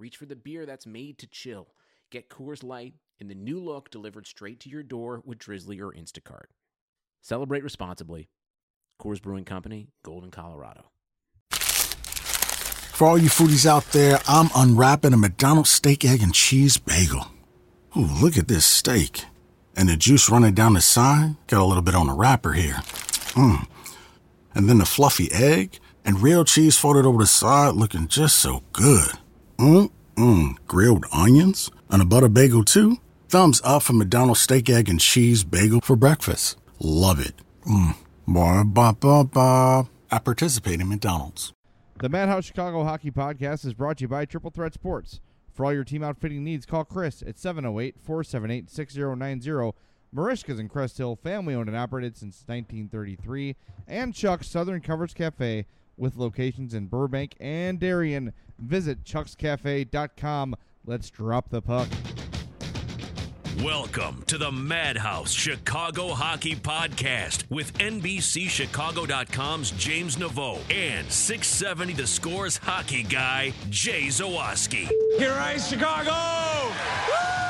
reach 0.00 0.16
for 0.16 0.26
the 0.26 0.34
beer 0.34 0.64
that's 0.64 0.86
made 0.86 1.18
to 1.18 1.26
chill. 1.26 1.74
Get 2.10 2.30
Coors 2.30 2.64
Light 2.64 2.94
in 3.20 3.28
the 3.28 3.34
new 3.34 3.60
look 3.60 3.90
delivered 3.90 4.26
straight 4.26 4.58
to 4.60 4.70
your 4.70 4.82
door 4.82 5.22
with 5.24 5.38
Drizzly 5.38 5.78
or 5.78 5.92
Instacart. 5.92 6.46
Celebrate 7.20 7.62
responsibly. 7.62 8.30
Coors 9.00 9.20
Brewing 9.20 9.44
Company, 9.44 9.88
Golden, 10.02 10.30
Colorado. 10.30 10.86
For 11.52 13.06
all 13.06 13.18
you 13.18 13.28
foodies 13.28 13.66
out 13.66 13.84
there, 13.92 14.18
I'm 14.26 14.50
unwrapping 14.54 15.12
a 15.12 15.16
McDonald's 15.16 15.70
steak, 15.70 16.04
egg, 16.04 16.22
and 16.22 16.34
cheese 16.34 16.76
bagel. 16.76 17.28
Ooh, 17.96 18.00
look 18.00 18.36
at 18.36 18.48
this 18.48 18.66
steak. 18.66 19.24
And 19.76 19.88
the 19.88 19.96
juice 19.96 20.28
running 20.28 20.54
down 20.54 20.74
the 20.74 20.80
side. 20.80 21.36
Got 21.46 21.62
a 21.62 21.64
little 21.64 21.82
bit 21.82 21.94
on 21.94 22.08
the 22.08 22.12
wrapper 22.14 22.52
here. 22.52 22.82
Mmm. 23.34 23.66
And 24.54 24.68
then 24.68 24.78
the 24.78 24.84
fluffy 24.84 25.30
egg 25.32 25.78
and 26.04 26.20
real 26.20 26.44
cheese 26.44 26.76
folded 26.76 27.06
over 27.06 27.18
the 27.18 27.26
side 27.26 27.74
looking 27.74 28.08
just 28.08 28.36
so 28.36 28.62
good. 28.72 29.12
Mmm. 29.60 30.56
Grilled 30.66 31.04
onions 31.12 31.70
and 31.90 32.00
a 32.00 32.06
butter 32.06 32.28
bagel 32.28 32.64
too. 32.64 32.96
Thumbs 33.28 33.60
up 33.62 33.82
for 33.82 33.92
McDonald's 33.92 34.40
steak, 34.40 34.70
egg, 34.70 34.88
and 34.88 34.98
cheese 34.98 35.44
bagel 35.44 35.82
for 35.82 35.96
breakfast. 35.96 36.56
Love 36.78 37.20
it. 37.20 37.34
Mmm. 37.66 37.94
Ba 38.26 38.64
ba 38.64 38.96
ba 38.98 39.24
ba. 39.24 39.88
I 40.10 40.18
participate 40.18 40.80
in 40.80 40.88
McDonald's. 40.88 41.52
The 41.98 42.08
Madhouse 42.08 42.46
Chicago 42.46 42.84
Hockey 42.84 43.10
Podcast 43.10 43.66
is 43.66 43.74
brought 43.74 43.98
to 43.98 44.04
you 44.04 44.08
by 44.08 44.24
Triple 44.24 44.50
Threat 44.50 44.72
Sports. 44.72 45.20
For 45.52 45.66
all 45.66 45.74
your 45.74 45.84
team 45.84 46.02
outfitting 46.02 46.42
needs, 46.42 46.64
call 46.64 46.84
Chris 46.86 47.22
at 47.22 47.38
708 47.38 47.96
478 48.02 48.70
6090. 48.70 49.76
Merichka's 50.14 50.58
in 50.58 50.70
Crest 50.70 50.96
Hill, 50.96 51.16
family 51.16 51.54
owned 51.54 51.68
and 51.68 51.76
operated 51.76 52.16
since 52.16 52.44
1933. 52.46 53.56
And 53.86 54.14
Chuck's 54.14 54.48
Southern 54.48 54.80
Comforts 54.80 55.12
Cafe 55.12 55.66
with 55.98 56.16
locations 56.16 56.72
in 56.72 56.86
Burbank 56.86 57.36
and 57.38 57.78
Darien. 57.78 58.32
Visit 58.60 59.04
chuckscafe.com. 59.04 60.54
Let's 60.86 61.10
drop 61.10 61.50
the 61.50 61.62
puck. 61.62 61.88
Welcome 63.62 64.22
to 64.28 64.38
the 64.38 64.50
Madhouse 64.50 65.32
Chicago 65.32 66.08
Hockey 66.08 66.54
Podcast 66.56 67.44
with 67.50 67.76
NBCChicago.com's 67.78 69.72
James 69.72 70.16
Naveau 70.16 70.56
and 70.72 71.10
670 71.12 71.92
The 71.92 72.06
Scores 72.06 72.56
hockey 72.56 73.02
guy, 73.02 73.52
Jay 73.68 74.06
Zawaski. 74.06 74.88
Here 75.18 75.34
I 75.34 75.58
Chicago! 75.58 77.49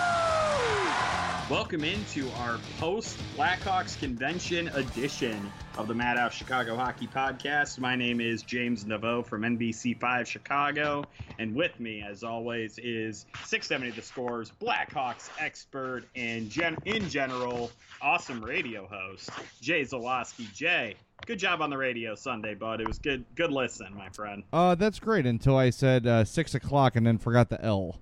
Welcome 1.50 1.82
into 1.82 2.30
our 2.38 2.60
post 2.78 3.18
Blackhawks 3.36 3.98
convention 3.98 4.68
edition 4.68 5.50
of 5.76 5.88
the 5.88 5.94
Madhouse 5.94 6.32
Chicago 6.32 6.76
Hockey 6.76 7.08
Podcast. 7.08 7.80
My 7.80 7.96
name 7.96 8.20
is 8.20 8.44
James 8.44 8.84
Naveau 8.84 9.26
from 9.26 9.42
NBC5 9.42 10.26
Chicago, 10.26 11.02
and 11.40 11.52
with 11.52 11.80
me, 11.80 12.04
as 12.08 12.22
always, 12.22 12.78
is 12.78 13.26
670 13.46 13.90
The 13.96 14.00
Scores 14.00 14.52
Blackhawks 14.62 15.28
expert 15.40 16.04
and 16.14 16.48
gen- 16.48 16.78
in 16.84 17.08
general 17.08 17.72
awesome 18.00 18.44
radio 18.44 18.86
host 18.86 19.30
Jay 19.60 19.82
Zawaski. 19.82 20.54
Jay, 20.54 20.94
good 21.26 21.40
job 21.40 21.62
on 21.62 21.70
the 21.70 21.76
radio 21.76 22.14
Sunday, 22.14 22.54
bud. 22.54 22.80
It 22.80 22.86
was 22.86 23.00
good. 23.00 23.24
Good 23.34 23.50
listen, 23.50 23.92
my 23.96 24.08
friend. 24.10 24.44
Uh, 24.52 24.76
that's 24.76 25.00
great 25.00 25.26
until 25.26 25.56
I 25.56 25.70
said 25.70 26.06
uh, 26.06 26.24
6 26.24 26.54
o'clock 26.54 26.94
and 26.94 27.04
then 27.04 27.18
forgot 27.18 27.48
the 27.48 27.60
L 27.60 27.98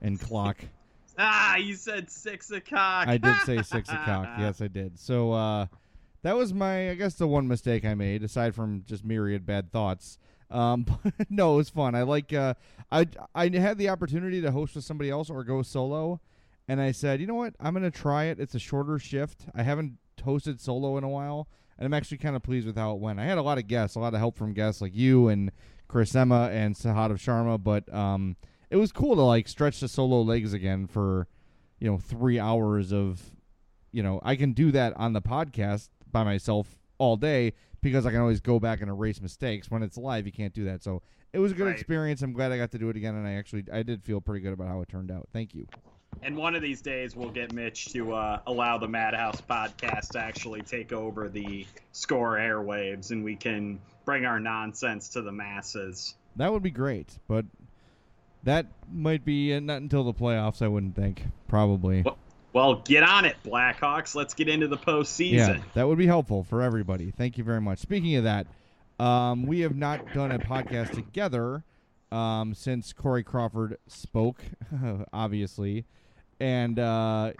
in 0.00 0.18
clock. 0.18 0.58
Ah, 1.18 1.56
you 1.56 1.74
said 1.74 2.10
six 2.10 2.50
o'clock. 2.50 3.08
I 3.08 3.16
did 3.16 3.36
say 3.44 3.56
6 3.62 3.88
o'clock. 3.88 4.28
Yes, 4.38 4.60
I 4.60 4.68
did. 4.68 4.98
So 4.98 5.32
uh, 5.32 5.66
that 6.22 6.36
was 6.36 6.52
my, 6.52 6.90
I 6.90 6.94
guess, 6.94 7.14
the 7.14 7.26
one 7.26 7.48
mistake 7.48 7.84
I 7.84 7.94
made, 7.94 8.22
aside 8.22 8.54
from 8.54 8.84
just 8.86 9.04
myriad 9.04 9.46
bad 9.46 9.72
thoughts. 9.72 10.18
Um, 10.50 10.86
but 11.04 11.30
no, 11.30 11.54
it 11.54 11.56
was 11.56 11.70
fun. 11.70 11.94
I 11.94 12.02
like. 12.02 12.32
Uh, 12.32 12.54
I 12.92 13.06
I 13.34 13.48
had 13.48 13.78
the 13.78 13.88
opportunity 13.88 14.40
to 14.42 14.50
host 14.50 14.74
with 14.76 14.84
somebody 14.84 15.10
else 15.10 15.30
or 15.30 15.42
go 15.42 15.62
solo, 15.62 16.20
and 16.68 16.80
I 16.80 16.92
said, 16.92 17.20
you 17.20 17.26
know 17.26 17.34
what, 17.34 17.54
I'm 17.60 17.74
gonna 17.74 17.90
try 17.90 18.24
it. 18.24 18.38
It's 18.38 18.54
a 18.54 18.60
shorter 18.60 18.98
shift. 18.98 19.46
I 19.54 19.62
haven't 19.62 19.98
hosted 20.22 20.60
solo 20.60 20.96
in 20.98 21.04
a 21.04 21.08
while, 21.08 21.48
and 21.78 21.86
I'm 21.86 21.94
actually 21.94 22.18
kind 22.18 22.36
of 22.36 22.42
pleased 22.42 22.66
with 22.66 22.76
how 22.76 22.92
it 22.92 23.00
went. 23.00 23.18
I 23.18 23.24
had 23.24 23.38
a 23.38 23.42
lot 23.42 23.58
of 23.58 23.66
guests, 23.66 23.96
a 23.96 24.00
lot 24.00 24.14
of 24.14 24.20
help 24.20 24.36
from 24.36 24.52
guests 24.52 24.80
like 24.80 24.94
you 24.94 25.28
and 25.28 25.50
Chris 25.88 26.14
Emma 26.14 26.48
and 26.52 26.74
Sahadev 26.74 27.16
Sharma, 27.18 27.62
but 27.62 27.92
um, 27.92 28.36
it 28.70 28.76
was 28.76 28.92
cool 28.92 29.14
to 29.16 29.22
like 29.22 29.48
stretch 29.48 29.80
the 29.80 29.88
solo 29.88 30.20
legs 30.22 30.52
again 30.52 30.86
for, 30.86 31.28
you 31.78 31.90
know, 31.90 31.98
three 31.98 32.38
hours 32.38 32.92
of, 32.92 33.22
you 33.92 34.02
know, 34.02 34.20
I 34.22 34.36
can 34.36 34.52
do 34.52 34.70
that 34.72 34.94
on 34.96 35.12
the 35.12 35.22
podcast 35.22 35.88
by 36.10 36.24
myself 36.24 36.76
all 36.98 37.16
day 37.16 37.52
because 37.82 38.06
I 38.06 38.10
can 38.10 38.20
always 38.20 38.40
go 38.40 38.58
back 38.58 38.80
and 38.80 38.90
erase 38.90 39.20
mistakes. 39.20 39.70
When 39.70 39.82
it's 39.82 39.96
live, 39.96 40.26
you 40.26 40.32
can't 40.32 40.52
do 40.54 40.64
that. 40.64 40.82
So 40.82 41.02
it 41.32 41.38
was 41.38 41.52
a 41.52 41.54
good 41.54 41.66
Right. 41.66 41.74
experience. 41.74 42.22
I'm 42.22 42.32
glad 42.32 42.50
I 42.52 42.56
got 42.56 42.70
to 42.72 42.78
do 42.78 42.88
it 42.88 42.96
again, 42.96 43.14
and 43.14 43.26
I 43.26 43.34
actually 43.34 43.64
I 43.72 43.82
did 43.82 44.02
feel 44.02 44.20
pretty 44.20 44.40
good 44.40 44.52
about 44.52 44.68
how 44.68 44.80
it 44.80 44.88
turned 44.88 45.10
out. 45.10 45.28
Thank 45.32 45.54
you. 45.54 45.66
And 46.22 46.34
one 46.34 46.54
of 46.54 46.62
these 46.62 46.80
days, 46.80 47.14
we'll 47.14 47.28
get 47.30 47.52
Mitch 47.52 47.92
to 47.92 48.14
uh, 48.14 48.40
allow 48.46 48.78
the 48.78 48.88
Madhouse 48.88 49.40
podcast 49.42 50.12
to 50.12 50.18
actually 50.18 50.62
take 50.62 50.92
over 50.92 51.28
the 51.28 51.66
score 51.92 52.36
airwaves, 52.36 53.10
and 53.10 53.22
we 53.22 53.36
can 53.36 53.78
bring 54.06 54.24
our 54.24 54.40
nonsense 54.40 55.10
to 55.10 55.20
the 55.20 55.32
masses. 55.32 56.14
That 56.36 56.50
would 56.52 56.62
be 56.62 56.70
great, 56.70 57.18
but 57.28 57.44
that 58.46 58.66
might 58.90 59.24
be 59.24 59.52
uh, 59.52 59.60
not 59.60 59.82
until 59.82 60.04
the 60.04 60.14
playoffs. 60.14 60.62
I 60.62 60.68
wouldn't 60.68 60.96
think. 60.96 61.24
Probably. 61.48 62.02
Well, 62.02 62.16
well, 62.52 62.74
get 62.76 63.02
on 63.02 63.26
it, 63.26 63.36
Blackhawks. 63.44 64.14
Let's 64.14 64.32
get 64.32 64.48
into 64.48 64.68
the 64.68 64.78
postseason. 64.78 65.32
Yeah, 65.32 65.62
that 65.74 65.86
would 65.86 65.98
be 65.98 66.06
helpful 66.06 66.42
for 66.42 66.62
everybody. 66.62 67.10
Thank 67.10 67.36
you 67.36 67.44
very 67.44 67.60
much. 67.60 67.80
Speaking 67.80 68.16
of 68.16 68.24
that, 68.24 68.46
um, 68.98 69.46
we 69.46 69.60
have 69.60 69.76
not 69.76 70.14
done 70.14 70.30
a 70.32 70.38
podcast 70.38 70.92
together 70.92 71.64
um, 72.10 72.54
since 72.54 72.92
Corey 72.92 73.24
Crawford 73.24 73.76
spoke, 73.88 74.42
obviously, 75.12 75.84
and 76.40 76.78
uh, 76.78 77.32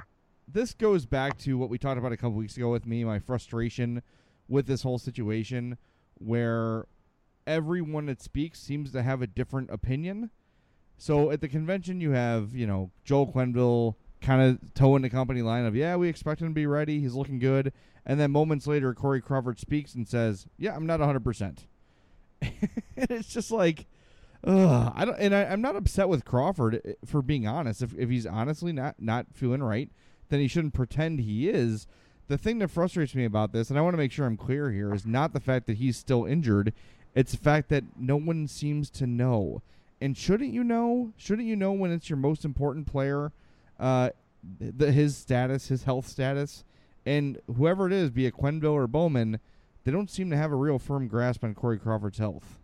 this 0.48 0.74
goes 0.74 1.06
back 1.06 1.38
to 1.38 1.56
what 1.56 1.70
we 1.70 1.78
talked 1.78 1.98
about 1.98 2.12
a 2.12 2.16
couple 2.16 2.32
weeks 2.32 2.56
ago 2.56 2.70
with 2.70 2.84
me, 2.84 3.04
my 3.04 3.20
frustration 3.20 4.02
with 4.48 4.66
this 4.66 4.82
whole 4.82 4.98
situation, 4.98 5.78
where 6.18 6.86
everyone 7.46 8.06
that 8.06 8.20
speaks 8.20 8.60
seems 8.60 8.90
to 8.92 9.02
have 9.02 9.22
a 9.22 9.26
different 9.26 9.70
opinion. 9.70 10.30
So 10.98 11.30
at 11.30 11.40
the 11.40 11.48
convention, 11.48 12.00
you 12.00 12.12
have 12.12 12.54
you 12.54 12.66
know 12.66 12.90
Joel 13.04 13.28
Quenneville 13.28 13.94
kind 14.20 14.42
of 14.42 14.74
toeing 14.74 15.02
the 15.02 15.10
company 15.10 15.42
line 15.42 15.66
of 15.66 15.76
yeah, 15.76 15.96
we 15.96 16.08
expect 16.08 16.40
him 16.40 16.48
to 16.48 16.54
be 16.54 16.66
ready. 16.66 17.00
He's 17.00 17.14
looking 17.14 17.38
good, 17.38 17.72
and 18.04 18.18
then 18.18 18.30
moments 18.30 18.66
later, 18.66 18.94
Corey 18.94 19.20
Crawford 19.20 19.58
speaks 19.58 19.94
and 19.94 20.08
says, 20.08 20.46
"Yeah, 20.58 20.74
I'm 20.74 20.86
not 20.86 21.00
100." 21.00 21.22
percent 21.22 21.66
And 22.42 23.10
it's 23.10 23.28
just 23.28 23.50
like, 23.50 23.86
Ugh, 24.44 24.92
I 24.94 25.04
don't, 25.04 25.18
and 25.18 25.34
I, 25.34 25.42
am 25.42 25.60
not 25.60 25.76
upset 25.76 26.08
with 26.08 26.24
Crawford 26.24 26.80
eh, 26.84 26.92
for 27.04 27.20
being 27.20 27.46
honest. 27.46 27.82
If 27.82 27.94
if 27.98 28.08
he's 28.08 28.26
honestly 28.26 28.72
not 28.72 28.96
not 28.98 29.26
feeling 29.32 29.62
right, 29.62 29.90
then 30.28 30.40
he 30.40 30.48
shouldn't 30.48 30.74
pretend 30.74 31.20
he 31.20 31.48
is. 31.48 31.86
The 32.28 32.38
thing 32.38 32.58
that 32.58 32.70
frustrates 32.70 33.14
me 33.14 33.24
about 33.24 33.52
this, 33.52 33.70
and 33.70 33.78
I 33.78 33.82
want 33.82 33.94
to 33.94 33.98
make 33.98 34.12
sure 34.12 34.26
I'm 34.26 34.36
clear 34.36 34.70
here, 34.70 34.92
is 34.92 35.06
not 35.06 35.32
the 35.32 35.40
fact 35.40 35.66
that 35.66 35.76
he's 35.76 35.96
still 35.96 36.24
injured. 36.24 36.72
It's 37.14 37.32
the 37.32 37.38
fact 37.38 37.68
that 37.70 37.84
no 37.98 38.16
one 38.16 38.46
seems 38.46 38.90
to 38.90 39.06
know. 39.06 39.62
And 40.00 40.16
shouldn't 40.16 40.52
you 40.52 40.62
know? 40.62 41.12
Shouldn't 41.16 41.48
you 41.48 41.56
know 41.56 41.72
when 41.72 41.90
it's 41.90 42.10
your 42.10 42.18
most 42.18 42.44
important 42.44 42.86
player, 42.86 43.32
uh, 43.80 44.10
the, 44.60 44.92
his 44.92 45.16
status, 45.16 45.68
his 45.68 45.84
health 45.84 46.06
status, 46.06 46.64
and 47.04 47.38
whoever 47.56 47.86
it 47.86 47.92
is, 47.92 48.10
be 48.10 48.26
it 48.26 48.34
Quenneville 48.34 48.72
or 48.72 48.86
Bowman, 48.86 49.40
they 49.84 49.92
don't 49.92 50.10
seem 50.10 50.30
to 50.30 50.36
have 50.36 50.52
a 50.52 50.56
real 50.56 50.78
firm 50.78 51.08
grasp 51.08 51.44
on 51.44 51.54
Corey 51.54 51.78
Crawford's 51.78 52.18
health. 52.18 52.58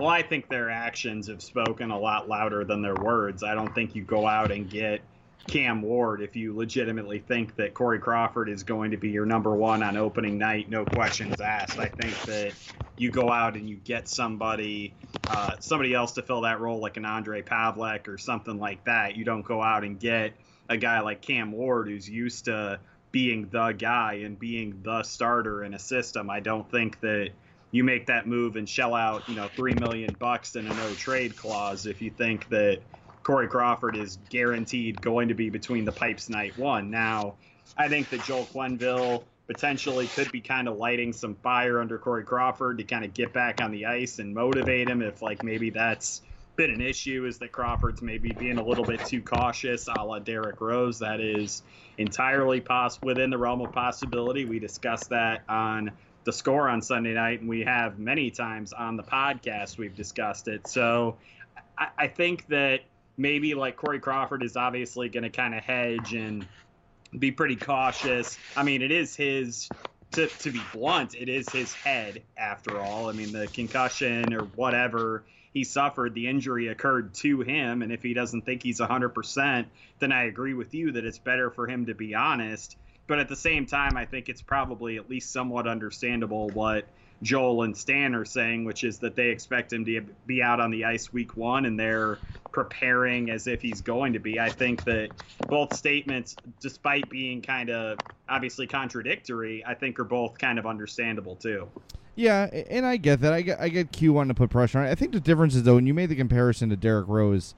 Well, 0.00 0.08
I 0.08 0.22
think 0.22 0.48
their 0.48 0.70
actions 0.70 1.28
have 1.28 1.40
spoken 1.40 1.90
a 1.90 1.98
lot 1.98 2.28
louder 2.28 2.64
than 2.64 2.82
their 2.82 2.96
words. 2.96 3.44
I 3.44 3.54
don't 3.54 3.72
think 3.74 3.94
you 3.94 4.02
go 4.02 4.26
out 4.26 4.50
and 4.50 4.68
get 4.68 5.02
Cam 5.46 5.82
Ward 5.82 6.22
if 6.22 6.36
you 6.36 6.54
legitimately 6.54 7.18
think 7.18 7.56
that 7.56 7.74
Corey 7.74 7.98
Crawford 7.98 8.48
is 8.48 8.62
going 8.62 8.90
to 8.90 8.96
be 8.96 9.10
your 9.10 9.26
number 9.26 9.54
one 9.54 9.82
on 9.82 9.96
opening 9.96 10.38
night, 10.38 10.70
no 10.70 10.84
questions 10.84 11.40
asked. 11.40 11.78
I 11.78 11.88
think 11.88 12.14
that 12.22 12.52
you 12.96 13.10
go 13.10 13.30
out 13.30 13.56
and 13.56 13.68
you 13.68 13.76
get 13.76 14.08
somebody, 14.08 14.94
uh, 15.28 15.56
somebody 15.58 15.94
else 15.94 16.12
to 16.12 16.22
fill 16.22 16.42
that 16.42 16.60
role, 16.60 16.80
like 16.80 16.96
an 16.96 17.04
Andre 17.04 17.42
Pavelec 17.42 18.08
or 18.08 18.18
something 18.18 18.58
like 18.58 18.84
that. 18.84 19.16
You 19.16 19.24
don't 19.24 19.44
go 19.44 19.62
out 19.62 19.84
and 19.84 19.98
get 19.98 20.34
a 20.68 20.76
guy 20.76 21.00
like 21.00 21.20
Cam 21.20 21.52
Ward 21.52 21.88
who's 21.88 22.08
used 22.08 22.46
to 22.46 22.80
being 23.12 23.48
the 23.50 23.72
guy 23.72 24.14
and 24.24 24.38
being 24.38 24.80
the 24.82 25.02
starter 25.02 25.64
in 25.64 25.74
a 25.74 25.78
system. 25.78 26.30
I 26.30 26.40
don't 26.40 26.68
think 26.70 27.00
that 27.00 27.30
you 27.70 27.84
make 27.84 28.06
that 28.06 28.26
move 28.26 28.56
and 28.56 28.68
shell 28.68 28.94
out, 28.94 29.28
you 29.28 29.34
know, 29.34 29.48
three 29.54 29.74
million 29.74 30.14
bucks 30.14 30.54
in 30.56 30.66
a 30.66 30.74
no 30.74 30.94
trade 30.94 31.36
clause 31.36 31.86
if 31.86 32.00
you 32.00 32.10
think 32.10 32.48
that 32.48 32.80
Corey 33.24 33.48
Crawford 33.48 33.96
is 33.96 34.18
guaranteed 34.28 35.00
going 35.00 35.28
to 35.28 35.34
be 35.34 35.50
between 35.50 35.84
the 35.84 35.92
pipes 35.92 36.28
night 36.28 36.56
one. 36.58 36.90
Now, 36.90 37.34
I 37.76 37.88
think 37.88 38.10
that 38.10 38.22
Joel 38.24 38.46
Quenneville 38.46 39.24
potentially 39.46 40.06
could 40.08 40.30
be 40.30 40.40
kind 40.40 40.68
of 40.68 40.76
lighting 40.76 41.12
some 41.12 41.34
fire 41.36 41.80
under 41.80 41.98
Corey 41.98 42.24
Crawford 42.24 42.78
to 42.78 42.84
kind 42.84 43.04
of 43.04 43.14
get 43.14 43.32
back 43.32 43.62
on 43.62 43.72
the 43.72 43.86
ice 43.86 44.18
and 44.18 44.34
motivate 44.34 44.88
him 44.88 45.02
if 45.02 45.22
like 45.22 45.42
maybe 45.42 45.70
that's 45.70 46.22
been 46.56 46.70
an 46.70 46.80
issue 46.80 47.24
is 47.26 47.38
that 47.38 47.50
Crawford's 47.50 48.00
maybe 48.00 48.30
being 48.30 48.58
a 48.58 48.64
little 48.64 48.84
bit 48.84 49.04
too 49.04 49.22
cautious, 49.22 49.88
a 49.88 50.04
la 50.04 50.18
Derrick 50.18 50.60
Rose. 50.60 50.98
That 50.98 51.20
is 51.20 51.62
entirely 51.98 52.60
possible 52.60 53.06
within 53.06 53.30
the 53.30 53.38
realm 53.38 53.60
of 53.60 53.72
possibility. 53.72 54.44
We 54.44 54.58
discussed 54.58 55.10
that 55.10 55.42
on 55.48 55.90
the 56.24 56.32
score 56.32 56.68
on 56.68 56.80
Sunday 56.80 57.14
night, 57.14 57.40
and 57.40 57.48
we 57.48 57.62
have 57.62 57.98
many 57.98 58.30
times 58.30 58.72
on 58.72 58.96
the 58.96 59.02
podcast 59.02 59.78
we've 59.78 59.96
discussed 59.96 60.46
it. 60.46 60.68
So 60.68 61.16
I, 61.76 61.88
I 61.98 62.06
think 62.06 62.46
that 62.48 62.80
maybe 63.16 63.54
like 63.54 63.76
Corey 63.76 64.00
Crawford 64.00 64.42
is 64.42 64.56
obviously 64.56 65.08
going 65.08 65.24
to 65.24 65.30
kind 65.30 65.54
of 65.54 65.62
hedge 65.62 66.14
and 66.14 66.46
be 67.16 67.30
pretty 67.30 67.56
cautious. 67.56 68.38
I 68.56 68.62
mean, 68.62 68.82
it 68.82 68.90
is 68.90 69.14
his. 69.16 69.68
To, 70.12 70.28
to 70.28 70.52
be 70.52 70.60
blunt, 70.72 71.16
it 71.16 71.28
is 71.28 71.50
his 71.50 71.74
head 71.74 72.22
after 72.36 72.80
all. 72.80 73.08
I 73.08 73.12
mean, 73.12 73.32
the 73.32 73.48
concussion 73.48 74.32
or 74.32 74.44
whatever 74.44 75.24
he 75.54 75.64
suffered, 75.64 76.14
the 76.14 76.28
injury 76.28 76.68
occurred 76.68 77.14
to 77.14 77.40
him. 77.40 77.82
And 77.82 77.90
if 77.90 78.02
he 78.02 78.14
doesn't 78.14 78.42
think 78.42 78.62
he's 78.62 78.80
100%, 78.80 79.66
then 80.00 80.12
I 80.12 80.24
agree 80.24 80.54
with 80.54 80.74
you 80.74 80.92
that 80.92 81.04
it's 81.04 81.18
better 81.18 81.50
for 81.50 81.68
him 81.68 81.86
to 81.86 81.94
be 81.94 82.14
honest. 82.14 82.76
But 83.06 83.20
at 83.20 83.28
the 83.28 83.36
same 83.36 83.66
time, 83.66 83.96
I 83.96 84.04
think 84.04 84.28
it's 84.28 84.42
probably 84.42 84.96
at 84.96 85.08
least 85.08 85.32
somewhat 85.32 85.66
understandable 85.66 86.48
what 86.50 86.86
Joel 87.22 87.62
and 87.62 87.76
Stan 87.76 88.14
are 88.14 88.24
saying, 88.24 88.64
which 88.64 88.84
is 88.84 88.98
that 88.98 89.16
they 89.16 89.28
expect 89.28 89.72
him 89.72 89.84
to 89.86 90.02
be 90.26 90.42
out 90.42 90.60
on 90.60 90.70
the 90.70 90.84
ice 90.84 91.12
week 91.12 91.36
one 91.36 91.64
and 91.64 91.78
they're 91.78 92.18
preparing 92.52 93.30
as 93.30 93.46
if 93.46 93.62
he's 93.62 93.80
going 93.80 94.12
to 94.12 94.18
be. 94.18 94.38
I 94.38 94.50
think 94.50 94.84
that 94.84 95.10
both 95.48 95.74
statements, 95.74 96.36
despite 96.60 97.08
being 97.08 97.40
kind 97.40 97.70
of 97.70 97.98
obviously 98.28 98.66
contradictory, 98.66 99.64
I 99.66 99.74
think 99.74 99.98
are 99.98 100.04
both 100.04 100.38
kind 100.38 100.58
of 100.58 100.66
understandable 100.66 101.36
too. 101.36 101.68
Yeah, 102.16 102.44
and 102.44 102.86
I 102.86 102.96
get 102.96 103.20
that. 103.22 103.32
I 103.32 103.42
get 103.42 103.60
I 103.60 103.68
get 103.68 103.90
Q 103.90 104.12
wanting 104.12 104.28
to 104.28 104.38
put 104.38 104.50
pressure 104.50 104.78
on. 104.78 104.86
I 104.86 104.94
think 104.94 105.12
the 105.12 105.20
difference 105.20 105.56
is 105.56 105.64
though, 105.64 105.74
when 105.74 105.86
you 105.86 105.94
made 105.94 106.10
the 106.10 106.14
comparison 106.14 106.68
to 106.68 106.76
Derrick 106.76 107.08
Rose, 107.08 107.54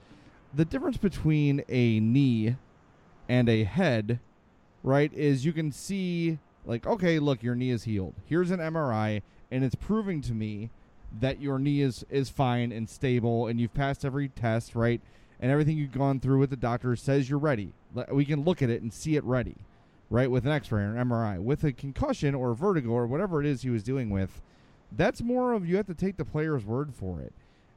the 0.55 0.65
difference 0.65 0.97
between 0.97 1.63
a 1.69 2.01
knee 2.01 2.57
and 3.29 3.49
a 3.49 3.65
head 3.65 4.21
right, 4.83 5.13
is 5.13 5.45
you 5.45 5.53
can 5.53 5.73
see, 5.73 6.39
like, 6.65 6.87
okay, 6.87 7.19
look, 7.19 7.43
your 7.43 7.55
knee 7.55 7.71
is 7.71 7.85
healed. 7.85 8.15
Here's 8.25 8.51
an 8.51 8.61
MRI, 8.61 9.21
and 9.51 9.65
it's 9.65 9.75
proving 9.75 10.21
to 10.23 10.33
me 10.33 10.71
that 11.21 11.41
your 11.41 11.59
knee 11.59 11.81
is, 11.81 12.05
is 12.11 12.29
fine 12.29 12.73
and 12.73 12.89
stable, 12.89 13.47
and 13.47 13.61
you've 13.61 13.75
passed 13.75 14.05
every 14.05 14.29
test, 14.29 14.75
right? 14.75 15.01
And 15.41 15.51
everything 15.51 15.77
you've 15.77 15.93
gone 15.93 16.21
through 16.21 16.39
with 16.39 16.51
the 16.51 16.57
doctor 16.57 16.97
says 16.97 17.29
you're 17.29 17.39
ready. 17.39 17.73
We 18.11 18.25
can 18.25 18.45
look 18.45 18.63
at 18.63 18.71
it 18.71 18.83
and 18.83 18.93
see 18.93 19.17
it 19.17 19.25
ready, 19.25 19.57
right? 20.11 20.31
With 20.31 20.47
an 20.47 20.53
x 20.53 20.73
ray 20.73 20.83
or 20.83 20.97
an 20.97 21.09
MRI. 21.09 21.41
With 21.41 21.65
a 21.65 21.73
concussion 21.73 22.35
or 22.35 22.55
vertigo 22.55 22.91
or 22.91 23.07
whatever 23.07 23.41
it 23.41 23.47
is 23.47 23.63
he 23.63 23.71
was 23.71 23.83
dealing 23.83 24.11
with, 24.11 24.41
that's 24.93 25.23
more 25.23 25.53
of 25.53 25.69
you 25.69 25.77
have 25.77 25.87
to 25.87 25.95
take 25.95 26.17
the 26.17 26.25
player's 26.25 26.65
word 26.65 26.95
for 26.95 27.21
it. 27.21 27.33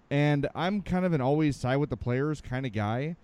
And 0.10 0.48
I'm 0.56 0.82
kind 0.82 1.06
of 1.06 1.14
an 1.14 1.22
always 1.22 1.56
side 1.56 1.78
with 1.78 1.90
the 1.90 1.98
players 1.98 2.42
kind 2.42 2.66
of 2.66 2.74
guy. 2.74 3.16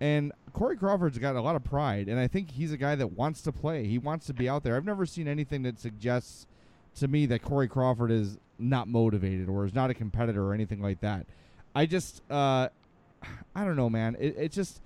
And 0.00 0.32
Corey 0.52 0.76
Crawford's 0.76 1.18
got 1.18 1.34
a 1.34 1.40
lot 1.40 1.56
of 1.56 1.64
pride, 1.64 2.08
and 2.08 2.20
I 2.20 2.28
think 2.28 2.52
he's 2.52 2.70
a 2.70 2.76
guy 2.76 2.94
that 2.94 3.14
wants 3.14 3.42
to 3.42 3.52
play. 3.52 3.86
He 3.86 3.98
wants 3.98 4.26
to 4.26 4.34
be 4.34 4.48
out 4.48 4.62
there. 4.62 4.76
I've 4.76 4.84
never 4.84 5.06
seen 5.06 5.26
anything 5.26 5.62
that 5.64 5.80
suggests 5.80 6.46
to 7.00 7.08
me 7.08 7.26
that 7.26 7.42
Corey 7.42 7.68
Crawford 7.68 8.10
is 8.10 8.38
not 8.58 8.88
motivated 8.88 9.48
or 9.48 9.64
is 9.64 9.74
not 9.74 9.90
a 9.90 9.94
competitor 9.94 10.44
or 10.44 10.54
anything 10.54 10.82
like 10.82 11.00
that. 11.00 11.26
I 11.74 11.86
just, 11.86 12.22
uh, 12.30 12.68
I 13.54 13.64
don't 13.64 13.76
know, 13.76 13.90
man. 13.90 14.16
It, 14.18 14.34
it's 14.38 14.54
just, 14.54 14.80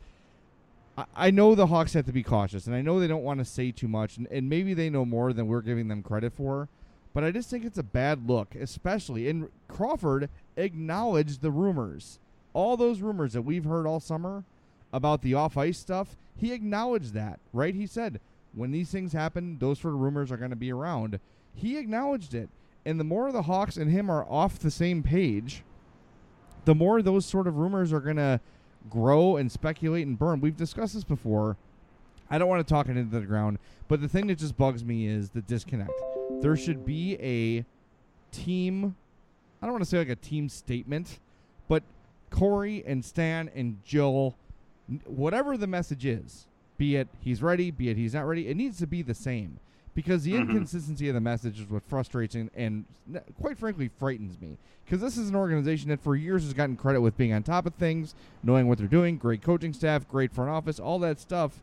I, 0.97 1.05
I 1.15 1.31
know 1.31 1.55
the 1.55 1.67
Hawks 1.67 1.95
have 1.95 2.07
to 2.07 2.13
be 2.13 2.23
cautious, 2.23 2.67
and 2.67 2.77
I 2.77 2.83
know 2.83 3.01
they 3.01 3.07
don't 3.07 3.23
want 3.23 3.39
to 3.39 3.45
say 3.45 3.71
too 3.71 3.89
much, 3.89 4.17
and, 4.17 4.27
and 4.31 4.49
maybe 4.49 4.75
they 4.75 4.91
know 4.91 5.05
more 5.05 5.33
than 5.33 5.47
we're 5.47 5.63
giving 5.63 5.89
them 5.89 6.03
credit 6.03 6.33
for. 6.33 6.69
But 7.15 7.25
I 7.25 7.31
just 7.31 7.51
think 7.51 7.65
it's 7.65 7.79
a 7.79 7.83
bad 7.83 8.29
look, 8.29 8.55
especially. 8.55 9.29
And 9.29 9.49
Crawford 9.69 10.31
acknowledged 10.57 11.43
the 11.43 11.51
rumors. 11.51 12.19
All 12.55 12.77
those 12.77 13.01
rumors 13.01 13.35
that 13.35 13.43
we've 13.43 13.65
heard 13.65 13.87
all 13.87 14.01
summer 14.01 14.45
about 14.93 15.23
the 15.23 15.35
off 15.35 15.59
ice 15.59 15.79
stuff, 15.79 16.17
he 16.37 16.53
acknowledged 16.53 17.13
that, 17.15 17.39
right? 17.53 17.75
He 17.75 17.87
said, 17.87 18.21
when 18.55 18.71
these 18.71 18.91
things 18.91 19.13
happen, 19.13 19.59
those 19.59 19.79
sort 19.79 19.95
of 19.95 20.01
rumors 20.01 20.33
are 20.33 20.37
going 20.37 20.51
to 20.51 20.57
be 20.57 20.73
around. 20.73 21.21
He 21.55 21.79
acknowledged 21.79 22.35
it. 22.35 22.49
And 22.85 22.99
the 22.99 23.05
more 23.05 23.31
the 23.31 23.43
Hawks 23.43 23.77
and 23.77 23.91
him 23.91 24.11
are 24.11 24.25
off 24.29 24.59
the 24.59 24.71
same 24.71 25.03
page, 25.03 25.63
the 26.65 26.75
more 26.75 27.01
those 27.01 27.25
sort 27.25 27.47
of 27.47 27.57
rumors 27.57 27.93
are 27.93 28.01
going 28.01 28.17
to 28.17 28.41
grow 28.91 29.37
and 29.37 29.51
speculate 29.51 30.07
and 30.07 30.19
burn. 30.19 30.41
We've 30.41 30.57
discussed 30.57 30.95
this 30.95 31.05
before. 31.05 31.57
I 32.29 32.39
don't 32.39 32.49
want 32.49 32.67
to 32.67 32.73
talk 32.73 32.89
it 32.89 32.97
into 32.97 33.21
the 33.21 33.27
ground, 33.27 33.59
but 33.89 34.01
the 34.01 34.09
thing 34.09 34.27
that 34.29 34.39
just 34.39 34.57
bugs 34.57 34.85
me 34.85 35.07
is 35.07 35.31
the 35.31 35.43
disconnect. 35.43 35.93
There 36.41 36.57
should 36.57 36.85
be 36.85 37.17
a 37.21 37.65
team, 38.35 38.97
I 39.61 39.67
don't 39.67 39.73
want 39.73 39.85
to 39.85 39.91
say 39.91 39.99
like 39.99 40.09
a 40.09 40.17
team 40.17 40.49
statement, 40.49 41.21
but 41.69 41.83
Corey 42.31 42.83
and 42.87 43.05
Stan 43.05 43.51
and 43.55 43.79
Jill 43.85 44.35
whatever 45.07 45.57
the 45.57 45.67
message 45.67 46.05
is, 46.05 46.47
be 46.77 46.97
it 46.97 47.09
he's 47.21 47.43
ready, 47.43 47.71
be 47.71 47.89
it 47.89 47.97
he's 47.97 48.15
not 48.15 48.27
ready, 48.27 48.49
it 48.49 48.57
needs 48.57 48.79
to 48.79 48.87
be 48.87 49.03
the 49.03 49.15
same 49.15 49.59
because 49.95 50.25
the 50.25 50.33
mm-hmm. 50.33 50.51
inconsistency 50.51 51.09
of 51.09 51.15
the 51.15 51.21
message 51.21 51.61
is 51.61 51.69
what 51.69 51.83
frustrates 51.85 52.35
and, 52.35 52.51
and 52.55 52.85
quite 53.41 53.59
frankly 53.59 53.91
frightens 53.99 54.41
me. 54.41 54.57
Because 54.85 55.01
this 55.01 55.17
is 55.17 55.29
an 55.29 55.37
organization 55.37 55.91
that 55.91 56.01
for 56.01 56.17
years 56.17 56.45
has 56.45 56.55
gotten 56.55 56.77
credit 56.77 57.01
with 57.01 57.17
being 57.17 57.33
on 57.33 57.43
top 57.43 57.67
of 57.67 57.75
things, 57.75 58.15
knowing 58.43 58.69
what 58.69 58.79
they're 58.79 58.87
doing, 58.87 59.17
great 59.17 59.43
coaching 59.43 59.73
staff, 59.73 60.09
great 60.09 60.33
front 60.33 60.51
office, 60.51 60.81
all 60.81 60.99
that 61.01 61.21
stuff. 61.21 61.63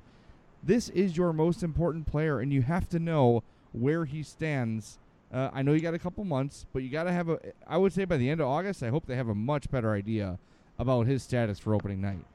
This 0.63 0.89
is 0.89 1.17
your 1.17 1.33
most 1.33 1.63
important 1.63 2.05
player, 2.05 2.39
and 2.39 2.51
you 2.51 2.61
have 2.63 2.89
to 2.89 2.99
know 2.99 3.43
where 3.71 4.05
he 4.05 4.23
stands. 4.23 4.99
Uh, 5.33 5.49
I 5.53 5.61
know 5.61 5.73
you 5.73 5.79
got 5.79 5.93
a 5.93 5.99
couple 5.99 6.23
months, 6.23 6.65
but 6.73 6.83
you 6.83 6.89
got 6.89 7.03
to 7.03 7.11
have 7.11 7.29
a. 7.29 7.39
I 7.67 7.77
would 7.77 7.93
say 7.93 8.05
by 8.05 8.17
the 8.17 8.29
end 8.29 8.41
of 8.41 8.47
August, 8.47 8.83
I 8.83 8.89
hope 8.89 9.05
they 9.05 9.15
have 9.15 9.29
a 9.29 9.35
much 9.35 9.71
better 9.71 9.93
idea 9.93 10.37
about 10.77 11.07
his 11.07 11.23
status 11.23 11.59
for 11.59 11.73
opening 11.73 12.01
night. 12.01 12.25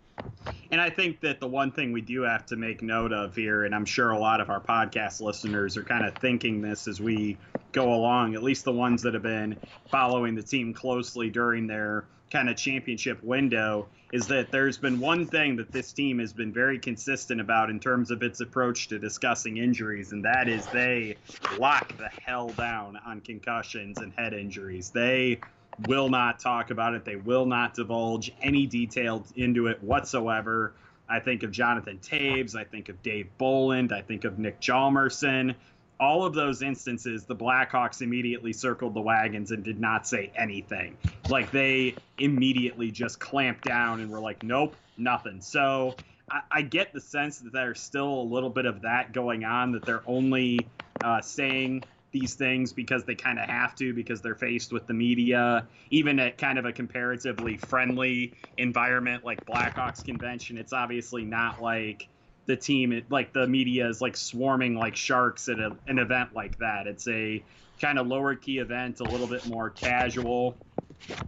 And 0.70 0.80
I 0.80 0.90
think 0.90 1.20
that 1.20 1.40
the 1.40 1.46
one 1.46 1.70
thing 1.70 1.92
we 1.92 2.00
do 2.00 2.22
have 2.22 2.46
to 2.46 2.56
make 2.56 2.82
note 2.82 3.12
of 3.12 3.36
here, 3.36 3.64
and 3.64 3.74
I'm 3.74 3.84
sure 3.84 4.10
a 4.10 4.18
lot 4.18 4.40
of 4.40 4.50
our 4.50 4.60
podcast 4.60 5.20
listeners 5.20 5.76
are 5.76 5.84
kind 5.84 6.04
of 6.04 6.16
thinking 6.16 6.60
this 6.60 6.88
as 6.88 7.00
we 7.00 7.36
go 7.72 7.92
along, 7.92 8.34
at 8.34 8.42
least 8.42 8.64
the 8.64 8.72
ones 8.72 9.02
that 9.02 9.14
have 9.14 9.22
been 9.22 9.56
following 9.90 10.34
the 10.34 10.42
team 10.42 10.74
closely 10.74 11.30
during 11.30 11.66
their 11.66 12.06
kind 12.30 12.48
of 12.48 12.56
championship 12.56 13.22
window, 13.22 13.86
is 14.12 14.26
that 14.28 14.50
there's 14.50 14.78
been 14.78 14.98
one 15.00 15.26
thing 15.26 15.56
that 15.56 15.72
this 15.72 15.92
team 15.92 16.18
has 16.18 16.32
been 16.32 16.52
very 16.52 16.78
consistent 16.78 17.40
about 17.40 17.70
in 17.70 17.78
terms 17.78 18.10
of 18.10 18.22
its 18.22 18.40
approach 18.40 18.88
to 18.88 18.98
discussing 18.98 19.56
injuries, 19.56 20.12
and 20.12 20.24
that 20.24 20.48
is 20.48 20.66
they 20.68 21.16
lock 21.58 21.96
the 21.98 22.08
hell 22.24 22.48
down 22.48 22.98
on 23.06 23.20
concussions 23.20 23.98
and 23.98 24.12
head 24.14 24.32
injuries. 24.32 24.90
They 24.90 25.40
will 25.86 26.08
not 26.08 26.38
talk 26.38 26.70
about 26.70 26.94
it. 26.94 27.04
They 27.04 27.16
will 27.16 27.46
not 27.46 27.74
divulge 27.74 28.32
any 28.42 28.66
detail 28.66 29.26
into 29.36 29.66
it 29.66 29.82
whatsoever. 29.82 30.72
I 31.08 31.20
think 31.20 31.42
of 31.42 31.50
Jonathan 31.50 31.98
Toews. 32.02 32.54
I 32.56 32.64
think 32.64 32.88
of 32.88 33.02
Dave 33.02 33.28
Bolland. 33.38 33.92
I 33.92 34.00
think 34.00 34.24
of 34.24 34.38
Nick 34.38 34.60
Hjalmarsson. 34.60 35.54
all 36.00 36.24
of 36.24 36.34
those 36.34 36.62
instances, 36.62 37.24
the 37.24 37.36
Blackhawks 37.36 38.02
immediately 38.02 38.52
circled 38.52 38.94
the 38.94 39.00
wagons 39.00 39.50
and 39.52 39.62
did 39.62 39.80
not 39.80 40.06
say 40.06 40.32
anything. 40.36 40.96
Like 41.28 41.50
they 41.50 41.94
immediately 42.18 42.90
just 42.90 43.20
clamped 43.20 43.64
down 43.64 44.00
and 44.00 44.10
were 44.10 44.20
like, 44.20 44.42
nope, 44.42 44.74
nothing. 44.96 45.40
So 45.40 45.94
I, 46.30 46.40
I 46.50 46.62
get 46.62 46.92
the 46.92 47.00
sense 47.00 47.38
that 47.40 47.52
there's 47.52 47.80
still 47.80 48.20
a 48.20 48.22
little 48.22 48.50
bit 48.50 48.66
of 48.66 48.82
that 48.82 49.12
going 49.12 49.44
on, 49.44 49.72
that 49.72 49.84
they're 49.84 50.02
only 50.06 50.66
uh, 51.02 51.20
saying 51.20 51.84
these 52.14 52.36
things 52.36 52.72
because 52.72 53.04
they 53.04 53.14
kind 53.16 53.38
of 53.38 53.46
have 53.46 53.74
to 53.74 53.92
because 53.92 54.22
they're 54.22 54.34
faced 54.36 54.72
with 54.72 54.86
the 54.86 54.94
media. 54.94 55.68
Even 55.90 56.18
at 56.20 56.38
kind 56.38 56.58
of 56.58 56.64
a 56.64 56.72
comparatively 56.72 57.58
friendly 57.58 58.32
environment 58.56 59.24
like 59.24 59.44
blackhawks 59.44 60.04
convention 60.04 60.56
it's 60.56 60.72
obviously 60.72 61.24
not 61.24 61.60
like 61.60 62.08
the 62.46 62.56
team 62.56 63.04
like 63.10 63.32
the 63.34 63.46
media 63.46 63.88
is 63.88 64.00
like 64.00 64.16
swarming 64.16 64.76
like 64.76 64.96
sharks 64.96 65.48
at 65.48 65.58
a, 65.58 65.76
an 65.86 65.98
event 65.98 66.30
like 66.34 66.58
that. 66.58 66.86
It's 66.86 67.08
a 67.08 67.44
kind 67.80 67.98
of 67.98 68.06
lower 68.06 68.36
key 68.36 68.58
event 68.58 69.00
a 69.00 69.04
little 69.04 69.28
bit 69.28 69.44
more 69.44 69.68
casual. 69.70 70.56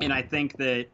And 0.00 0.12
i 0.12 0.22
think 0.22 0.56
that 0.56 0.86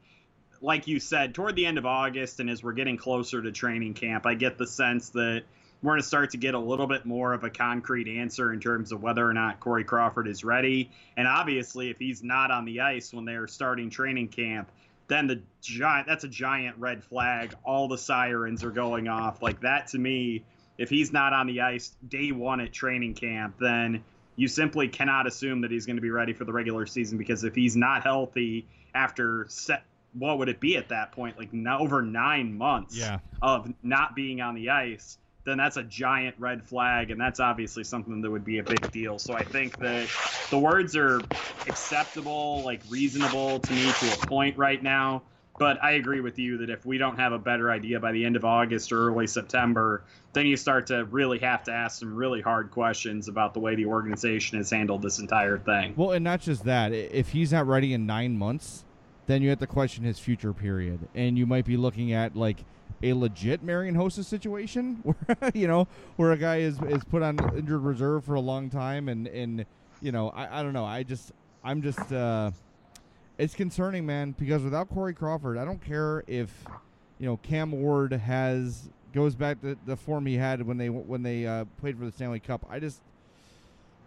like 0.63 0.87
you 0.87 1.01
said 1.01 1.35
toward 1.35 1.57
the 1.57 1.67
end 1.67 1.77
of 1.77 1.85
august 1.87 2.41
and 2.41 2.49
as 2.49 2.63
we're 2.63 2.73
getting 2.73 2.97
closer 2.97 3.43
to 3.43 3.51
training 3.53 3.95
camp 3.95 4.27
i 4.27 4.35
get 4.35 4.59
the 4.59 4.67
sense 4.67 5.11
that 5.11 5.43
we're 5.83 5.93
going 5.93 6.01
to 6.01 6.07
start 6.07 6.31
to 6.31 6.37
get 6.37 6.55
a 6.55 6.59
little 6.59 6.87
bit 6.87 7.05
more 7.05 7.33
of 7.33 7.43
a 7.45 7.51
concrete 7.51 8.09
answer 8.09 8.53
in 8.53 8.61
terms 8.61 8.93
of 8.93 9.03
whether 9.03 9.29
or 9.29 9.33
not 9.33 9.59
Corey 9.59 9.85
Crawford 9.85 10.29
is 10.29 10.45
ready. 10.45 10.91
And 11.17 11.27
obviously, 11.27 11.91
if 11.91 11.99
he's 11.99 12.23
not 12.23 12.51
on 12.51 12.65
the 12.65 12.81
ice 12.81 13.13
when 13.13 13.25
they're 13.25 13.49
starting 13.49 13.91
training 13.91 14.29
camp, 14.29 14.71
then 15.09 15.27
the 15.27 15.43
giant 15.61 16.07
that's 16.07 16.25
a 16.25 16.29
giant 16.29 16.77
red 16.79 17.03
flag. 17.03 17.55
All 17.65 17.89
the 17.89 17.99
sirens 17.99 18.63
are 18.63 18.71
going 18.71 19.09
off. 19.09 19.43
Like 19.43 19.61
that 19.63 19.89
to 19.89 19.99
me, 19.99 20.45
if 20.79 20.89
he's 20.89 21.13
not 21.13 21.33
on 21.33 21.47
the 21.47 21.61
ice 21.61 21.93
day 22.09 22.31
one 22.31 22.61
at 22.61 22.73
training 22.73 23.15
camp, 23.15 23.57
then 23.59 24.05
you 24.37 24.49
simply 24.49 24.89
cannot 24.89 25.27
assume 25.27 25.61
that 25.63 25.71
he's 25.71 25.87
going 25.87 25.97
to 25.97 26.03
be 26.03 26.11
ready 26.11 26.33
for 26.33 26.45
the 26.45 26.53
regular 26.53 26.87
season 26.87 27.19
because 27.19 27.45
if 27.45 27.55
he's 27.55 27.77
not 27.77 28.03
healthy 28.03 28.67
after 28.95 29.47
set 29.49 29.85
what 30.15 30.39
would 30.39 30.49
it 30.49 30.61
be 30.61 30.77
at 30.77 30.91
that 30.91 31.13
point 31.13 31.39
like 31.39 31.51
over 31.67 32.03
nine 32.03 32.57
months 32.57 32.97
yeah. 32.97 33.19
of 33.41 33.73
not 33.83 34.15
being 34.15 34.41
on 34.41 34.55
the 34.55 34.69
ice 34.69 35.19
then 35.45 35.59
that's 35.59 35.77
a 35.77 35.83
giant 35.83 36.37
red 36.39 36.63
flag, 36.63 37.11
and 37.11 37.21
that's 37.21 37.41
obviously 37.41 37.85
something 37.85 38.21
that 38.21 38.31
would 38.31 38.45
be 38.45 38.59
a 38.59 38.63
big 38.63 38.91
deal. 38.93 39.19
So 39.19 39.35
I 39.35 39.43
think 39.43 39.79
that 39.79 40.09
the 40.51 40.59
words 40.59 40.97
are 40.97 41.21
acceptable, 41.67 42.63
like 42.65 42.81
reasonable 42.89 43.59
to 43.59 43.73
me 43.73 43.93
to 43.93 44.13
a 44.13 44.27
point 44.27 44.57
right 44.57 44.83
now. 44.83 45.23
But 45.59 45.83
I 45.83 45.93
agree 45.93 46.21
with 46.21 46.39
you 46.39 46.59
that 46.59 46.71
if 46.71 46.87
we 46.87 46.97
don't 46.97 47.19
have 47.19 47.33
a 47.33 47.39
better 47.39 47.71
idea 47.71 48.01
by 48.01 48.13
the 48.13 48.25
end 48.25 48.37
of 48.37 48.45
August 48.45 48.91
or 48.91 49.09
early 49.09 49.27
September, 49.27 50.03
then 50.33 50.47
you 50.47 50.57
start 50.57 50.87
to 50.87 51.05
really 51.05 51.41
have 51.41 51.65
to 51.65 51.73
ask 51.73 52.01
some 52.01 52.15
really 52.15 52.41
hard 52.41 52.71
questions 52.71 53.29
about 53.29 53.53
the 53.53 53.61
way 53.61 53.75
the 53.75 53.85
organization 53.85 54.57
has 54.57 54.71
handled 54.71 55.03
this 55.03 55.19
entire 55.19 55.59
thing. 55.59 55.93
Well, 55.95 56.13
and 56.13 56.25
not 56.25 56.41
just 56.41 56.65
that. 56.65 56.93
If 56.93 57.29
he's 57.29 57.53
not 57.53 57.67
ready 57.67 57.93
in 57.93 58.07
nine 58.07 58.39
months, 58.39 58.85
then 59.27 59.43
you 59.43 59.51
have 59.51 59.59
to 59.61 59.67
question 59.67 60.05
his 60.05 60.19
future 60.19 60.53
period. 60.53 61.09
And 61.15 61.39
you 61.39 61.47
might 61.47 61.65
be 61.65 61.77
looking 61.77 62.13
at 62.13 62.37
like 62.37 62.65
a 63.03 63.13
legit 63.13 63.63
Marian 63.63 63.97
Hossa 63.97 64.25
situation 64.25 65.01
where 65.03 65.51
you 65.55 65.67
know 65.67 65.89
where 66.17 66.33
a 66.33 66.37
guy 66.37 66.59
is 66.59 66.81
is 66.83 67.05
put 67.05 67.23
on 67.23 67.39
injured 67.57 67.83
reserve 67.83 68.25
for 68.25 68.35
a 68.35 68.41
long 68.41 68.71
time 68.71 69.09
and 69.09 69.27
and 69.29 69.67
you 70.01 70.13
know 70.13 70.31
I, 70.31 70.61
I 70.61 70.63
don't 70.63 70.73
know. 70.73 70.85
I 70.85 71.03
just 71.03 71.33
I'm 71.65 71.83
just 71.83 72.13
uh 72.13 72.51
it's 73.39 73.55
concerning 73.55 74.07
man 74.07 74.35
because 74.39 74.63
without 74.63 74.89
Corey 74.89 75.15
Crawford 75.15 75.59
I 75.59 75.65
don't 75.65 75.85
care 75.85 76.23
if 76.27 76.65
you 77.19 77.27
know 77.27 77.39
Cam 77.39 77.73
Ward 77.73 78.13
has 78.13 78.89
goes 79.13 79.35
back 79.35 79.61
to 79.61 79.77
the 79.87 79.97
form 79.97 80.27
he 80.27 80.37
had 80.37 80.63
when 80.63 80.79
they 80.79 80.89
when 80.89 81.23
they 81.23 81.47
uh, 81.47 81.65
played 81.81 81.99
for 81.99 82.05
the 82.05 82.13
Stanley 82.13 82.41
Cup. 82.41 82.65
I 82.71 82.79
just 82.79 83.01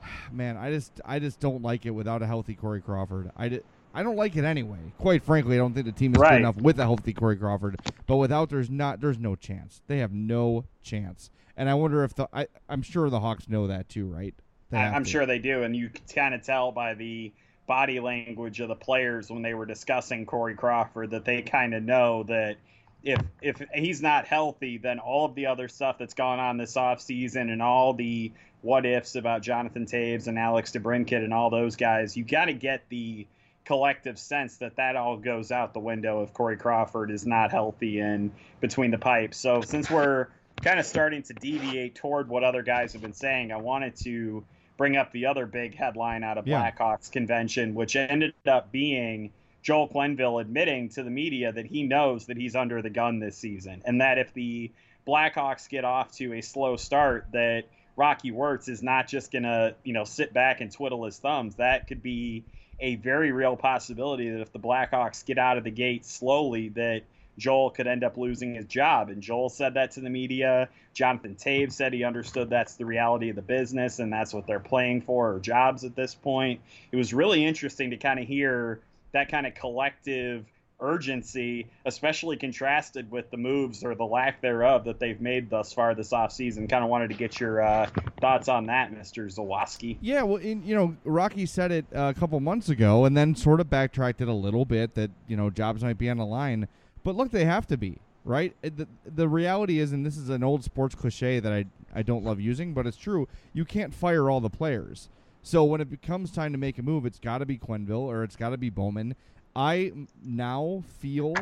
man 0.31 0.57
I 0.57 0.71
just 0.71 1.01
I 1.05 1.19
just 1.19 1.39
don't 1.39 1.61
like 1.61 1.85
it 1.85 1.91
without 1.91 2.21
a 2.21 2.27
healthy 2.27 2.55
Corey 2.55 2.81
Crawford. 2.81 3.31
I 3.35 3.49
did 3.49 3.63
I 3.95 4.03
don't 4.03 4.17
like 4.17 4.35
it 4.35 4.43
anyway. 4.43 4.77
Quite 4.97 5.23
frankly, 5.23 5.55
I 5.55 5.59
don't 5.59 5.73
think 5.73 5.85
the 5.85 5.91
team 5.91 6.13
is 6.13 6.19
right. 6.19 6.31
good 6.31 6.39
enough 6.41 6.57
with 6.57 6.79
a 6.79 6.83
healthy 6.83 7.13
Corey 7.13 7.37
Crawford. 7.37 7.79
But 8.05 8.17
without, 8.17 8.49
there's 8.49 8.69
not, 8.69 8.99
there's 8.99 9.17
no 9.17 9.35
chance. 9.35 9.81
They 9.87 9.99
have 9.99 10.11
no 10.11 10.65
chance. 10.83 11.31
And 11.57 11.69
I 11.69 11.73
wonder 11.75 12.03
if 12.03 12.13
the, 12.13 12.27
I, 12.33 12.47
I'm 12.67 12.81
sure 12.81 13.09
the 13.09 13.21
Hawks 13.21 13.47
know 13.47 13.67
that 13.67 13.87
too, 13.87 14.07
right? 14.07 14.35
I'm 14.73 15.05
to. 15.05 15.09
sure 15.09 15.25
they 15.25 15.39
do, 15.39 15.63
and 15.63 15.75
you 15.75 15.89
can 15.89 16.03
kind 16.13 16.35
of 16.35 16.43
tell 16.43 16.71
by 16.71 16.95
the 16.95 17.31
body 17.67 17.99
language 17.99 18.59
of 18.59 18.67
the 18.67 18.75
players 18.75 19.29
when 19.29 19.41
they 19.41 19.53
were 19.53 19.65
discussing 19.65 20.25
Corey 20.25 20.55
Crawford 20.55 21.11
that 21.11 21.25
they 21.25 21.41
kind 21.41 21.73
of 21.73 21.83
know 21.83 22.23
that 22.23 22.57
if 23.03 23.21
if 23.41 23.61
he's 23.73 24.01
not 24.01 24.25
healthy, 24.25 24.77
then 24.77 24.99
all 24.99 25.25
of 25.25 25.35
the 25.35 25.45
other 25.45 25.67
stuff 25.67 25.97
that's 25.97 26.13
gone 26.13 26.39
on 26.39 26.57
this 26.57 26.75
offseason 26.75 27.51
and 27.51 27.61
all 27.61 27.93
the 27.93 28.31
what 28.61 28.85
ifs 28.85 29.15
about 29.15 29.43
Jonathan 29.43 29.85
Toews 29.85 30.27
and 30.27 30.39
Alex 30.39 30.71
DeBrincat 30.71 31.23
and 31.23 31.33
all 31.33 31.51
those 31.51 31.75
guys, 31.75 32.17
you 32.17 32.23
got 32.23 32.45
to 32.45 32.53
get 32.53 32.83
the 32.89 33.27
collective 33.65 34.19
sense 34.19 34.57
that 34.57 34.75
that 34.77 34.95
all 34.95 35.17
goes 35.17 35.51
out 35.51 35.73
the 35.73 35.79
window 35.79 36.23
if 36.23 36.33
Corey 36.33 36.57
Crawford 36.57 37.11
is 37.11 37.25
not 37.25 37.51
healthy 37.51 37.99
and 37.99 38.31
between 38.61 38.91
the 38.91 38.97
pipes. 38.97 39.37
So 39.37 39.61
since 39.61 39.89
we're 39.89 40.27
kind 40.61 40.79
of 40.79 40.85
starting 40.85 41.23
to 41.23 41.33
deviate 41.33 41.95
toward 41.95 42.29
what 42.29 42.43
other 42.43 42.61
guys 42.61 42.93
have 42.93 43.01
been 43.01 43.13
saying, 43.13 43.51
I 43.51 43.57
wanted 43.57 43.95
to 43.97 44.43
bring 44.77 44.97
up 44.97 45.11
the 45.11 45.27
other 45.27 45.45
big 45.45 45.75
headline 45.75 46.23
out 46.23 46.37
of 46.37 46.47
yeah. 46.47 46.71
Blackhawks 46.71 47.11
convention, 47.11 47.75
which 47.75 47.95
ended 47.95 48.33
up 48.45 48.71
being 48.71 49.31
Joel 49.63 49.89
Quenneville 49.89 50.39
admitting 50.39 50.89
to 50.89 51.03
the 51.03 51.09
media 51.09 51.51
that 51.51 51.65
he 51.65 51.83
knows 51.83 52.27
that 52.27 52.37
he's 52.37 52.55
under 52.55 52.81
the 52.81 52.89
gun 52.89 53.19
this 53.19 53.37
season, 53.37 53.81
and 53.85 54.01
that 54.01 54.17
if 54.19 54.33
the 54.33 54.71
Blackhawks 55.07 55.69
get 55.69 55.85
off 55.85 56.11
to 56.13 56.33
a 56.33 56.41
slow 56.41 56.77
start, 56.77 57.27
that 57.31 57.63
Rocky 57.95 58.31
Wirtz 58.31 58.67
is 58.67 58.83
not 58.83 59.07
just 59.07 59.31
gonna, 59.31 59.75
you 59.83 59.93
know, 59.93 60.03
sit 60.03 60.33
back 60.33 60.61
and 60.61 60.71
twiddle 60.71 61.05
his 61.05 61.17
thumbs. 61.17 61.55
That 61.55 61.87
could 61.87 62.03
be 62.03 62.43
a 62.79 62.95
very 62.95 63.31
real 63.31 63.55
possibility 63.55 64.29
that 64.29 64.41
if 64.41 64.51
the 64.51 64.59
Blackhawks 64.59 65.25
get 65.25 65.37
out 65.37 65.57
of 65.57 65.63
the 65.63 65.71
gate 65.71 66.05
slowly, 66.05 66.69
that 66.69 67.03
Joel 67.37 67.69
could 67.69 67.87
end 67.87 68.03
up 68.03 68.17
losing 68.17 68.55
his 68.55 68.65
job. 68.65 69.09
And 69.09 69.21
Joel 69.21 69.49
said 69.49 69.73
that 69.73 69.91
to 69.91 70.01
the 70.01 70.09
media. 70.09 70.69
Jonathan 70.93 71.35
Toews 71.35 71.73
said 71.73 71.93
he 71.93 72.03
understood 72.03 72.49
that's 72.49 72.75
the 72.75 72.85
reality 72.85 73.29
of 73.29 73.35
the 73.35 73.41
business 73.41 73.99
and 73.99 74.11
that's 74.11 74.33
what 74.33 74.47
they're 74.47 74.59
playing 74.59 75.01
for 75.01 75.33
or 75.33 75.39
jobs 75.39 75.83
at 75.83 75.95
this 75.95 76.15
point. 76.15 76.61
It 76.91 76.95
was 76.95 77.13
really 77.13 77.45
interesting 77.45 77.89
to 77.89 77.97
kind 77.97 78.19
of 78.19 78.27
hear 78.27 78.79
that 79.11 79.29
kind 79.29 79.45
of 79.45 79.53
collective 79.55 80.45
urgency, 80.79 81.67
especially 81.85 82.37
contrasted 82.37 83.09
with 83.09 83.29
the 83.31 83.37
moves 83.37 83.83
or 83.83 83.95
the 83.95 84.03
lack 84.03 84.41
thereof 84.41 84.83
that 84.85 84.99
they've 84.99 85.21
made 85.21 85.49
thus 85.49 85.73
far 85.73 85.95
this 85.95 86.11
offseason. 86.11 86.69
Kind 86.69 86.83
of 86.83 86.89
wanted 86.89 87.09
to 87.09 87.15
get 87.15 87.39
your 87.39 87.61
uh, 87.61 87.89
thoughts 88.21 88.47
on 88.47 88.65
that, 88.67 88.91
Mr. 88.91 89.33
Zawaski. 89.33 89.97
Yeah, 90.01 90.23
well, 90.23 90.37
in, 90.37 90.65
you 90.65 90.75
know, 90.75 90.95
Rocky 91.03 91.45
said 91.45 91.71
it 91.71 91.85
a 91.91 92.13
couple 92.13 92.39
months 92.39 92.69
ago 92.69 93.05
and 93.05 93.15
then 93.15 93.35
sort 93.35 93.59
of 93.59 93.69
backtracked 93.69 94.21
it 94.21 94.27
a 94.27 94.33
little 94.33 94.65
bit 94.65 94.95
that, 94.95 95.11
you 95.27 95.37
know, 95.37 95.49
jobs 95.49 95.83
might 95.83 95.97
be 95.97 96.09
on 96.09 96.17
the 96.17 96.25
line. 96.25 96.67
But 97.03 97.15
look, 97.15 97.31
they 97.31 97.45
have 97.45 97.67
to 97.67 97.77
be, 97.77 97.99
right? 98.23 98.55
The, 98.61 98.87
the 99.05 99.27
reality 99.27 99.79
is, 99.79 99.91
and 99.91 100.05
this 100.05 100.17
is 100.17 100.29
an 100.29 100.43
old 100.43 100.63
sports 100.63 100.95
cliche 100.95 101.39
that 101.39 101.53
I, 101.53 101.65
I 101.93 102.01
don't 102.01 102.25
love 102.25 102.39
using, 102.39 102.73
but 102.73 102.85
it's 102.87 102.97
true, 102.97 103.27
you 103.53 103.65
can't 103.65 103.93
fire 103.93 104.29
all 104.29 104.41
the 104.41 104.49
players. 104.49 105.09
So 105.41 105.63
when 105.63 105.79
it 105.79 105.91
becomes 105.91 106.31
time 106.31 106.51
to 106.53 106.57
make 106.57 106.79
a 106.79 106.81
move, 106.81 107.05
it's 107.05 107.19
got 107.19 107.37
to 107.37 107.45
be 107.45 107.59
Quenneville 107.59 108.07
or 108.07 108.23
it's 108.23 108.35
got 108.35 108.49
to 108.49 108.57
be 108.57 108.71
Bowman 108.71 109.15
I 109.55 109.93
now 110.23 110.83
feel 110.99 111.33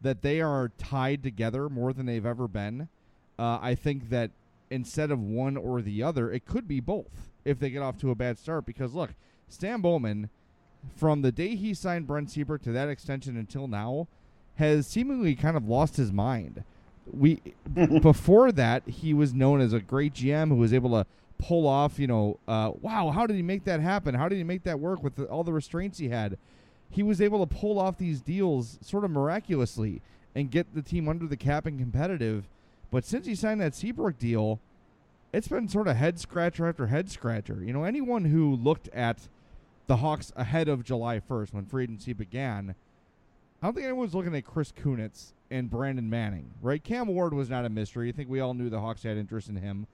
that 0.00 0.22
they 0.22 0.40
are 0.40 0.70
tied 0.76 1.22
together 1.22 1.68
more 1.68 1.92
than 1.92 2.06
they've 2.06 2.26
ever 2.26 2.48
been. 2.48 2.88
Uh, 3.38 3.58
I 3.60 3.74
think 3.74 4.10
that 4.10 4.30
instead 4.70 5.10
of 5.10 5.20
one 5.20 5.56
or 5.56 5.80
the 5.80 6.02
other, 6.02 6.30
it 6.30 6.46
could 6.46 6.66
be 6.66 6.80
both 6.80 7.30
if 7.44 7.58
they 7.58 7.70
get 7.70 7.82
off 7.82 7.98
to 7.98 8.10
a 8.10 8.14
bad 8.14 8.38
start. 8.38 8.66
Because 8.66 8.94
look, 8.94 9.10
Stan 9.48 9.80
Bowman, 9.80 10.30
from 10.96 11.22
the 11.22 11.32
day 11.32 11.54
he 11.54 11.74
signed 11.74 12.06
Brent 12.06 12.30
Seabrook 12.30 12.62
to 12.62 12.72
that 12.72 12.88
extension 12.88 13.36
until 13.36 13.68
now, 13.68 14.08
has 14.56 14.86
seemingly 14.86 15.34
kind 15.34 15.56
of 15.56 15.68
lost 15.68 15.96
his 15.96 16.12
mind. 16.12 16.64
We 17.12 17.40
before 18.00 18.50
that 18.52 18.88
he 18.88 19.14
was 19.14 19.32
known 19.32 19.60
as 19.60 19.72
a 19.72 19.80
great 19.80 20.14
GM 20.14 20.48
who 20.48 20.56
was 20.56 20.72
able 20.72 20.90
to 20.90 21.06
pull 21.38 21.66
off, 21.66 21.98
you 21.98 22.06
know, 22.06 22.38
uh, 22.48 22.72
wow, 22.80 23.10
how 23.10 23.26
did 23.26 23.36
he 23.36 23.42
make 23.42 23.64
that 23.64 23.80
happen? 23.80 24.14
How 24.14 24.28
did 24.28 24.36
he 24.36 24.44
make 24.44 24.62
that 24.64 24.80
work 24.80 25.02
with 25.02 25.16
the, 25.16 25.24
all 25.24 25.44
the 25.44 25.52
restraints 25.52 25.98
he 25.98 26.08
had? 26.08 26.38
He 26.94 27.02
was 27.02 27.20
able 27.20 27.44
to 27.44 27.54
pull 27.54 27.80
off 27.80 27.98
these 27.98 28.20
deals 28.20 28.78
sort 28.80 29.04
of 29.04 29.10
miraculously 29.10 30.00
and 30.32 30.48
get 30.48 30.72
the 30.74 30.82
team 30.82 31.08
under 31.08 31.26
the 31.26 31.36
cap 31.36 31.66
and 31.66 31.76
competitive. 31.76 32.44
But 32.92 33.04
since 33.04 33.26
he 33.26 33.34
signed 33.34 33.60
that 33.60 33.74
Seabrook 33.74 34.16
deal, 34.16 34.60
it's 35.32 35.48
been 35.48 35.68
sort 35.68 35.88
of 35.88 35.96
head 35.96 36.20
scratcher 36.20 36.68
after 36.68 36.86
head 36.86 37.10
scratcher. 37.10 37.60
You 37.64 37.72
know, 37.72 37.82
anyone 37.82 38.26
who 38.26 38.54
looked 38.54 38.88
at 38.90 39.28
the 39.88 39.96
Hawks 39.96 40.32
ahead 40.36 40.68
of 40.68 40.84
July 40.84 41.18
1st 41.18 41.52
when 41.52 41.66
free 41.66 41.82
agency 41.82 42.12
began, 42.12 42.76
I 43.60 43.66
don't 43.66 43.74
think 43.74 43.86
anyone 43.86 44.02
was 44.02 44.14
looking 44.14 44.36
at 44.36 44.44
Chris 44.44 44.70
Kunitz 44.70 45.32
and 45.50 45.68
Brandon 45.68 46.08
Manning, 46.08 46.52
right? 46.62 46.82
Cam 46.82 47.08
Ward 47.08 47.34
was 47.34 47.50
not 47.50 47.64
a 47.64 47.68
mystery. 47.68 48.08
I 48.08 48.12
think 48.12 48.30
we 48.30 48.38
all 48.38 48.54
knew 48.54 48.70
the 48.70 48.80
Hawks 48.80 49.02
had 49.02 49.16
interest 49.16 49.48
in 49.48 49.56
him. 49.56 49.88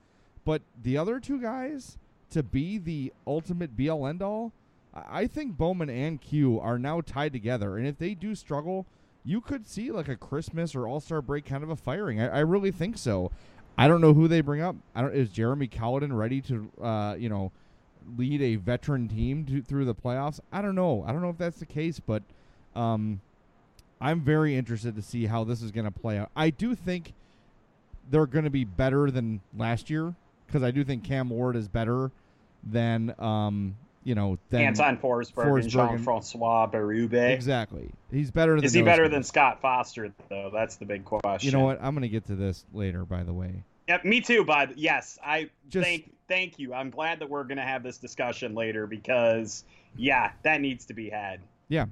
But 0.44 0.60
the 0.82 0.98
other 0.98 1.18
two 1.18 1.40
guys 1.40 1.96
to 2.32 2.42
be 2.42 2.76
the 2.76 3.10
ultimate 3.26 3.70
all 3.88 4.06
end 4.06 4.20
all, 4.20 4.52
I 4.94 5.26
think 5.26 5.56
Bowman 5.56 5.88
and 5.88 6.20
Q 6.20 6.58
are 6.58 6.78
now 6.78 7.00
tied 7.00 7.32
together, 7.32 7.76
and 7.76 7.86
if 7.86 7.98
they 7.98 8.14
do 8.14 8.34
struggle, 8.34 8.86
you 9.24 9.40
could 9.40 9.66
see 9.66 9.90
like 9.90 10.08
a 10.08 10.16
Christmas 10.16 10.74
or 10.74 10.88
All 10.88 11.00
Star 11.00 11.22
break 11.22 11.44
kind 11.44 11.62
of 11.62 11.70
a 11.70 11.76
firing. 11.76 12.20
I, 12.20 12.38
I, 12.38 12.40
really 12.40 12.70
think 12.70 12.98
so. 12.98 13.30
I 13.78 13.86
don't 13.86 14.00
know 14.00 14.14
who 14.14 14.26
they 14.26 14.40
bring 14.40 14.62
up. 14.62 14.76
I 14.94 15.02
don't. 15.02 15.14
Is 15.14 15.30
Jeremy 15.30 15.68
Colliton 15.68 16.12
ready 16.12 16.40
to, 16.42 16.70
uh, 16.82 17.14
you 17.18 17.28
know, 17.28 17.52
lead 18.16 18.42
a 18.42 18.56
veteran 18.56 19.08
team 19.08 19.44
to, 19.46 19.62
through 19.62 19.84
the 19.84 19.94
playoffs. 19.94 20.40
I 20.52 20.62
don't 20.62 20.74
know. 20.74 21.04
I 21.06 21.12
don't 21.12 21.22
know 21.22 21.30
if 21.30 21.38
that's 21.38 21.58
the 21.58 21.66
case, 21.66 22.00
but 22.00 22.22
um, 22.74 23.20
I'm 24.00 24.20
very 24.20 24.56
interested 24.56 24.96
to 24.96 25.02
see 25.02 25.26
how 25.26 25.44
this 25.44 25.62
is 25.62 25.70
going 25.70 25.84
to 25.84 25.90
play 25.90 26.18
out. 26.18 26.30
I 26.34 26.50
do 26.50 26.74
think 26.74 27.12
they're 28.10 28.26
going 28.26 28.44
to 28.44 28.50
be 28.50 28.64
better 28.64 29.10
than 29.10 29.40
last 29.56 29.90
year 29.90 30.14
because 30.46 30.62
I 30.62 30.70
do 30.70 30.82
think 30.82 31.04
Cam 31.04 31.30
Ward 31.30 31.56
is 31.56 31.68
better 31.68 32.10
than 32.64 33.14
um, 33.18 33.76
you 34.02 34.14
know 34.14 34.38
than 34.48 34.62
Anton 34.62 34.96
Forsberg, 34.98 35.32
Forsberg 35.34 35.60
and 35.62 35.70
Jean 35.70 35.98
Francois 35.98 36.68
Berube. 36.70 37.12
Exactly. 37.32 37.90
He's 38.10 38.30
better 38.30 38.56
than 38.56 38.64
Is 38.64 38.72
he 38.72 38.82
better 38.82 39.04
guys. 39.04 39.12
than 39.12 39.22
Scott 39.22 39.60
Foster 39.60 40.12
though? 40.28 40.50
That's 40.52 40.76
the 40.76 40.86
big 40.86 41.04
question. 41.04 41.46
You 41.46 41.52
know 41.56 41.64
what? 41.64 41.78
I'm 41.82 41.94
going 41.94 42.02
to 42.02 42.08
get 42.08 42.26
to 42.26 42.34
this 42.36 42.64
later. 42.72 43.04
By 43.04 43.22
the 43.22 43.32
way, 43.32 43.62
Yeah, 43.88 43.98
me 44.04 44.20
too. 44.20 44.44
But 44.44 44.78
yes, 44.78 45.18
I 45.24 45.50
Just- 45.68 45.84
thank 45.86 46.12
thank 46.28 46.58
you. 46.58 46.72
I'm 46.74 46.90
glad 46.90 47.18
that 47.20 47.28
we're 47.28 47.44
gonna 47.44 47.66
have 47.66 47.82
this 47.82 47.98
discussion 47.98 48.54
later 48.54 48.86
because 48.86 49.64
yeah, 49.96 50.30
that 50.44 50.60
needs 50.60 50.86
to 50.86 50.94
be 50.94 51.10
had. 51.10 51.40
Yeah. 51.68 51.86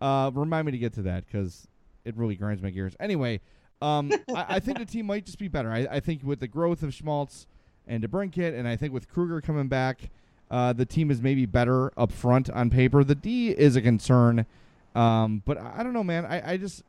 Uh, 0.00 0.30
remind 0.34 0.66
me 0.66 0.72
to 0.72 0.78
get 0.78 0.92
to 0.94 1.02
that 1.02 1.24
because 1.26 1.66
it 2.04 2.16
really 2.16 2.36
grinds 2.36 2.62
my 2.62 2.70
gears. 2.70 2.94
Anyway, 3.00 3.40
um, 3.82 4.12
I, 4.34 4.44
I 4.56 4.60
think 4.60 4.78
the 4.78 4.84
team 4.84 5.06
might 5.06 5.24
just 5.26 5.38
be 5.38 5.48
better. 5.48 5.70
I, 5.72 5.86
I 5.90 6.00
think 6.00 6.22
with 6.22 6.38
the 6.40 6.46
growth 6.48 6.82
of 6.82 6.90
Schmaltz 6.94 7.46
and 7.86 8.02
DeBrincat, 8.04 8.56
and 8.56 8.68
I 8.68 8.76
think 8.76 8.92
with 8.92 9.08
Kruger 9.08 9.40
coming 9.40 9.66
back, 9.68 10.10
uh, 10.50 10.72
the 10.72 10.86
team 10.86 11.10
is 11.10 11.20
maybe 11.20 11.46
better 11.46 11.92
up 11.98 12.12
front 12.12 12.48
on 12.50 12.70
paper. 12.70 13.04
The 13.04 13.14
D 13.14 13.50
is 13.50 13.76
a 13.76 13.82
concern, 13.82 14.46
um, 14.94 15.42
but 15.44 15.58
I, 15.58 15.82
don't 15.82 15.92
know, 15.92 16.04
man. 16.04 16.24
I, 16.24 16.52
I 16.52 16.56
just, 16.56 16.82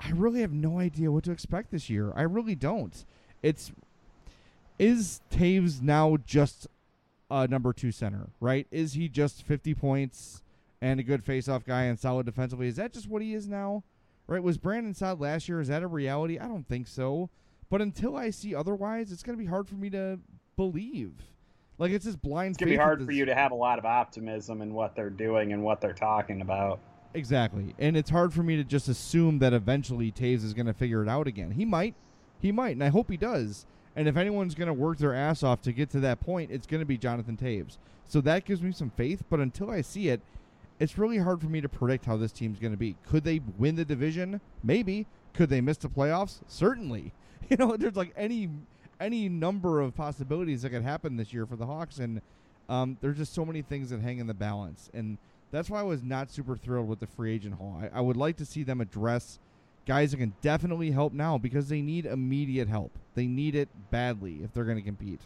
I 0.00 0.10
really 0.10 0.40
have 0.40 0.52
no 0.52 0.78
idea 0.78 1.10
what 1.12 1.24
to 1.24 1.30
expect 1.30 1.70
this 1.70 1.88
year. 1.88 2.12
I 2.16 2.22
really 2.22 2.54
don't. 2.54 3.04
It's 3.42 3.72
is 4.78 5.20
Toews 5.30 5.82
now 5.82 6.16
just 6.24 6.66
a 7.30 7.46
number 7.48 7.72
two 7.72 7.92
center, 7.92 8.28
right? 8.40 8.66
Is 8.70 8.94
he 8.94 9.08
just 9.08 9.42
50 9.42 9.74
points 9.74 10.42
and 10.80 11.00
a 11.00 11.02
good 11.02 11.24
face-off 11.24 11.64
guy 11.64 11.84
and 11.84 11.98
solid 11.98 12.26
defensively? 12.26 12.68
Is 12.68 12.76
that 12.76 12.92
just 12.92 13.08
what 13.08 13.22
he 13.22 13.34
is 13.34 13.48
now? 13.48 13.82
Right? 14.26 14.42
Was 14.42 14.58
Brandon 14.58 14.94
Saad 14.94 15.20
last 15.20 15.48
year? 15.48 15.60
Is 15.60 15.68
that 15.68 15.82
a 15.82 15.86
reality? 15.86 16.38
I 16.38 16.46
don't 16.46 16.68
think 16.68 16.86
so. 16.86 17.30
But 17.70 17.80
until 17.82 18.16
I 18.16 18.30
see 18.30 18.54
otherwise, 18.54 19.10
it's 19.10 19.22
going 19.22 19.36
to 19.36 19.42
be 19.42 19.48
hard 19.48 19.68
for 19.68 19.74
me 19.74 19.90
to 19.90 20.20
believe. 20.56 21.12
Like 21.78 21.92
it's 21.92 22.04
just 22.04 22.20
blind. 22.20 22.50
It's 22.50 22.58
gonna 22.58 22.70
be 22.70 22.76
hard 22.76 23.04
for 23.04 23.12
you 23.12 23.24
to 23.24 23.34
have 23.34 23.52
a 23.52 23.56
lot 23.56 23.78
of 23.78 23.84
optimism 23.84 24.62
in 24.62 24.74
what 24.74 24.96
they're 24.96 25.10
doing 25.10 25.52
and 25.52 25.62
what 25.62 25.80
they're 25.80 25.92
talking 25.92 26.40
about. 26.40 26.80
Exactly. 27.14 27.74
And 27.78 27.96
it's 27.96 28.10
hard 28.10 28.34
for 28.34 28.42
me 28.42 28.56
to 28.56 28.64
just 28.64 28.88
assume 28.88 29.38
that 29.38 29.52
eventually 29.52 30.12
Toews 30.12 30.44
is 30.44 30.54
going 30.54 30.66
to 30.66 30.74
figure 30.74 31.02
it 31.02 31.08
out 31.08 31.26
again. 31.26 31.52
He 31.52 31.64
might. 31.64 31.94
He 32.40 32.52
might, 32.52 32.72
and 32.72 32.84
I 32.84 32.88
hope 32.88 33.10
he 33.10 33.16
does. 33.16 33.66
And 33.96 34.06
if 34.06 34.16
anyone's 34.16 34.54
going 34.54 34.68
to 34.68 34.74
work 34.74 34.98
their 34.98 35.14
ass 35.14 35.42
off 35.42 35.60
to 35.62 35.72
get 35.72 35.90
to 35.90 36.00
that 36.00 36.20
point, 36.20 36.52
it's 36.52 36.66
going 36.66 36.80
to 36.80 36.86
be 36.86 36.98
Jonathan 36.98 37.36
Toews. 37.36 37.78
So 38.04 38.20
that 38.20 38.44
gives 38.44 38.62
me 38.62 38.72
some 38.72 38.90
faith, 38.90 39.24
but 39.28 39.40
until 39.40 39.70
I 39.70 39.80
see 39.80 40.08
it, 40.08 40.20
it's 40.78 40.96
really 40.96 41.18
hard 41.18 41.40
for 41.40 41.48
me 41.48 41.60
to 41.60 41.68
predict 41.68 42.04
how 42.04 42.16
this 42.16 42.30
team's 42.30 42.60
going 42.60 42.72
to 42.72 42.78
be. 42.78 42.94
Could 43.08 43.24
they 43.24 43.40
win 43.58 43.74
the 43.74 43.84
division? 43.84 44.40
Maybe. 44.62 45.06
Could 45.34 45.50
they 45.50 45.60
miss 45.60 45.78
the 45.78 45.88
playoffs? 45.88 46.40
Certainly. 46.46 47.12
You 47.50 47.56
know, 47.56 47.78
there's 47.78 47.96
like 47.96 48.12
any 48.14 48.50
any 49.00 49.28
number 49.28 49.80
of 49.80 49.94
possibilities 49.94 50.62
that 50.62 50.70
could 50.70 50.82
happen 50.82 51.16
this 51.16 51.32
year 51.32 51.46
for 51.46 51.56
the 51.56 51.66
Hawks, 51.66 51.98
and 51.98 52.20
um, 52.68 52.96
there's 53.00 53.16
just 53.16 53.34
so 53.34 53.44
many 53.44 53.62
things 53.62 53.90
that 53.90 54.00
hang 54.00 54.18
in 54.18 54.26
the 54.26 54.34
balance, 54.34 54.90
and 54.92 55.18
that's 55.50 55.70
why 55.70 55.80
I 55.80 55.84
was 55.84 56.02
not 56.02 56.30
super 56.30 56.56
thrilled 56.56 56.88
with 56.88 57.00
the 57.00 57.06
free 57.06 57.34
agent 57.34 57.54
haul. 57.54 57.80
I, 57.82 57.98
I 57.98 58.00
would 58.00 58.16
like 58.16 58.36
to 58.38 58.44
see 58.44 58.62
them 58.62 58.80
address 58.80 59.38
guys 59.86 60.10
that 60.10 60.18
can 60.18 60.34
definitely 60.42 60.90
help 60.90 61.12
now 61.12 61.38
because 61.38 61.68
they 61.68 61.80
need 61.80 62.04
immediate 62.04 62.68
help. 62.68 62.92
They 63.14 63.26
need 63.26 63.54
it 63.54 63.68
badly 63.90 64.40
if 64.44 64.52
they're 64.52 64.64
going 64.64 64.76
to 64.76 64.82
compete. 64.82 65.20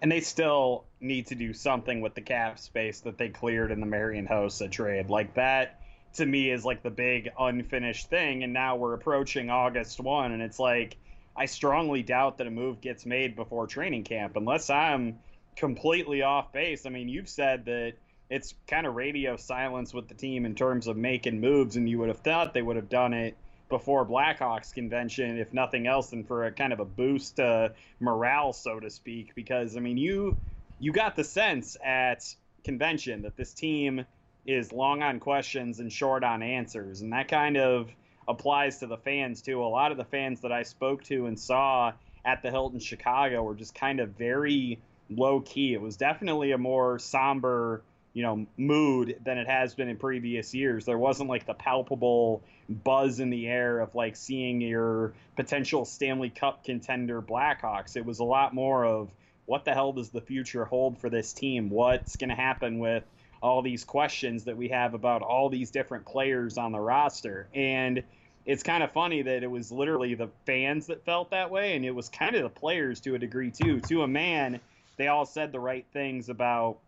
And 0.00 0.12
they 0.12 0.20
still 0.20 0.84
need 1.00 1.26
to 1.28 1.34
do 1.34 1.52
something 1.52 2.00
with 2.00 2.14
the 2.14 2.20
cap 2.20 2.58
space 2.58 3.00
that 3.00 3.18
they 3.18 3.28
cleared 3.28 3.72
in 3.72 3.80
the 3.80 3.86
Marian 3.86 4.28
Hossa 4.28 4.70
trade. 4.70 5.10
Like 5.10 5.34
that 5.34 5.80
to 6.14 6.26
me 6.26 6.50
is 6.50 6.64
like 6.64 6.82
the 6.82 6.90
big 6.90 7.30
unfinished 7.38 8.08
thing. 8.08 8.44
And 8.44 8.52
now 8.52 8.76
we're 8.76 8.94
approaching 8.94 9.50
August 9.50 10.00
1, 10.00 10.32
and 10.32 10.42
it's 10.42 10.58
like, 10.58 10.96
I 11.36 11.46
strongly 11.46 12.02
doubt 12.02 12.38
that 12.38 12.46
a 12.46 12.50
move 12.50 12.80
gets 12.80 13.06
made 13.06 13.36
before 13.36 13.66
training 13.66 14.04
camp 14.04 14.36
unless 14.36 14.68
I'm 14.70 15.18
completely 15.56 16.22
off 16.22 16.52
base. 16.52 16.86
I 16.86 16.90
mean, 16.90 17.08
you've 17.08 17.28
said 17.28 17.64
that 17.66 17.94
it's 18.30 18.54
kind 18.66 18.86
of 18.86 18.94
radio 18.94 19.36
silence 19.36 19.92
with 19.92 20.08
the 20.08 20.14
team 20.14 20.46
in 20.46 20.54
terms 20.54 20.86
of 20.86 20.96
making 20.96 21.40
moves, 21.40 21.76
and 21.76 21.88
you 21.88 21.98
would 21.98 22.08
have 22.08 22.20
thought 22.20 22.54
they 22.54 22.62
would 22.62 22.76
have 22.76 22.88
done 22.88 23.12
it 23.12 23.36
before 23.68 24.06
Blackhawks 24.06 24.72
convention, 24.72 25.38
if 25.38 25.52
nothing 25.52 25.86
else 25.86 26.10
than 26.10 26.24
for 26.24 26.44
a 26.44 26.52
kind 26.52 26.72
of 26.72 26.80
a 26.80 26.84
boost 26.84 27.36
to 27.36 27.72
morale, 28.00 28.52
so 28.52 28.80
to 28.80 28.90
speak. 28.90 29.34
Because 29.34 29.76
I 29.76 29.80
mean, 29.80 29.96
you 29.96 30.36
you 30.78 30.92
got 30.92 31.16
the 31.16 31.24
sense 31.24 31.76
at 31.84 32.24
convention 32.64 33.22
that 33.22 33.36
this 33.36 33.52
team 33.52 34.04
is 34.46 34.72
long 34.72 35.02
on 35.02 35.20
questions 35.20 35.80
and 35.80 35.92
short 35.92 36.24
on 36.24 36.42
answers, 36.42 37.00
and 37.00 37.12
that 37.12 37.28
kind 37.28 37.56
of 37.56 37.90
applies 38.30 38.78
to 38.78 38.86
the 38.86 38.96
fans 38.96 39.42
too. 39.42 39.62
A 39.62 39.66
lot 39.66 39.90
of 39.90 39.98
the 39.98 40.04
fans 40.04 40.40
that 40.42 40.52
I 40.52 40.62
spoke 40.62 41.04
to 41.04 41.26
and 41.26 41.38
saw 41.38 41.92
at 42.24 42.42
the 42.42 42.50
Hilton 42.50 42.80
Chicago 42.80 43.42
were 43.42 43.54
just 43.54 43.74
kind 43.74 44.00
of 44.00 44.10
very 44.10 44.80
low 45.10 45.40
key. 45.40 45.74
It 45.74 45.80
was 45.80 45.96
definitely 45.96 46.52
a 46.52 46.58
more 46.58 46.98
somber 46.98 47.82
you 48.12 48.22
know 48.22 48.46
mood 48.56 49.16
than 49.24 49.38
it 49.38 49.46
has 49.46 49.74
been 49.74 49.88
in 49.88 49.96
previous 49.96 50.52
years 50.52 50.84
there 50.84 50.98
wasn't 50.98 51.28
like 51.28 51.46
the 51.46 51.54
palpable 51.54 52.42
buzz 52.68 53.20
in 53.20 53.30
the 53.30 53.46
air 53.46 53.78
of 53.78 53.94
like 53.94 54.16
seeing 54.16 54.60
your 54.60 55.12
potential 55.36 55.84
stanley 55.84 56.28
cup 56.28 56.64
contender 56.64 57.22
blackhawks 57.22 57.96
it 57.96 58.04
was 58.04 58.18
a 58.18 58.24
lot 58.24 58.52
more 58.54 58.84
of 58.84 59.08
what 59.46 59.64
the 59.64 59.72
hell 59.72 59.92
does 59.92 60.10
the 60.10 60.20
future 60.20 60.64
hold 60.64 60.98
for 60.98 61.08
this 61.08 61.32
team 61.32 61.70
what's 61.70 62.16
going 62.16 62.30
to 62.30 62.36
happen 62.36 62.78
with 62.78 63.04
all 63.42 63.62
these 63.62 63.84
questions 63.84 64.44
that 64.44 64.56
we 64.56 64.68
have 64.68 64.94
about 64.94 65.22
all 65.22 65.48
these 65.48 65.70
different 65.70 66.04
players 66.04 66.58
on 66.58 66.72
the 66.72 66.80
roster 66.80 67.48
and 67.54 68.02
it's 68.50 68.62
kind 68.62 68.82
of 68.82 68.90
funny 68.90 69.22
that 69.22 69.42
it 69.42 69.50
was 69.50 69.70
literally 69.70 70.14
the 70.14 70.28
fans 70.44 70.86
that 70.88 71.04
felt 71.04 71.30
that 71.30 71.50
way 71.50 71.76
and 71.76 71.84
it 71.84 71.94
was 71.94 72.08
kind 72.08 72.34
of 72.34 72.42
the 72.42 72.48
players 72.48 73.00
to 73.00 73.14
a 73.14 73.18
degree 73.18 73.50
too 73.50 73.80
to 73.80 74.02
a 74.02 74.08
man 74.08 74.58
they 74.96 75.06
all 75.08 75.24
said 75.24 75.52
the 75.52 75.60
right 75.60 75.86
things 75.92 76.28
about 76.28 76.78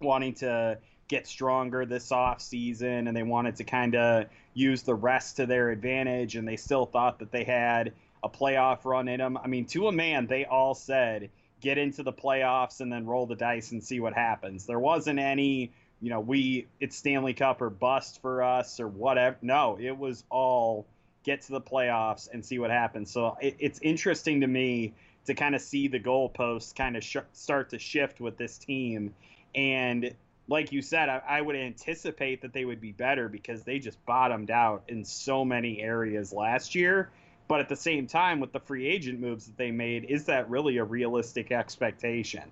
wanting 0.00 0.34
to 0.34 0.78
get 1.08 1.26
stronger 1.26 1.84
this 1.84 2.10
off 2.12 2.40
season 2.40 3.06
and 3.06 3.16
they 3.16 3.22
wanted 3.22 3.56
to 3.56 3.64
kind 3.64 3.94
of 3.94 4.26
use 4.54 4.82
the 4.82 4.94
rest 4.94 5.36
to 5.36 5.44
their 5.46 5.70
advantage 5.70 6.36
and 6.36 6.46
they 6.46 6.56
still 6.56 6.86
thought 6.86 7.18
that 7.18 7.30
they 7.30 7.44
had 7.44 7.92
a 8.24 8.28
playoff 8.28 8.84
run 8.84 9.08
in 9.08 9.18
them. 9.18 9.36
I 9.36 9.46
mean, 9.46 9.66
to 9.66 9.88
a 9.88 9.92
man, 9.92 10.26
they 10.26 10.44
all 10.44 10.74
said 10.74 11.28
get 11.60 11.78
into 11.78 12.02
the 12.02 12.12
playoffs 12.12 12.80
and 12.80 12.92
then 12.92 13.06
roll 13.06 13.26
the 13.26 13.36
dice 13.36 13.72
and 13.72 13.82
see 13.82 14.00
what 14.00 14.14
happens. 14.14 14.64
There 14.64 14.78
wasn't 14.78 15.18
any, 15.18 15.72
you 16.00 16.10
know, 16.10 16.20
we 16.20 16.66
it's 16.80 16.96
Stanley 16.96 17.34
Cup 17.34 17.60
or 17.60 17.70
bust 17.70 18.22
for 18.22 18.42
us 18.42 18.80
or 18.80 18.88
whatever. 18.88 19.36
No, 19.42 19.76
it 19.78 19.98
was 19.98 20.24
all 20.30 20.86
get 21.24 21.42
to 21.42 21.52
the 21.52 21.60
playoffs 21.60 22.28
and 22.32 22.44
see 22.44 22.58
what 22.58 22.70
happens. 22.70 23.10
So 23.10 23.36
it, 23.40 23.56
it's 23.58 23.78
interesting 23.82 24.40
to 24.40 24.46
me 24.46 24.94
to 25.26 25.34
kind 25.34 25.54
of 25.54 25.60
see 25.60 25.88
the 25.88 26.00
goalposts 26.00 26.74
kind 26.74 26.96
of 26.96 27.04
sh- 27.04 27.16
start 27.32 27.70
to 27.70 27.78
shift 27.78 28.20
with 28.20 28.36
this 28.36 28.58
team. 28.58 29.14
And 29.54 30.14
like 30.48 30.72
you 30.72 30.82
said, 30.82 31.08
I, 31.08 31.22
I 31.28 31.40
would 31.40 31.56
anticipate 31.56 32.42
that 32.42 32.52
they 32.52 32.64
would 32.64 32.80
be 32.80 32.92
better 32.92 33.28
because 33.28 33.62
they 33.62 33.78
just 33.78 34.04
bottomed 34.04 34.50
out 34.50 34.84
in 34.88 35.04
so 35.04 35.44
many 35.44 35.80
areas 35.80 36.32
last 36.32 36.74
year. 36.74 37.10
But 37.48 37.60
at 37.60 37.68
the 37.68 37.76
same 37.76 38.06
time, 38.06 38.40
with 38.40 38.52
the 38.52 38.60
free 38.60 38.86
agent 38.86 39.20
moves 39.20 39.46
that 39.46 39.56
they 39.56 39.70
made, 39.70 40.04
is 40.04 40.24
that 40.26 40.48
really 40.48 40.78
a 40.78 40.84
realistic 40.84 41.52
expectation? 41.52 42.44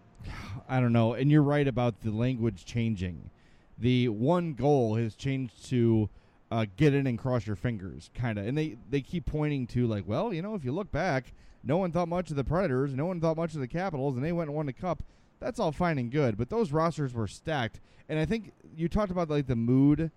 I 0.69 0.81
don't 0.81 0.93
know. 0.93 1.15
And 1.15 1.31
you're 1.31 1.43
right 1.43 1.67
about 1.67 2.01
the 2.03 2.11
language 2.11 2.65
changing. 2.65 3.31
The 3.79 4.09
one 4.09 4.53
goal 4.53 4.97
has 4.97 5.15
changed 5.15 5.67
to 5.71 6.11
uh, 6.51 6.67
get 6.77 6.95
in 6.95 7.07
and 7.07 7.19
cross 7.19 7.47
your 7.47 7.57
fingers, 7.57 8.11
kind 8.15 8.39
of. 8.39 8.47
And 8.47 8.57
they, 8.57 8.77
they 8.89 9.01
keep 9.01 9.27
pointing 9.27 9.67
to, 9.69 9.87
like, 9.87 10.05
well, 10.07 10.33
you 10.33 10.43
know, 10.43 10.55
if 10.55 10.65
you 10.65 10.73
look 10.73 10.91
back, 10.91 11.33
no 11.63 11.77
one 11.77 11.93
thought 11.93 12.09
much 12.09 12.31
of 12.31 12.37
the 12.37 12.45
Predators, 12.45 12.95
no 12.95 13.07
one 13.07 13.21
thought 13.21 13.37
much 13.37 13.55
of 13.55 13.61
the 13.61 13.69
Capitals, 13.69 14.17
and 14.17 14.25
they 14.25 14.33
went 14.33 14.49
and 14.49 14.57
won 14.57 14.67
the 14.67 14.73
Cup. 14.73 15.03
That's 15.39 15.61
all 15.61 15.73
fine 15.73 15.99
and 15.99 16.11
good, 16.11 16.37
but 16.37 16.51
those 16.51 16.73
rosters 16.73 17.15
were 17.15 17.29
stacked. 17.29 17.81
And 18.09 18.19
I 18.19 18.25
think 18.25 18.53
you 18.77 18.89
talked 18.89 19.13
about, 19.13 19.31
like, 19.31 19.47
the 19.47 19.57
mood 19.57 20.11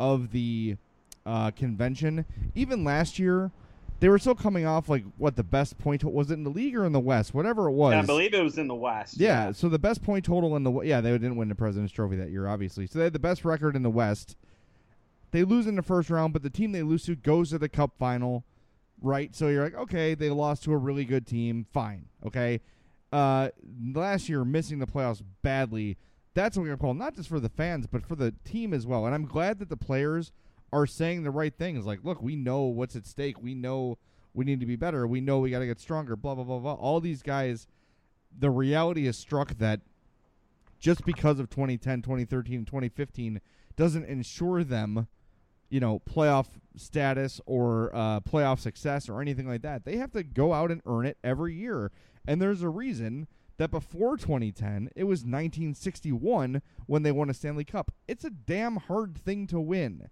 of 0.00 0.32
the 0.32 0.76
uh, 1.26 1.50
convention. 1.50 2.24
Even 2.54 2.84
last 2.84 3.18
year, 3.18 3.50
they 4.00 4.08
were 4.08 4.18
still 4.18 4.34
coming 4.34 4.66
off, 4.66 4.88
like, 4.88 5.04
what, 5.18 5.36
the 5.36 5.44
best 5.44 5.78
point 5.78 6.02
was 6.02 6.30
it 6.30 6.34
in 6.34 6.44
the 6.44 6.50
league 6.50 6.76
or 6.76 6.84
in 6.84 6.92
the 6.92 7.00
West? 7.00 7.34
Whatever 7.34 7.68
it 7.68 7.72
was. 7.72 7.92
And 7.92 8.02
I 8.02 8.06
believe 8.06 8.34
it 8.34 8.42
was 8.42 8.58
in 8.58 8.68
the 8.68 8.74
West. 8.74 9.18
Yeah, 9.18 9.52
so 9.52 9.68
the 9.68 9.78
best 9.78 10.02
point 10.02 10.24
total 10.24 10.56
in 10.56 10.64
the 10.64 10.80
yeah 10.80 11.00
they 11.00 11.12
didn't 11.12 11.36
win 11.36 11.48
the 11.48 11.54
President's 11.54 11.92
Trophy 11.92 12.16
that 12.16 12.30
year, 12.30 12.48
obviously. 12.48 12.86
So 12.86 12.98
they 12.98 13.04
had 13.04 13.12
the 13.12 13.18
best 13.18 13.44
record 13.44 13.76
in 13.76 13.82
the 13.82 13.90
West. 13.90 14.36
They 15.34 15.42
lose 15.42 15.66
in 15.66 15.74
the 15.74 15.82
first 15.82 16.10
round, 16.10 16.32
but 16.32 16.44
the 16.44 16.48
team 16.48 16.70
they 16.70 16.84
lose 16.84 17.06
to 17.06 17.16
goes 17.16 17.50
to 17.50 17.58
the 17.58 17.68
Cup 17.68 17.98
final, 17.98 18.44
right? 19.02 19.34
So 19.34 19.48
you're 19.48 19.64
like, 19.64 19.74
okay, 19.74 20.14
they 20.14 20.30
lost 20.30 20.62
to 20.62 20.72
a 20.72 20.76
really 20.76 21.04
good 21.04 21.26
team, 21.26 21.66
fine, 21.72 22.06
okay. 22.24 22.60
Uh, 23.12 23.48
last 23.82 24.28
year 24.28 24.44
missing 24.44 24.78
the 24.78 24.86
playoffs 24.86 25.24
badly. 25.42 25.96
That's 26.34 26.56
what 26.56 26.62
we're 26.62 26.68
gonna 26.68 26.78
call 26.78 26.94
not 26.94 27.16
just 27.16 27.28
for 27.28 27.40
the 27.40 27.48
fans, 27.48 27.88
but 27.88 28.06
for 28.06 28.14
the 28.14 28.32
team 28.44 28.72
as 28.72 28.86
well. 28.86 29.06
And 29.06 29.12
I'm 29.12 29.26
glad 29.26 29.58
that 29.58 29.70
the 29.70 29.76
players 29.76 30.30
are 30.72 30.86
saying 30.86 31.24
the 31.24 31.32
right 31.32 31.52
things. 31.52 31.84
Like, 31.84 32.04
look, 32.04 32.22
we 32.22 32.36
know 32.36 32.62
what's 32.62 32.94
at 32.94 33.04
stake. 33.04 33.42
We 33.42 33.56
know 33.56 33.98
we 34.34 34.44
need 34.44 34.60
to 34.60 34.66
be 34.66 34.76
better. 34.76 35.04
We 35.04 35.20
know 35.20 35.40
we 35.40 35.50
got 35.50 35.58
to 35.58 35.66
get 35.66 35.80
stronger. 35.80 36.14
Blah 36.14 36.36
blah 36.36 36.44
blah 36.44 36.60
blah. 36.60 36.74
All 36.74 37.00
these 37.00 37.22
guys 37.22 37.66
the 38.38 38.50
reality 38.50 39.08
is 39.08 39.18
struck 39.18 39.58
that 39.58 39.80
just 40.78 41.04
because 41.04 41.40
of 41.40 41.50
2010, 41.50 42.02
2013, 42.02 42.58
and 42.58 42.66
2015 42.68 43.40
doesn't 43.74 44.04
ensure 44.04 44.62
them, 44.62 45.08
you 45.70 45.80
know, 45.80 46.00
playoff 46.00 46.46
status 46.76 47.40
or 47.46 47.90
uh, 47.94 48.20
playoff 48.20 48.58
success 48.60 49.08
or 49.08 49.20
anything 49.20 49.46
like 49.48 49.62
that. 49.62 49.84
They 49.84 49.96
have 49.96 50.12
to 50.12 50.22
go 50.22 50.52
out 50.52 50.70
and 50.70 50.80
earn 50.86 51.06
it 51.06 51.18
every 51.24 51.54
year. 51.54 51.90
And 52.26 52.40
there's 52.40 52.62
a 52.62 52.68
reason 52.68 53.26
that 53.58 53.70
before 53.70 54.16
2010, 54.16 54.90
it 54.96 55.04
was 55.04 55.24
1961 55.24 56.62
when 56.86 57.02
they 57.02 57.12
won 57.12 57.30
a 57.30 57.34
Stanley 57.34 57.64
Cup. 57.64 57.92
It's 58.08 58.24
a 58.24 58.30
damn 58.30 58.76
hard 58.76 59.16
thing 59.16 59.46
to 59.48 59.60
win. 59.60 60.08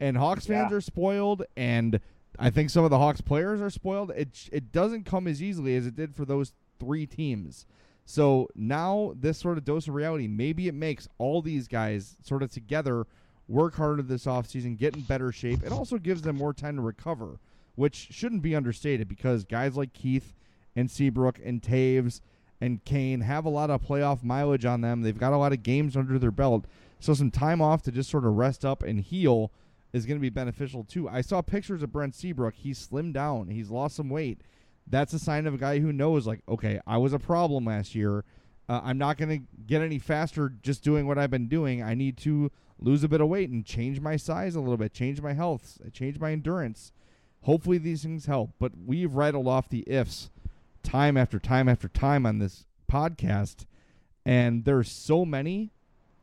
And 0.00 0.16
Hawks 0.16 0.46
fans 0.46 0.70
Yeah. 0.70 0.76
are 0.78 0.80
spoiled, 0.80 1.44
and 1.56 2.00
I 2.38 2.50
think 2.50 2.70
some 2.70 2.84
of 2.84 2.90
the 2.90 2.98
Hawks 2.98 3.20
players 3.20 3.60
are 3.60 3.70
spoiled. 3.70 4.10
It, 4.10 4.48
it 4.52 4.72
doesn't 4.72 5.04
come 5.04 5.26
as 5.26 5.42
easily 5.42 5.76
as 5.76 5.86
it 5.86 5.94
did 5.94 6.14
for 6.14 6.24
those 6.24 6.52
three 6.80 7.06
teams. 7.06 7.66
So 8.04 8.48
now 8.56 9.14
this 9.16 9.38
sort 9.38 9.58
of 9.58 9.64
dose 9.64 9.86
of 9.86 9.94
reality, 9.94 10.26
maybe 10.26 10.66
it 10.66 10.74
makes 10.74 11.08
all 11.18 11.40
these 11.40 11.68
guys 11.68 12.16
sort 12.22 12.42
of 12.42 12.50
together 12.50 13.06
work 13.52 13.74
harder 13.74 14.02
this 14.02 14.24
offseason, 14.24 14.78
get 14.78 14.96
in 14.96 15.02
better 15.02 15.30
shape. 15.30 15.62
It 15.62 15.72
also 15.72 15.98
gives 15.98 16.22
them 16.22 16.36
more 16.36 16.54
time 16.54 16.76
to 16.76 16.82
recover, 16.82 17.38
which 17.74 18.08
shouldn't 18.10 18.42
be 18.42 18.56
understated 18.56 19.08
because 19.08 19.44
guys 19.44 19.76
like 19.76 19.92
Keith 19.92 20.34
and 20.74 20.90
Seabrook 20.90 21.38
and 21.44 21.60
Toews 21.60 22.22
and 22.62 22.82
Kane 22.84 23.20
have 23.20 23.44
a 23.44 23.50
lot 23.50 23.70
of 23.70 23.82
playoff 23.82 24.24
mileage 24.24 24.64
on 24.64 24.80
them. 24.80 25.02
They've 25.02 25.18
got 25.18 25.34
a 25.34 25.36
lot 25.36 25.52
of 25.52 25.62
games 25.62 25.96
under 25.96 26.18
their 26.18 26.30
belt. 26.30 26.64
So 26.98 27.12
some 27.12 27.30
time 27.30 27.60
off 27.60 27.82
to 27.82 27.92
just 27.92 28.08
sort 28.08 28.24
of 28.24 28.36
rest 28.36 28.64
up 28.64 28.82
and 28.82 29.00
heal 29.00 29.50
is 29.92 30.06
going 30.06 30.16
to 30.16 30.22
be 30.22 30.30
beneficial 30.30 30.84
too. 30.84 31.08
I 31.08 31.20
saw 31.20 31.42
pictures 31.42 31.82
of 31.82 31.92
Brent 31.92 32.14
Seabrook. 32.14 32.54
He's 32.54 32.88
slimmed 32.88 33.12
down. 33.12 33.48
He's 33.48 33.68
lost 33.68 33.96
some 33.96 34.08
weight. 34.08 34.40
That's 34.86 35.12
a 35.12 35.18
sign 35.18 35.46
of 35.46 35.54
a 35.54 35.58
guy 35.58 35.78
who 35.80 35.92
knows, 35.92 36.26
like, 36.26 36.40
okay, 36.48 36.80
I 36.86 36.96
was 36.96 37.12
a 37.12 37.18
problem 37.18 37.66
last 37.66 37.94
year. 37.94 38.24
Uh, 38.72 38.80
I'm 38.82 38.96
not 38.96 39.18
going 39.18 39.28
to 39.28 39.46
get 39.66 39.82
any 39.82 39.98
faster 39.98 40.50
just 40.62 40.82
doing 40.82 41.06
what 41.06 41.18
I've 41.18 41.30
been 41.30 41.46
doing. 41.46 41.82
I 41.82 41.92
need 41.92 42.16
to 42.18 42.50
lose 42.80 43.04
a 43.04 43.08
bit 43.08 43.20
of 43.20 43.28
weight 43.28 43.50
and 43.50 43.66
change 43.66 44.00
my 44.00 44.16
size 44.16 44.54
a 44.54 44.60
little 44.60 44.78
bit, 44.78 44.94
change 44.94 45.20
my 45.20 45.34
health, 45.34 45.78
change 45.92 46.18
my 46.18 46.32
endurance. 46.32 46.90
Hopefully, 47.42 47.76
these 47.76 48.02
things 48.02 48.24
help. 48.24 48.52
But 48.58 48.72
we've 48.86 49.14
rattled 49.14 49.46
off 49.46 49.68
the 49.68 49.84
ifs 49.86 50.30
time 50.82 51.18
after 51.18 51.38
time 51.38 51.68
after 51.68 51.86
time 51.86 52.24
on 52.24 52.38
this 52.38 52.64
podcast, 52.90 53.66
and 54.24 54.64
there's 54.64 54.90
so 54.90 55.26
many. 55.26 55.70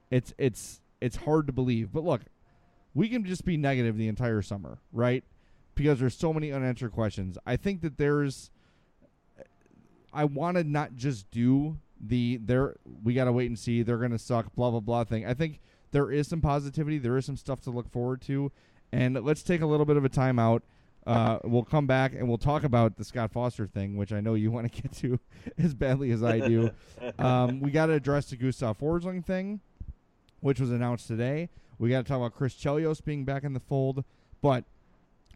It's 0.10 0.34
it's 0.40 0.82
it's 1.00 1.18
hard 1.18 1.46
to 1.46 1.54
believe. 1.54 1.92
But 1.92 2.04
look, 2.04 2.22
we 2.96 3.10
can 3.10 3.26
just 3.26 3.46
be 3.46 3.58
negative 3.58 3.96
the 3.96 4.08
entire 4.08 4.42
summer, 4.42 4.80
right? 4.92 5.24
Because 5.76 6.00
there's 6.00 6.18
so 6.18 6.34
many 6.34 6.52
unanswered 6.52 6.94
questions. 6.94 7.38
I 7.46 7.58
think 7.58 7.82
that 7.82 8.00
there's 8.00 8.50
I 10.12 10.24
want 10.26 10.58
to 10.58 10.64
not 10.64 10.96
just 10.96 11.30
do 11.30 11.78
the 12.00 12.38
there 12.38 12.78
we 13.04 13.14
got 13.14 13.26
to 13.26 13.32
wait 13.32 13.48
and 13.48 13.58
see 13.58 13.84
they're 13.84 13.98
going 13.98 14.12
to 14.12 14.20
suck 14.20 14.54
blah 14.56 14.72
blah 14.72 14.80
blah 14.80 15.04
thing. 15.04 15.26
I 15.26 15.34
think 15.34 15.60
there 15.92 16.12
is 16.12 16.28
some 16.28 16.42
positivity, 16.42 16.98
there 16.98 17.18
is 17.18 17.26
some 17.26 17.38
stuff 17.38 17.62
to 17.62 17.72
look 17.72 17.90
forward 17.92 18.22
to, 18.24 18.52
and 18.92 19.16
let's 19.24 19.44
take 19.44 19.62
a 19.62 19.66
little 19.66 19.86
bit 19.86 19.98
of 19.98 20.06
a 20.06 20.10
timeout. 20.10 20.62
Uh, 21.06 21.40
we'll 21.44 21.64
come 21.64 21.88
back 21.88 22.14
and 22.14 22.28
we'll 22.28 22.38
talk 22.38 22.64
about 22.64 22.98
the 22.98 23.04
Scott 23.04 23.32
Foster 23.32 23.68
thing, 23.68 23.98
which 23.98 24.14
I 24.14 24.22
know 24.22 24.34
you 24.36 24.52
want 24.52 24.72
to 24.72 24.82
get 24.82 24.92
to 24.98 25.20
as 25.58 25.74
badly 25.74 26.12
as 26.12 26.24
I 26.24 26.40
do. 26.40 26.72
um, 27.18 27.60
we 27.60 27.72
got 27.72 27.88
to 27.88 27.94
address 27.94 28.30
the 28.30 28.36
Gustav 28.36 28.80
Forsling 28.80 29.26
thing, 29.26 29.62
which 30.40 30.60
was 30.60 30.72
announced 30.72 31.08
today. 31.08 31.50
We 31.78 31.90
got 31.90 32.06
to 32.06 32.08
talk 32.08 32.18
about 32.18 32.36
Chris 32.36 32.56
Chelios 32.56 33.04
being 33.04 33.24
back 33.24 33.44
in 33.44 33.54
the 33.54 33.60
fold, 33.60 34.04
but 34.42 34.66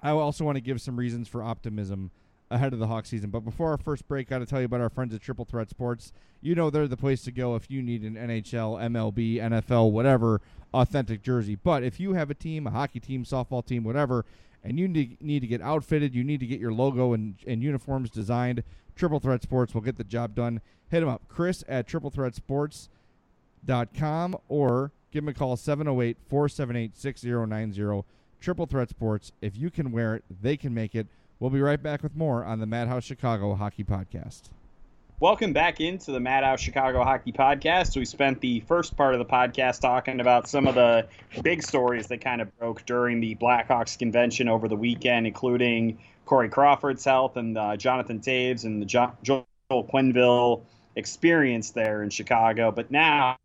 I 0.02 0.12
also 0.12 0.44
want 0.44 0.58
to 0.58 0.62
give 0.62 0.82
some 0.82 0.98
reasons 0.98 1.30
for 1.30 1.42
optimism 1.42 2.12
ahead 2.54 2.74
of 2.74 2.80
the 2.80 2.88
Hawk 2.88 3.06
season. 3.06 3.30
But 3.30 3.42
before 3.42 3.72
our 3.72 3.78
first 3.78 4.08
break, 4.08 4.30
got 4.30 4.40
to 4.40 4.46
tell 4.46 4.60
you 4.60 4.66
about 4.66 4.82
our 4.82 4.90
friends 4.90 5.14
at 5.14 5.22
Triple 5.22 5.46
Threat 5.46 5.70
Sports. 5.70 6.12
You 6.42 6.56
know 6.56 6.70
they're 6.70 6.88
the 6.88 6.98
place 6.98 7.24
to 7.24 7.32
go 7.32 7.56
if 7.56 7.70
you 7.70 7.82
need 7.82 8.04
an 8.04 8.16
NHL, 8.16 8.82
MLB, 8.82 9.38
NFL, 9.38 9.92
whatever 9.92 10.42
authentic 10.74 11.22
jersey. 11.22 11.56
But 11.56 11.84
if 11.84 12.00
you 12.00 12.14
have 12.14 12.30
a 12.30 12.36
team, 12.36 12.68
a 12.68 12.72
hockey 12.72 13.00
team, 13.00 13.26
softball 13.26 13.66
team, 13.66 13.84
whatever, 13.84 14.26
and 14.64 14.80
you 14.80 14.88
need, 14.88 15.22
need 15.22 15.42
to 15.42 15.48
get 15.48 15.62
outfitted, 15.62 16.16
you 16.16 16.24
need 16.24 16.40
to 16.40 16.46
get 16.46 16.60
your 16.60 16.74
logo 16.74 17.14
and, 17.14 17.36
and 17.46 17.62
uniforms 17.62 18.10
designed, 18.10 18.64
Triple 18.96 19.20
Threat 19.20 19.44
Sports 19.44 19.74
will 19.74 19.82
get 19.82 19.98
the 19.98 20.04
job 20.04 20.36
done. 20.36 20.62
Hit 20.90 21.00
them 21.02 21.10
up, 21.10 21.24
Chris 21.28 21.64
at 21.68 21.88
triplethreatsports.com 21.88 24.38
or 24.48 24.92
give 25.12 25.24
them 25.24 25.30
a 25.30 25.34
call 25.34 25.58
708 25.58 26.18
478 26.28 26.98
6090. 26.98 28.04
Triple 28.40 28.66
Threat 28.66 28.90
Sports. 28.90 29.32
If 29.42 29.58
you 29.58 29.72
can 29.72 29.92
wear 29.92 30.16
it, 30.16 30.24
they 30.30 30.56
can 30.58 30.74
make 30.74 30.96
it. 30.96 31.08
We'll 31.44 31.50
be 31.50 31.60
right 31.60 31.84
back 31.84 32.02
with 32.04 32.16
more 32.16 32.46
on 32.46 32.62
the 32.62 32.66
Madhouse 32.66 33.04
Chicago 33.04 33.54
Hockey 33.54 33.84
Podcast. 33.84 34.44
Welcome 35.20 35.52
back 35.52 35.82
into 35.82 36.14
the 36.14 36.22
Madhouse 36.22 36.62
Chicago 36.62 37.04
Hockey 37.04 37.34
Podcast. 37.34 37.98
We 37.98 38.06
spent 38.06 38.40
the 38.40 38.62
first 38.62 38.96
part 38.96 39.14
of 39.14 39.20
the 39.20 39.26
podcast 39.26 39.82
talking 39.82 40.22
about 40.22 40.48
some 40.48 40.68
of 40.68 40.76
the 40.76 41.06
big 41.42 41.62
stories 41.62 42.08
that 42.08 42.22
kind 42.22 42.40
of 42.40 42.58
broke 42.58 42.86
during 42.86 43.20
the 43.20 43.36
Blackhawks 43.36 44.00
convention 44.00 44.48
over 44.48 44.70
the 44.70 44.78
weekend, 44.78 45.28
including 45.28 45.98
Corey 46.24 46.48
Crawford's 46.48 47.04
health 47.04 47.36
and 47.36 47.58
uh, 47.58 47.76
Jonathan 47.76 48.22
Toews 48.22 48.64
and 48.64 48.82
the 48.82 48.86
jo- 48.86 49.12
Joel 49.22 49.46
Quenneville 49.70 50.62
experience 50.96 51.72
there 51.72 52.04
in 52.04 52.10
Chicago. 52.10 52.72
But 52.72 52.90
now 52.90 53.38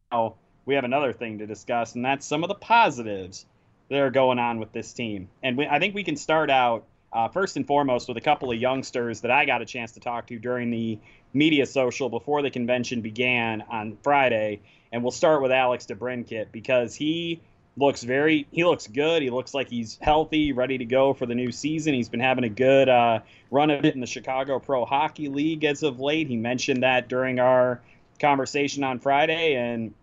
we 0.67 0.77
have 0.77 0.85
another 0.85 1.13
thing 1.13 1.39
to 1.39 1.49
discuss, 1.49 1.97
and 1.97 2.05
that's 2.05 2.25
some 2.25 2.45
of 2.45 2.49
the 2.49 2.55
positives 2.55 3.45
that 3.89 3.99
are 3.99 4.13
going 4.13 4.39
on 4.39 4.61
with 4.61 4.71
this 4.71 4.93
team. 4.93 5.29
And 5.43 5.59
we, 5.59 5.67
I 5.67 5.81
think 5.81 5.97
we 5.97 6.05
can 6.05 6.15
start 6.15 6.49
out 6.49 6.85
uh, 7.13 7.29
first 7.29 7.57
and 7.57 7.67
foremost 7.67 8.09
with 8.09 8.17
a 8.17 8.21
couple 8.21 8.51
of 8.51 8.59
youngsters 8.59 9.23
that 9.23 9.31
I 9.31 9.45
got 9.45 9.63
a 9.63 9.67
chance 9.67 9.93
to 9.93 10.01
talk 10.01 10.27
to 10.29 10.39
during 10.39 10.71
the 10.71 10.99
media 11.33 11.67
social 11.67 12.09
before 12.09 12.43
the 12.43 12.51
convention 12.51 13.01
began 13.01 13.63
on 13.71 13.97
Friday. 14.03 14.61
And 14.93 15.03
we'll 15.03 15.13
start 15.13 15.43
with 15.43 15.53
Alex 15.53 15.87
DeBrincat 15.87 16.47
because 16.53 16.95
he 16.95 17.41
looks 17.77 18.03
very 18.03 18.47
he 18.51 18.65
looks 18.65 18.87
good. 18.87 19.23
He 19.23 19.31
looks 19.31 19.55
like 19.55 19.69
he's 19.69 19.99
healthy, 20.01 20.53
ready 20.53 20.79
to 20.79 20.85
go 20.85 21.15
for 21.15 21.27
the 21.27 21.35
new 21.35 21.53
season. 21.53 21.95
He's 21.95 22.09
been 22.09 22.21
having 22.21 22.45
a 22.45 22.49
good 22.49 22.89
uh, 22.89 23.21
run 23.51 23.71
of 23.71 23.85
it 23.85 23.95
in 23.95 24.01
the 24.01 24.07
Chicago 24.07 24.59
Pro 24.59 24.85
Hockey 24.85 25.29
League 25.29 25.65
as 25.65 25.83
of 25.83 26.01
late. 26.01 26.29
He 26.29 26.37
mentioned 26.37 26.83
that 26.83 27.09
during 27.09 27.39
our 27.39 27.81
conversation 28.21 28.83
on 28.85 28.99
Friday, 28.99 29.55
and 29.55 29.95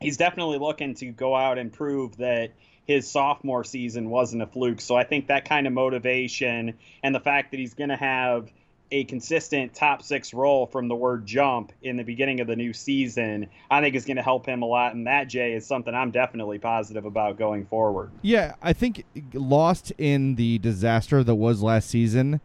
he's 0.00 0.16
definitely 0.16 0.58
looking 0.58 0.94
to 0.94 1.06
go 1.06 1.34
out 1.34 1.58
and 1.58 1.72
prove 1.72 2.16
that 2.18 2.50
his 2.86 3.10
sophomore 3.10 3.64
season 3.64 4.10
wasn't 4.10 4.42
a 4.42 4.46
fluke. 4.46 4.80
So 4.80 4.96
I 4.96 5.04
think 5.04 5.28
that 5.28 5.48
kind 5.48 5.66
of 5.66 5.72
motivation 5.72 6.74
and 7.02 7.14
the 7.14 7.20
fact 7.20 7.50
that 7.50 7.58
he's 7.58 7.74
going 7.74 7.90
to 7.90 7.96
have 7.96 8.50
a 8.90 9.04
consistent 9.04 9.74
top 9.74 10.02
six 10.02 10.32
role 10.34 10.66
from 10.66 10.88
the 10.88 10.94
word 10.94 11.26
jump 11.26 11.72
in 11.82 11.96
the 11.96 12.04
beginning 12.04 12.40
of 12.40 12.46
the 12.46 12.54
new 12.54 12.72
season, 12.72 13.48
I 13.70 13.80
think 13.80 13.96
is 13.96 14.04
going 14.04 14.18
to 14.18 14.22
help 14.22 14.46
him 14.46 14.62
a 14.62 14.66
lot. 14.66 14.94
And 14.94 15.06
that, 15.06 15.28
Jay, 15.28 15.52
is 15.52 15.66
something 15.66 15.94
I'm 15.94 16.10
definitely 16.10 16.58
positive 16.58 17.04
about 17.04 17.38
going 17.38 17.66
forward. 17.66 18.10
Yeah, 18.22 18.54
I 18.62 18.72
think 18.72 19.04
lost 19.32 19.92
in 19.98 20.36
the 20.36 20.58
disaster 20.58 21.24
that 21.24 21.34
was 21.34 21.62
last 21.62 21.88
season 21.88 22.40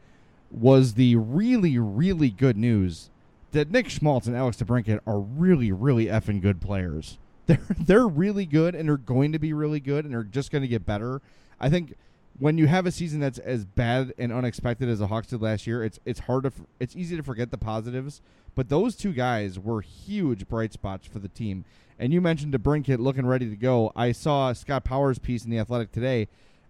was 0.50 0.94
the 0.96 1.18
really, 1.18 1.78
really 1.78 2.30
good 2.30 2.58
news 2.58 3.12
that 3.52 3.70
Nick 3.70 3.90
Schmaltz 3.90 4.28
and 4.28 4.36
Alex 4.36 4.58
DeBrincat 4.58 5.02
are 5.06 5.20
really, 5.20 5.72
really 5.72 6.06
effing 6.06 6.42
good 6.42 6.62
players. 6.62 7.20
They're 7.50 7.60
they're 7.80 8.08
really 8.08 8.46
good 8.46 8.76
and 8.76 8.88
they're 8.88 8.98
going 8.98 9.32
to 9.32 9.40
be 9.40 9.54
really 9.54 9.80
good 9.80 10.06
and 10.06 10.14
they're 10.14 10.24
just 10.24 10.52
going 10.52 10.62
to 10.62 10.68
get 10.68 10.86
better. 10.86 11.22
I 11.60 11.70
think 11.70 11.96
when 12.38 12.58
you 12.58 12.68
have 12.68 12.86
a 12.86 12.92
season 12.92 13.20
that's 13.20 13.40
as 13.40 13.66
bad 13.66 14.14
and 14.18 14.32
unexpected 14.32 14.88
as 14.88 15.00
the 15.00 15.08
Hawks 15.08 15.28
did 15.28 15.42
last 15.42 15.66
year, 15.66 15.84
it's 15.84 16.00
it's 16.06 16.22
hard 16.22 16.44
to 16.44 16.52
it's 16.80 16.96
easy 16.96 17.18
to 17.18 17.24
forget 17.24 17.52
the 17.52 17.58
positives. 17.58 18.22
But 18.56 18.70
those 18.70 18.96
two 18.96 19.14
guys 19.14 19.58
were 19.58 19.82
huge 19.82 20.48
bright 20.48 20.74
spots 20.74 21.08
for 21.08 21.20
the 21.20 21.28
team. 21.28 21.66
And 21.98 22.14
you 22.14 22.22
mentioned 22.22 22.54
DeBrincat 22.54 23.00
looking 23.00 23.26
ready 23.26 23.50
to 23.50 23.56
go. 23.56 23.92
I 23.96 24.12
saw 24.12 24.54
Scott 24.54 24.84
Powers' 24.84 25.20
piece 25.20 25.44
in 25.44 25.52
the 25.52 25.60
Athletic 25.60 25.92
today, 25.92 26.28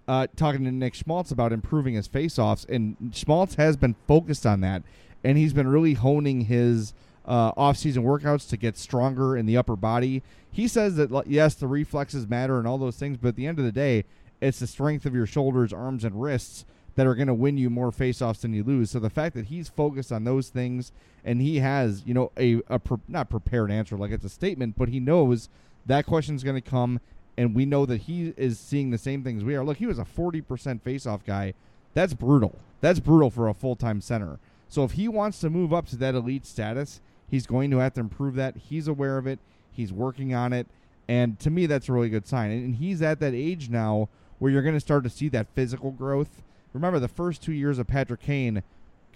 uh, 0.07 0.27
talking 0.35 0.63
to 0.65 0.71
Nick 0.71 0.95
Schmaltz 0.95 1.31
about 1.31 1.53
improving 1.53 1.93
his 1.93 2.07
faceoffs, 2.07 2.67
and 2.67 3.11
Schmaltz 3.13 3.55
has 3.55 3.77
been 3.77 3.95
focused 4.07 4.45
on 4.45 4.61
that, 4.61 4.81
and 5.23 5.37
he's 5.37 5.53
been 5.53 5.67
really 5.67 5.93
honing 5.93 6.41
his 6.41 6.93
uh, 7.29 7.51
off-season 7.55 8.03
workouts 8.03 8.49
to 8.49 8.57
get 8.57 8.75
stronger 8.75 9.37
in 9.37 9.45
the 9.45 9.55
upper 9.55 9.75
body. 9.75 10.23
He 10.51 10.67
says 10.67 10.95
that 10.95 11.27
yes, 11.27 11.53
the 11.53 11.67
reflexes 11.67 12.27
matter 12.27 12.57
and 12.57 12.67
all 12.67 12.79
those 12.79 12.97
things, 12.97 13.17
but 13.17 13.29
at 13.29 13.35
the 13.35 13.45
end 13.45 13.59
of 13.59 13.65
the 13.65 13.71
day, 13.71 14.03
it's 14.41 14.59
the 14.59 14.67
strength 14.67 15.05
of 15.05 15.13
your 15.13 15.27
shoulders, 15.27 15.71
arms, 15.71 16.03
and 16.03 16.21
wrists 16.21 16.65
that 16.95 17.05
are 17.05 17.15
going 17.15 17.27
to 17.27 17.33
win 17.33 17.57
you 17.57 17.69
more 17.69 17.91
faceoffs 17.91 18.41
than 18.41 18.53
you 18.53 18.63
lose. 18.63 18.91
So 18.91 18.99
the 18.99 19.09
fact 19.09 19.35
that 19.35 19.45
he's 19.45 19.69
focused 19.69 20.11
on 20.11 20.23
those 20.23 20.49
things 20.49 20.91
and 21.23 21.41
he 21.41 21.59
has, 21.59 22.03
you 22.05 22.13
know, 22.13 22.31
a, 22.35 22.61
a 22.67 22.79
pre- 22.79 22.97
not 23.07 23.29
prepared 23.29 23.71
answer 23.71 23.95
like 23.95 24.11
it's 24.11 24.25
a 24.25 24.29
statement, 24.29 24.75
but 24.77 24.89
he 24.89 24.99
knows 24.99 25.49
that 25.85 26.05
question's 26.05 26.43
going 26.43 26.61
to 26.61 26.69
come, 26.69 26.99
and 27.37 27.55
we 27.55 27.65
know 27.65 27.85
that 27.85 28.01
he 28.01 28.33
is 28.37 28.59
seeing 28.59 28.89
the 28.89 28.97
same 28.97 29.23
things 29.23 29.43
we 29.43 29.55
are. 29.55 29.63
Look, 29.63 29.77
he 29.77 29.85
was 29.85 29.99
a 29.99 30.03
40% 30.03 30.43
faceoff 30.81 31.25
guy. 31.25 31.53
That's 31.93 32.13
brutal. 32.13 32.55
That's 32.81 32.99
brutal 32.99 33.29
for 33.29 33.47
a 33.47 33.53
full 33.53 33.75
time 33.75 34.01
center. 34.01 34.39
So 34.67 34.83
if 34.83 34.91
he 34.91 35.07
wants 35.07 35.39
to 35.39 35.49
move 35.49 35.73
up 35.73 35.87
to 35.87 35.95
that 35.97 36.15
elite 36.15 36.45
status, 36.45 37.01
he's 37.29 37.45
going 37.45 37.71
to 37.71 37.77
have 37.77 37.93
to 37.95 37.99
improve 37.99 38.35
that. 38.35 38.55
He's 38.57 38.87
aware 38.87 39.17
of 39.17 39.27
it. 39.27 39.39
He's 39.71 39.93
working 39.93 40.33
on 40.33 40.53
it. 40.53 40.67
And 41.07 41.39
to 41.39 41.49
me, 41.49 41.65
that's 41.65 41.89
a 41.89 41.93
really 41.93 42.09
good 42.09 42.27
sign. 42.27 42.51
And 42.51 42.75
he's 42.75 43.01
at 43.01 43.19
that 43.19 43.33
age 43.33 43.69
now 43.69 44.09
where 44.37 44.51
you're 44.51 44.61
going 44.61 44.75
to 44.75 44.79
start 44.79 45.03
to 45.03 45.09
see 45.09 45.27
that 45.29 45.47
physical 45.55 45.91
growth. 45.91 46.41
Remember, 46.73 46.99
the 46.99 47.07
first 47.07 47.41
two 47.41 47.51
years 47.51 47.79
of 47.79 47.87
Patrick 47.87 48.21
Kane, 48.21 48.63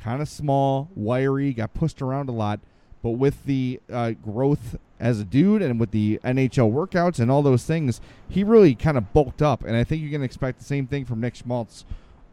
kind 0.01 0.21
of 0.21 0.27
small, 0.27 0.89
wiry, 0.95 1.53
got 1.53 1.73
pushed 1.73 2.01
around 2.01 2.29
a 2.29 2.33
lot. 2.33 2.59
But 3.03 3.11
with 3.11 3.45
the 3.45 3.79
uh, 3.91 4.11
growth 4.11 4.77
as 4.99 5.19
a 5.19 5.25
dude 5.25 5.61
and 5.61 5.79
with 5.79 5.91
the 5.91 6.19
NHL 6.23 6.71
workouts 6.71 7.19
and 7.19 7.29
all 7.29 7.41
those 7.41 7.65
things, 7.65 7.99
he 8.29 8.43
really 8.43 8.75
kind 8.75 8.97
of 8.97 9.11
bulked 9.13 9.41
up. 9.41 9.63
And 9.63 9.75
I 9.75 9.83
think 9.83 10.01
you 10.01 10.09
can 10.09 10.23
expect 10.23 10.59
the 10.59 10.65
same 10.65 10.87
thing 10.87 11.03
from 11.03 11.19
Nick 11.19 11.35
Schmaltz 11.35 11.83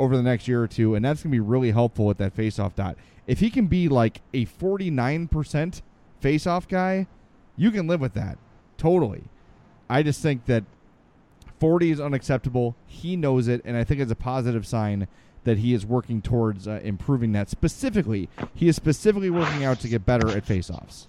over 0.01 0.17
the 0.17 0.23
next 0.23 0.49
year 0.49 0.63
or 0.63 0.67
two. 0.67 0.95
And 0.95 1.05
that's 1.05 1.23
going 1.23 1.31
to 1.31 1.37
be 1.37 1.41
really 1.41 1.71
helpful 1.71 2.07
with 2.07 2.19
that 2.19 2.35
faceoff 2.35 2.75
dot. 2.75 2.97
If 3.27 3.41
he 3.41 3.51
can 3.51 3.67
be 3.67 3.89
like 3.89 4.23
a 4.33 4.47
49% 4.47 5.83
faceoff 6.23 6.69
guy, 6.69 7.07
you 7.57 7.71
can 7.71 7.87
live 7.87 8.01
with 8.01 8.15
that. 8.15 8.39
Totally. 8.79 9.25
I 9.89 10.03
just 10.03 10.23
think 10.23 10.47
that 10.47 10.65
40 11.59 11.91
is 11.91 12.01
unacceptable. 12.01 12.75
He 12.87 13.15
knows 13.15 13.47
it. 13.47 13.61
And 13.65 13.77
I 13.77 13.85
think 13.85 14.01
it's 14.01 14.11
a 14.11 14.17
positive 14.17 14.67
sign 14.67 15.07
that 15.45 15.59
he 15.59 15.75
is 15.75 15.87
working 15.87 16.23
towards 16.23 16.67
uh, 16.67 16.81
improving 16.83 17.33
that. 17.33 17.51
Specifically, 17.51 18.29
he 18.55 18.69
is 18.69 18.77
specifically 18.77 19.31
working 19.31 19.65
out 19.65 19.81
to 19.81 19.89
get 19.89 20.07
better 20.07 20.29
at 20.31 20.47
faceoffs. 20.47 21.07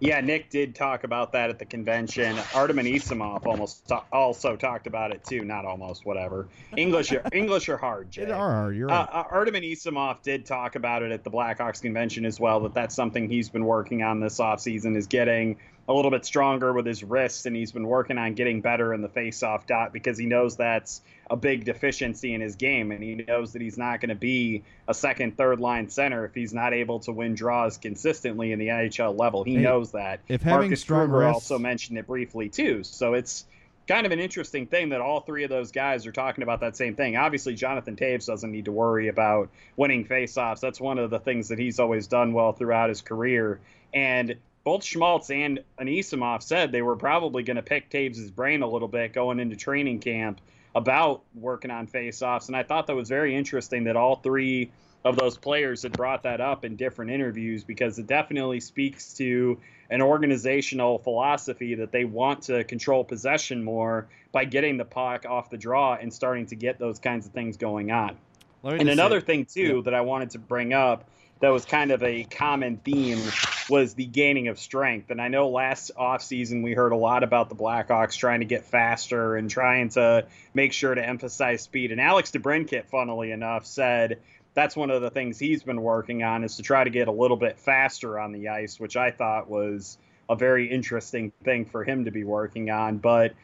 Yeah, 0.00 0.20
Nick 0.20 0.50
did 0.50 0.74
talk 0.74 1.04
about 1.04 1.32
that 1.32 1.50
at 1.50 1.58
the 1.58 1.64
convention. 1.64 2.38
Artem 2.54 2.76
Anisimov 2.76 3.46
almost 3.46 3.86
ta- 3.88 4.04
also 4.12 4.56
talked 4.56 4.86
about 4.86 5.12
it 5.12 5.24
too. 5.24 5.44
Not 5.44 5.64
almost, 5.64 6.04
whatever. 6.04 6.48
English, 6.76 7.12
are, 7.12 7.22
English 7.32 7.68
are 7.68 7.76
hard. 7.76 8.10
Jay. 8.10 8.22
It 8.22 8.30
are 8.30 8.50
hard. 8.50 8.76
You're 8.76 8.90
uh, 8.90 9.06
right. 9.06 9.08
uh, 9.12 9.24
Artem 9.30 9.54
Anisimov 9.54 10.22
did 10.22 10.46
talk 10.46 10.76
about 10.76 11.02
it 11.02 11.12
at 11.12 11.24
the 11.24 11.30
Blackhawks 11.30 11.80
convention 11.82 12.24
as 12.24 12.38
well. 12.38 12.60
That 12.60 12.74
that's 12.74 12.94
something 12.94 13.28
he's 13.28 13.48
been 13.48 13.64
working 13.64 14.02
on 14.02 14.20
this 14.20 14.38
offseason 14.38 14.96
is 14.96 15.06
getting 15.06 15.56
a 15.88 15.92
little 15.92 16.10
bit 16.10 16.24
stronger 16.24 16.72
with 16.72 16.86
his 16.86 17.04
wrists, 17.04 17.46
and 17.46 17.54
he's 17.54 17.72
been 17.72 17.86
working 17.86 18.16
on 18.16 18.34
getting 18.34 18.60
better 18.60 18.94
in 18.94 19.02
the 19.02 19.08
faceoff 19.08 19.66
dot 19.66 19.92
because 19.92 20.16
he 20.16 20.26
knows 20.26 20.56
that's 20.56 21.02
a 21.30 21.36
big 21.36 21.64
deficiency 21.64 22.34
in 22.34 22.40
his 22.40 22.56
game, 22.56 22.90
and 22.90 23.02
he 23.02 23.14
knows 23.14 23.52
that 23.52 23.62
he's 23.62 23.78
not 23.78 24.00
going 24.00 24.08
to 24.08 24.14
be 24.14 24.62
a 24.88 24.94
second, 24.94 25.36
third 25.36 25.60
line 25.60 25.88
center 25.88 26.24
if 26.24 26.34
he's 26.34 26.54
not 26.54 26.72
able 26.72 27.00
to 27.00 27.12
win 27.12 27.34
draws 27.34 27.76
consistently 27.78 28.52
in 28.52 28.58
the 28.58 28.68
NHL 28.68 29.18
level. 29.18 29.44
He 29.44 29.56
knows 29.56 29.92
that. 29.92 30.20
if 30.28 30.42
having 30.42 30.68
Marcus 30.68 30.80
strong 30.80 31.08
Kruger 31.08 31.26
wrists- 31.26 31.34
also 31.50 31.58
mentioned 31.58 31.98
it 31.98 32.06
briefly 32.06 32.48
too, 32.48 32.82
so 32.84 33.14
it's 33.14 33.44
kind 33.86 34.06
of 34.06 34.12
an 34.12 34.18
interesting 34.18 34.66
thing 34.66 34.90
that 34.90 35.00
all 35.02 35.20
three 35.20 35.44
of 35.44 35.50
those 35.50 35.70
guys 35.70 36.06
are 36.06 36.12
talking 36.12 36.42
about 36.42 36.60
that 36.60 36.76
same 36.76 36.94
thing. 36.94 37.16
Obviously, 37.16 37.54
Jonathan 37.54 37.96
Toews 37.96 38.26
doesn't 38.26 38.50
need 38.50 38.64
to 38.64 38.72
worry 38.72 39.08
about 39.08 39.50
winning 39.76 40.06
faceoffs. 40.06 40.60
That's 40.60 40.80
one 40.80 40.98
of 40.98 41.10
the 41.10 41.18
things 41.18 41.48
that 41.48 41.58
he's 41.58 41.78
always 41.78 42.06
done 42.06 42.32
well 42.32 42.52
throughout 42.52 42.88
his 42.88 43.02
career. 43.02 43.60
And 43.92 44.36
both 44.64 44.82
Schmaltz 44.82 45.30
and 45.30 45.60
Anisimov 45.78 46.42
said 46.42 46.72
they 46.72 46.82
were 46.82 46.96
probably 46.96 47.42
going 47.42 47.56
to 47.56 47.62
pick 47.62 47.90
Toews' 47.90 48.34
brain 48.34 48.62
a 48.62 48.66
little 48.66 48.88
bit 48.88 49.12
going 49.12 49.38
into 49.38 49.56
training 49.56 50.00
camp 50.00 50.40
about 50.74 51.22
working 51.34 51.70
on 51.70 51.86
faceoffs. 51.86 52.48
And 52.48 52.56
I 52.56 52.62
thought 52.62 52.86
that 52.88 52.96
was 52.96 53.08
very 53.08 53.36
interesting 53.36 53.84
that 53.84 53.96
all 53.96 54.16
three 54.16 54.70
of 55.04 55.16
those 55.16 55.36
players 55.36 55.82
had 55.82 55.92
brought 55.92 56.22
that 56.22 56.40
up 56.40 56.64
in 56.64 56.76
different 56.76 57.10
interviews 57.10 57.62
because 57.62 57.98
it 57.98 58.06
definitely 58.06 58.58
speaks 58.58 59.12
to 59.14 59.60
an 59.90 60.00
organizational 60.00 60.98
philosophy 60.98 61.74
that 61.74 61.92
they 61.92 62.06
want 62.06 62.42
to 62.44 62.64
control 62.64 63.04
possession 63.04 63.62
more 63.62 64.08
by 64.32 64.46
getting 64.46 64.78
the 64.78 64.84
puck 64.84 65.26
off 65.26 65.50
the 65.50 65.58
draw 65.58 65.94
and 65.94 66.12
starting 66.12 66.46
to 66.46 66.56
get 66.56 66.78
those 66.78 66.98
kinds 66.98 67.26
of 67.26 67.32
things 67.32 67.58
going 67.58 67.92
on. 67.92 68.16
And 68.64 68.88
another 68.88 69.20
say- 69.20 69.26
thing 69.26 69.44
too 69.44 69.82
that 69.82 69.92
I 69.92 70.00
wanted 70.00 70.30
to 70.30 70.38
bring 70.38 70.72
up 70.72 71.04
that 71.40 71.50
was 71.50 71.64
kind 71.64 71.90
of 71.90 72.02
a 72.02 72.24
common 72.24 72.76
theme 72.78 73.20
was 73.68 73.94
the 73.94 74.06
gaining 74.06 74.48
of 74.48 74.58
strength. 74.58 75.10
And 75.10 75.20
I 75.20 75.28
know 75.28 75.48
last 75.48 75.90
offseason 75.98 76.62
we 76.62 76.72
heard 76.72 76.92
a 76.92 76.96
lot 76.96 77.22
about 77.22 77.48
the 77.48 77.54
Blackhawks 77.54 78.16
trying 78.16 78.40
to 78.40 78.46
get 78.46 78.64
faster 78.64 79.36
and 79.36 79.50
trying 79.50 79.90
to 79.90 80.26
make 80.54 80.72
sure 80.72 80.94
to 80.94 81.06
emphasize 81.06 81.62
speed. 81.62 81.92
And 81.92 82.00
Alex 82.00 82.30
DeBrincat, 82.30 82.86
funnily 82.86 83.30
enough, 83.30 83.66
said 83.66 84.20
that's 84.54 84.76
one 84.76 84.90
of 84.90 85.02
the 85.02 85.10
things 85.10 85.38
he's 85.38 85.62
been 85.62 85.82
working 85.82 86.22
on 86.22 86.44
is 86.44 86.56
to 86.56 86.62
try 86.62 86.84
to 86.84 86.90
get 86.90 87.08
a 87.08 87.12
little 87.12 87.36
bit 87.36 87.58
faster 87.58 88.18
on 88.18 88.32
the 88.32 88.48
ice, 88.48 88.78
which 88.78 88.96
I 88.96 89.10
thought 89.10 89.50
was 89.50 89.98
a 90.28 90.36
very 90.36 90.70
interesting 90.70 91.32
thing 91.42 91.66
for 91.66 91.84
him 91.84 92.04
to 92.04 92.10
be 92.10 92.24
working 92.24 92.70
on. 92.70 92.98
But 92.98 93.34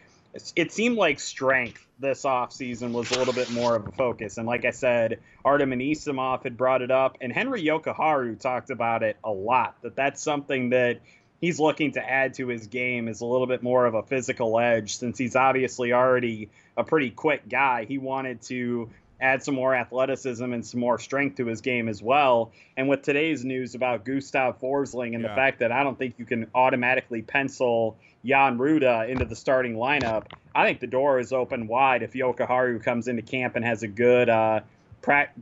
it 0.57 0.73
seemed 0.73 0.97
like 0.97 1.19
strength 1.19 1.87
this 1.99 2.23
offseason 2.23 2.93
was 2.93 3.11
a 3.11 3.19
little 3.19 3.35
bit 3.35 3.51
more 3.51 3.77
of 3.77 3.87
a 3.87 3.93
focus. 3.93 4.39
And 4.39 4.47
like 4.47 4.65
I 4.65 4.71
said, 4.71 5.21
Artem 5.45 5.73
and 5.73 5.83
Anisimov 5.83 6.45
had 6.45 6.57
brought 6.57 6.83
it 6.83 6.91
up, 6.91 7.19
and 7.21 7.33
Henri 7.33 7.63
Jokiharju 7.63 8.41
talked 8.41 8.71
about 8.71 9.03
it 9.03 9.17
a 9.25 9.31
lot. 9.31 9.77
That 9.83 9.97
that's 9.97 10.23
something 10.23 10.71
that 10.71 11.01
he's 11.41 11.59
looking 11.59 11.93
to 11.93 12.01
add 12.01 12.35
to 12.35 12.49
his 12.49 12.67
game 12.67 13.09
is 13.09 13.21
a 13.21 13.27
little 13.27 13.47
bit 13.47 13.63
more 13.63 13.87
of 13.87 13.95
a 13.95 14.03
physical 14.03 14.59
edge 14.59 14.97
since 14.97 15.19
he's 15.19 15.37
obviously 15.37 15.93
already 15.93 16.51
a 16.77 16.85
pretty 16.85 17.11
quick 17.11 17.49
guy. 17.49 17.85
He 17.85 17.99
wanted 17.99 18.43
to 18.43 18.91
add 19.21 19.43
some 19.43 19.55
more 19.55 19.75
athleticism 19.75 20.53
and 20.53 20.65
some 20.65 20.81
more 20.81 20.99
strength 20.99 21.37
to 21.37 21.47
his 21.47 21.61
game 21.61 21.89
as 21.89 22.03
well. 22.03 22.53
And 22.77 22.89
with 22.89 23.03
today's 23.03 23.45
news 23.45 23.75
about 23.75 24.05
Gustav 24.05 24.61
Forsling 24.61 25.15
and 25.15 25.25
the 25.25 25.29
fact 25.29 25.61
that 25.61 25.73
I 25.73 25.83
don't 25.83 25.99
think 25.99 26.15
you 26.19 26.25
can 26.25 26.47
automatically 26.55 27.23
pencil 27.23 27.97
Jan 28.25 28.59
Rutta 28.59 29.09
into 29.09 29.25
the 29.25 29.37
starting 29.37 29.75
lineup, 29.75 30.27
I 30.55 30.67
think 30.67 30.81
the 30.81 30.87
door 30.87 31.19
is 31.21 31.33
open 31.33 31.67
wide 31.67 32.03
if 32.03 32.13
Jokiharju 32.13 32.83
comes 32.83 33.09
into 33.09 33.23
camp 33.23 33.57
and 33.57 33.65
has 33.65 33.83
a 33.83 33.89
good, 33.89 34.29
uh, 34.29 34.61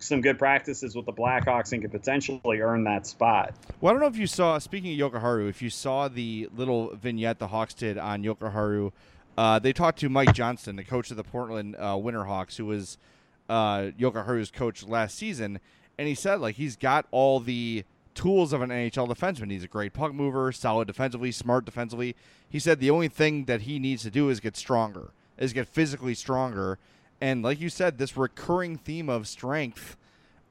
some 0.01 0.21
good 0.21 0.39
practices 0.39 0.95
with 0.95 1.07
the 1.07 1.13
Blackhawks 1.13 1.73
and 1.73 1.83
could 1.83 1.91
potentially 1.93 2.61
earn 2.61 2.85
that 2.85 3.07
spot. 3.07 3.55
Well, 3.81 3.91
I 3.91 3.93
don't 3.95 4.01
know 4.03 4.09
if 4.09 4.17
you 4.17 4.27
saw. 4.27 4.59
Speaking 4.59 5.01
of 5.01 5.13
Jokiharju, 5.13 5.49
if 5.49 5.63
you 5.63 5.71
saw 5.71 6.09
the 6.09 6.49
little 6.55 6.95
vignette 6.95 7.39
the 7.39 7.49
Hawks 7.49 7.75
did 7.75 7.99
on 7.99 8.23
Jokiharju, 8.23 8.93
uh, 9.37 9.59
they 9.59 9.73
talked 9.73 10.01
to 10.01 10.09
Mike 10.09 10.35
Johnston, 10.35 10.77
the 10.77 10.85
coach 10.85 11.11
of 11.11 11.17
the 11.17 11.25
Portland 11.25 11.77
uh, 11.77 11.95
Winterhawks, 11.95 12.57
who 12.57 12.67
was 12.67 12.99
uh, 13.49 13.91
Jokiharju's 13.99 14.51
coach 14.51 14.85
last 14.87 15.17
season, 15.17 15.61
and 15.99 16.09
he 16.09 16.15
said 16.15 16.41
like 16.41 16.57
he's 16.57 16.77
got 16.77 17.07
all 17.11 17.41
the 17.41 17.85
tools 18.15 18.53
of 18.53 18.61
an 18.63 18.71
NHL 18.71 19.09
defenseman. 19.09 19.51
He's 19.51 19.65
a 19.65 19.69
great 19.69 19.93
puck 19.93 20.13
mover, 20.13 20.51
solid 20.53 20.87
defensively, 20.89 21.31
smart 21.33 21.65
defensively. 21.65 22.17
He 22.49 22.59
said 22.59 22.81
the 22.81 22.91
only 22.91 23.09
thing 23.09 23.45
that 23.45 23.63
he 23.63 23.79
needs 23.79 24.03
to 24.03 24.11
do 24.11 24.29
is 24.29 24.41
get 24.41 24.57
stronger, 24.57 25.11
is 25.39 25.53
get 25.53 25.69
physically 25.69 26.15
stronger, 26.15 26.79
and 27.21 27.43
like 27.43 27.61
you 27.61 27.69
said, 27.69 27.99
this 27.99 28.17
recurring 28.17 28.77
theme 28.77 29.09
of 29.09 29.27
strength 29.29 29.97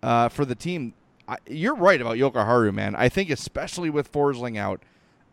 uh, 0.04 0.30
for 0.30 0.46
the 0.46 0.56
team. 0.56 0.94
I, 1.30 1.38
you're 1.50 1.76
right 1.76 2.00
about 2.00 2.16
Jokiharju, 2.16 2.74
man. 2.74 2.96
I 2.96 3.10
think 3.10 3.30
especially 3.30 3.90
with 3.90 4.10
Forsling 4.12 4.58
out 4.58 4.82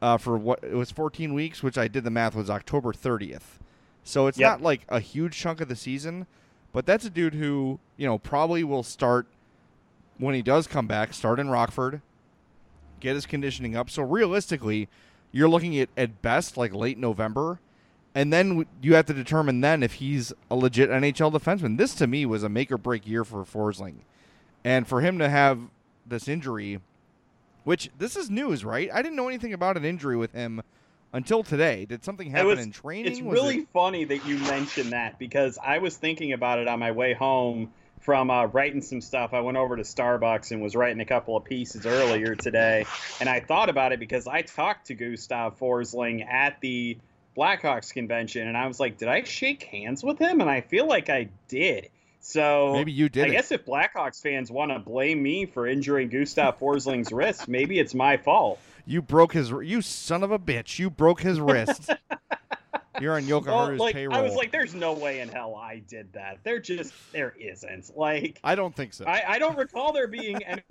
uh, 0.02 0.16
for 0.18 0.36
what 0.36 0.58
it 0.64 0.74
was 0.74 0.90
14 0.90 1.32
weeks, 1.34 1.62
which 1.62 1.78
I 1.78 1.86
did 1.86 2.02
the 2.02 2.10
math 2.10 2.34
was 2.34 2.50
October 2.50 2.92
30th. 2.92 3.60
So 4.02 4.26
it's 4.26 4.36
Yep. 4.38 4.50
not 4.50 4.60
like 4.62 4.82
a 4.88 4.98
huge 4.98 5.36
chunk 5.38 5.60
of 5.60 5.68
the 5.68 5.76
season, 5.76 6.26
but 6.74 6.84
that's 6.84 7.06
a 7.06 7.10
dude 7.10 7.34
who 7.34 7.78
you 7.96 8.06
know 8.06 8.18
probably 8.18 8.62
will 8.62 8.82
start 8.82 9.26
when 10.18 10.34
he 10.34 10.42
does 10.42 10.66
come 10.66 10.86
back. 10.86 11.14
Start 11.14 11.40
in 11.40 11.48
Rockford, 11.48 12.02
get 13.00 13.14
his 13.14 13.24
conditioning 13.24 13.74
up. 13.74 13.88
So 13.88 14.02
realistically, 14.02 14.88
you're 15.32 15.48
looking 15.48 15.78
at 15.78 15.88
at 15.96 16.20
best 16.20 16.58
like 16.58 16.74
late 16.74 16.98
November. 16.98 17.60
And 18.16 18.32
then 18.32 18.64
you 18.80 18.94
have 18.94 19.06
to 19.06 19.12
determine 19.12 19.60
then 19.60 19.82
if 19.82 19.94
he's 19.94 20.32
a 20.48 20.54
legit 20.54 20.88
NHL 20.88 21.32
defenseman. 21.32 21.78
This 21.78 21.96
to 21.96 22.06
me 22.06 22.24
was 22.24 22.44
a 22.44 22.48
make 22.48 22.70
or 22.70 22.78
break 22.78 23.08
year 23.08 23.24
for 23.24 23.44
Forsling. 23.44 24.02
And 24.62 24.86
for 24.86 25.00
him 25.00 25.18
to 25.18 25.28
have 25.28 25.58
this 26.06 26.28
injury, 26.28 26.80
which 27.64 27.90
this 27.98 28.14
is 28.14 28.30
news, 28.30 28.64
right? 28.64 28.88
I 28.94 29.02
didn't 29.02 29.16
know 29.16 29.26
anything 29.26 29.52
about 29.52 29.76
an 29.76 29.84
injury 29.84 30.16
with 30.16 30.32
him 30.32 30.62
until 31.14 31.42
today. 31.42 31.86
Did 31.86 32.04
something 32.04 32.30
happen 32.30 32.48
was- 32.48 32.60
in 32.60 32.72
training? 32.72 33.10
It's 33.12 33.20
Was 33.22 33.32
really 33.32 33.58
it- 33.60 33.68
funny 33.72 34.04
that 34.04 34.26
you 34.26 34.36
mentioned 34.40 34.92
that 34.92 35.18
because 35.18 35.58
I 35.64 35.78
was 35.78 35.96
thinking 35.96 36.32
about 36.34 36.58
it 36.58 36.68
on 36.68 36.78
my 36.78 36.90
way 36.90 37.14
home 37.14 37.72
from 38.00 38.30
uh, 38.30 38.44
writing 38.46 38.82
some 38.82 39.00
stuff. 39.00 39.32
I 39.32 39.40
went 39.40 39.56
over 39.56 39.76
to 39.76 39.82
Starbucks 39.82 40.50
and 40.50 40.60
was 40.60 40.76
writing 40.76 41.00
a 41.00 41.06
couple 41.06 41.38
of 41.38 41.44
pieces 41.44 41.86
earlier 41.86 42.34
today, 42.34 42.84
and 43.20 43.30
I 43.30 43.40
thought 43.40 43.70
about 43.70 43.92
it 43.92 43.98
because 44.00 44.26
I 44.26 44.42
talked 44.42 44.88
to 44.88 44.94
Gustav 44.94 45.58
Forsling 45.58 46.26
at 46.26 46.60
the 46.60 46.98
Blackhawks 47.34 47.92
convention, 47.94 48.46
and 48.46 48.56
I 48.58 48.66
was 48.66 48.78
like, 48.78 48.98
did 48.98 49.08
I 49.08 49.22
shake 49.24 49.62
hands 49.62 50.04
with 50.04 50.18
him? 50.18 50.42
And 50.42 50.50
I 50.50 50.60
feel 50.60 50.86
like 50.86 51.08
I 51.08 51.30
did. 51.48 51.88
So 52.20 52.72
Maybe 52.74 52.92
you 52.92 53.08
did 53.08 53.24
I 53.24 53.28
it. 53.28 53.32
guess 53.32 53.52
if 53.52 53.64
Blackhawks 53.66 54.22
fans 54.22 54.50
want 54.50 54.70
to 54.72 54.78
blame 54.78 55.22
me 55.22 55.46
for 55.46 55.66
injuring 55.66 56.08
Gustav 56.10 56.58
Forsling's 56.58 57.10
wrist, 57.12 57.48
maybe 57.48 57.78
it's 57.78 57.94
my 57.94 58.16
fault. 58.18 58.58
You 58.86 59.02
broke 59.02 59.32
his. 59.32 59.50
You 59.50 59.82
son 59.82 60.22
of 60.22 60.30
a 60.30 60.38
bitch! 60.38 60.78
You 60.78 60.90
broke 60.90 61.20
his 61.20 61.40
wrist. 61.40 61.90
You're 63.00 63.14
on 63.14 63.22
Jokiharju's 63.22 63.46
Well, 63.46 63.78
like 63.78 63.94
payroll. 63.94 64.16
I 64.16 64.22
was 64.22 64.34
like, 64.34 64.52
"There's 64.52 64.74
no 64.74 64.92
way 64.92 65.20
in 65.20 65.28
hell 65.28 65.56
I 65.56 65.82
did 65.88 66.12
that." 66.12 66.38
There 66.44 66.60
just 66.60 66.92
there 67.12 67.34
isn't. 67.38 67.96
Like 67.96 68.38
I 68.44 68.54
don't 68.54 68.74
think 68.74 68.92
so. 68.92 69.04
I, 69.04 69.24
I 69.26 69.38
don't 69.38 69.56
recall 69.56 69.92
there 69.92 70.06
being 70.06 70.42
any, 70.44 70.62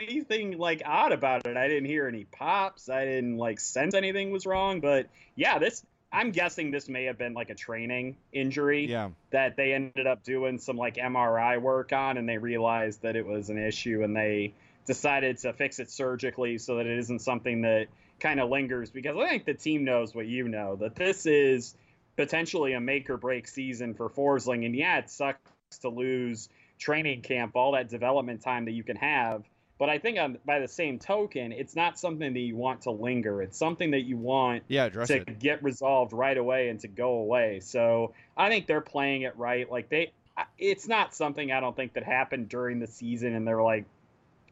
anything 0.00 0.58
like 0.58 0.82
odd 0.84 1.12
about 1.12 1.46
it. 1.46 1.56
I 1.56 1.68
didn't 1.68 1.86
hear 1.86 2.08
any 2.08 2.24
pops. 2.24 2.88
I 2.88 3.04
didn't 3.04 3.36
like 3.36 3.60
sense 3.60 3.94
anything 3.94 4.30
was 4.30 4.46
wrong. 4.46 4.80
But 4.80 5.08
yeah, 5.34 5.58
this 5.58 5.84
I'm 6.14 6.30
guessing 6.30 6.70
this 6.70 6.88
may 6.88 7.04
have 7.04 7.18
been 7.18 7.34
like 7.34 7.50
a 7.50 7.54
training 7.54 8.16
injury 8.32 8.86
yeah. 8.88 9.10
that 9.30 9.56
they 9.56 9.74
ended 9.74 10.06
up 10.06 10.22
doing 10.22 10.58
some 10.58 10.76
like 10.76 10.94
MRI 10.94 11.60
work 11.60 11.92
on, 11.92 12.16
and 12.16 12.28
they 12.28 12.38
realized 12.38 13.02
that 13.02 13.16
it 13.16 13.26
was 13.26 13.50
an 13.50 13.58
issue, 13.58 14.02
and 14.02 14.16
they 14.16 14.54
decided 14.86 15.38
to 15.38 15.52
fix 15.52 15.78
it 15.78 15.90
surgically 15.90 16.58
so 16.58 16.76
that 16.76 16.86
it 16.86 16.98
isn't 16.98 17.20
something 17.20 17.62
that 17.62 17.86
kind 18.20 18.40
of 18.40 18.50
lingers. 18.50 18.90
Because 18.90 19.16
I 19.16 19.28
think 19.28 19.44
the 19.44 19.54
team 19.54 19.84
knows 19.84 20.14
what 20.14 20.26
you 20.26 20.48
know 20.48 20.76
that 20.76 20.94
this 20.94 21.26
is 21.26 21.74
potentially 22.16 22.72
a 22.74 22.80
make 22.80 23.10
or 23.10 23.16
break 23.16 23.48
season 23.48 23.94
for 23.94 24.08
Forsling, 24.08 24.64
and 24.64 24.74
yeah, 24.74 24.98
it 24.98 25.10
sucks 25.10 25.38
to 25.80 25.88
lose 25.88 26.48
training 26.78 27.22
camp, 27.22 27.56
all 27.56 27.72
that 27.72 27.88
development 27.88 28.42
time 28.42 28.66
that 28.66 28.72
you 28.72 28.84
can 28.84 28.96
have. 28.96 29.44
But 29.76 29.88
I 29.88 29.98
think 29.98 30.18
on, 30.18 30.38
by 30.44 30.60
the 30.60 30.68
same 30.68 31.00
token, 31.00 31.50
it's 31.50 31.74
not 31.74 31.98
something 31.98 32.32
that 32.32 32.40
you 32.40 32.56
want 32.56 32.82
to 32.82 32.92
linger. 32.92 33.42
It's 33.42 33.58
something 33.58 33.90
that 33.90 34.02
you 34.02 34.16
want 34.16 34.62
yeah, 34.68 34.88
to 34.88 35.14
it. 35.14 35.40
get 35.40 35.62
resolved 35.64 36.12
right 36.12 36.36
away 36.36 36.68
and 36.68 36.78
to 36.80 36.88
go 36.88 37.16
away. 37.16 37.58
So 37.60 38.14
I 38.36 38.48
think 38.48 38.68
they're 38.68 38.80
playing 38.80 39.22
it 39.22 39.36
right. 39.36 39.68
Like 39.68 39.88
they, 39.88 40.12
it's 40.58 40.86
not 40.86 41.14
something 41.14 41.50
I 41.50 41.58
don't 41.58 41.74
think 41.74 41.94
that 41.94 42.04
happened 42.04 42.48
during 42.48 42.78
the 42.78 42.86
season, 42.86 43.34
and 43.34 43.46
they're 43.46 43.62
like 43.62 43.84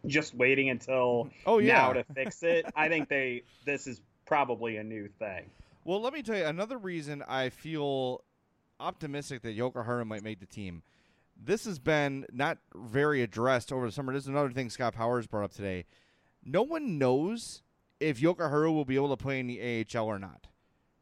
just 0.06 0.34
waiting 0.34 0.70
until 0.70 1.30
oh 1.46 1.58
yeah 1.58 1.74
now 1.74 1.92
to 1.92 2.04
fix 2.14 2.42
it. 2.42 2.66
I 2.76 2.88
think 2.88 3.08
they 3.08 3.42
this 3.64 3.86
is 3.86 4.00
probably 4.26 4.76
a 4.76 4.84
new 4.84 5.08
thing. 5.18 5.50
Well, 5.84 6.00
let 6.00 6.12
me 6.12 6.22
tell 6.22 6.36
you 6.36 6.44
another 6.44 6.78
reason 6.78 7.24
I 7.26 7.48
feel 7.48 8.22
optimistic 8.78 9.42
that 9.42 9.56
Jokiharju 9.56 10.06
might 10.06 10.22
make 10.22 10.40
the 10.40 10.46
team. 10.46 10.82
This 11.36 11.64
has 11.64 11.78
been 11.78 12.26
not 12.32 12.58
very 12.74 13.22
addressed 13.22 13.72
over 13.72 13.86
the 13.86 13.92
summer. 13.92 14.12
This 14.12 14.24
is 14.24 14.28
another 14.28 14.50
thing 14.50 14.70
Scott 14.70 14.94
Powers 14.94 15.26
brought 15.26 15.44
up 15.44 15.52
today. 15.52 15.86
No 16.44 16.62
one 16.62 16.98
knows 16.98 17.62
if 18.00 18.20
Jokiharju 18.20 18.72
will 18.72 18.84
be 18.84 18.96
able 18.96 19.16
to 19.16 19.22
play 19.22 19.40
in 19.40 19.46
the 19.46 19.86
AHL 19.94 20.06
or 20.06 20.18
not. 20.18 20.48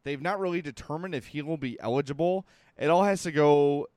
They've 0.03 0.21
not 0.21 0.39
really 0.39 0.61
determined 0.61 1.13
if 1.13 1.27
he 1.27 1.41
will 1.41 1.57
be 1.57 1.79
eligible. 1.79 2.47
It 2.77 2.89
all 2.89 3.03
has 3.03 3.23
to 3.23 3.31
go. 3.31 3.87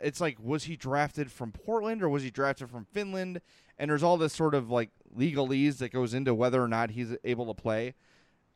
It's 0.00 0.20
like, 0.20 0.38
was 0.38 0.64
he 0.64 0.76
drafted 0.76 1.32
from 1.32 1.52
Portland 1.52 2.02
or 2.02 2.08
was 2.08 2.22
he 2.22 2.30
drafted 2.30 2.70
from 2.70 2.84
Finland? 2.92 3.40
And 3.80 3.90
there's 3.90 4.02
all 4.02 4.18
this 4.18 4.34
sort 4.34 4.54
of 4.54 4.70
like 4.70 4.90
legalese 5.16 5.78
that 5.78 5.90
goes 5.90 6.12
into 6.12 6.34
whether 6.34 6.62
or 6.62 6.68
not 6.68 6.90
he's 6.90 7.16
able 7.24 7.46
to 7.46 7.60
play. 7.60 7.94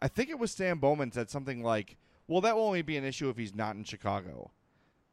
I 0.03 0.07
think 0.07 0.29
it 0.29 0.39
was 0.39 0.51
Stan 0.51 0.79
Bowman 0.79 1.13
said 1.13 1.31
something 1.31 1.63
like, 1.63 1.97
"Well, 2.29 2.43
that 2.43 2.55
will 2.55 2.67
only 2.67 2.83
be 2.83 2.99
an 2.99 3.05
issue 3.05 3.31
if 3.31 3.39
he's 3.39 3.55
not 3.55 3.75
in 3.75 3.85
Chicago." 3.85 4.51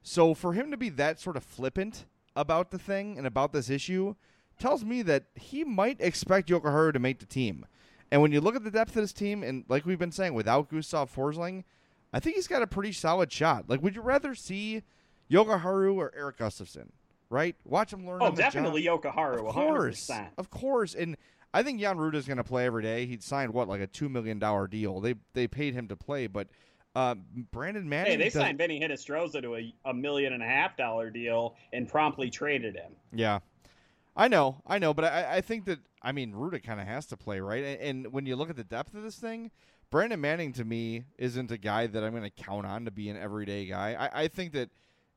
So 0.04 0.34
for 0.34 0.52
him 0.52 0.69
to 0.69 0.78
be 0.78 0.89
that 0.89 1.19
sort 1.19 1.38
of 1.38 1.43
flippant 1.43 2.06
about 2.36 2.71
the 2.71 2.78
thing 2.78 3.17
and 3.17 3.26
about 3.26 3.54
this 3.54 3.69
issue 3.69 4.15
tells 4.60 4.84
me 4.84 5.02
that 5.04 5.28
he 5.36 5.63
might 5.63 6.02
expect 6.02 6.50
Jokiharju 6.50 6.91
to 6.93 7.00
make 7.00 7.19
the 7.19 7.26
team. 7.26 7.65
And 8.12 8.21
when 8.21 8.34
you 8.34 8.41
look 8.41 8.58
at 8.58 8.65
the 8.65 8.71
depth 8.71 8.97
of 8.97 9.04
this 9.04 9.13
team, 9.13 9.43
and 9.43 9.63
like 9.69 9.86
we've 9.86 9.97
been 9.97 10.12
saying, 10.12 10.34
without 10.34 10.69
Gustav 10.69 11.13
Forsling, 11.13 11.63
I 12.12 12.19
think 12.19 12.36
he's 12.36 12.47
got 12.47 12.62
a 12.62 12.67
pretty 12.67 12.91
solid 12.91 13.32
shot. 13.32 13.69
Like, 13.69 13.82
would 13.82 13.95
you 13.95 14.02
rather 14.02 14.36
see 14.36 14.84
Jokiharju 15.32 15.95
or 15.95 16.13
Erik 16.13 16.38
Gustafsson? 16.38 16.89
Right? 17.31 17.55
Watch 17.63 17.93
him 17.93 18.05
learn. 18.05 18.19
Oh, 18.21 18.29
definitely 18.29 18.83
Jokiharju. 18.83 19.47
Of 19.47 19.53
course, 19.55 20.09
100%. 20.09 20.29
of 20.37 20.49
course. 20.49 20.93
And 20.93 21.15
I 21.53 21.63
think 21.63 21.79
Jan 21.79 21.97
Rutta 21.97 22.15
is 22.15 22.27
going 22.27 22.37
to 22.37 22.43
play 22.43 22.65
every 22.65 22.83
day. 22.83 23.05
He'd 23.05 23.23
signed 23.23 23.53
what, 23.53 23.69
like 23.69 23.81
a 23.81 23.87
two 23.87 24.09
million 24.09 24.37
dollar 24.37 24.67
deal. 24.67 24.99
They 24.99 25.15
they 25.33 25.47
paid 25.47 25.73
him 25.73 25.87
to 25.87 25.95
play, 25.95 26.27
but 26.27 26.49
uh, 26.93 27.15
Brandon 27.51 27.87
Manning. 27.87 28.11
Hey, 28.11 28.17
they 28.17 28.29
signed 28.29 28.57
Vinnie 28.57 28.81
Hinostroza 28.81 29.41
to 29.41 29.55
a, 29.55 29.73
a 29.85 29.93
million 29.93 30.33
and 30.33 30.43
a 30.43 30.45
half 30.45 30.75
dollar 30.75 31.09
deal 31.09 31.55
and 31.71 31.87
promptly 31.87 32.29
traded 32.29 32.75
him. 32.75 32.91
Yeah, 33.13 33.39
I 34.15 34.27
know, 34.27 34.61
I 34.67 34.77
know, 34.77 34.93
but 34.93 35.05
I, 35.05 35.37
I 35.37 35.41
think 35.41 35.65
that 35.65 35.79
I 36.01 36.11
mean 36.11 36.33
Rutta 36.33 36.61
kind 36.61 36.81
of 36.81 36.87
has 36.87 37.05
to 37.07 37.17
play 37.17 37.39
right, 37.39 37.63
and, 37.63 37.81
and, 37.81 38.13
when 38.13 38.25
you 38.25 38.35
look 38.35 38.49
at 38.49 38.57
the 38.57 38.63
depth 38.63 38.93
of 38.93 39.03
this 39.03 39.15
thing, 39.15 39.51
Brandon 39.89 40.19
Manning 40.19 40.51
to 40.53 40.65
me 40.65 41.05
isn't 41.17 41.51
a 41.51 41.57
guy 41.57 41.87
that 41.87 42.03
I'm 42.03 42.11
going 42.11 42.23
to 42.23 42.43
count 42.43 42.65
on 42.65 42.85
to 42.85 42.91
be 42.91 43.09
an 43.09 43.17
everyday 43.17 43.65
guy. 43.65 43.93
I, 43.93 44.23
I 44.23 44.27
think 44.27 44.51
that 44.53 44.69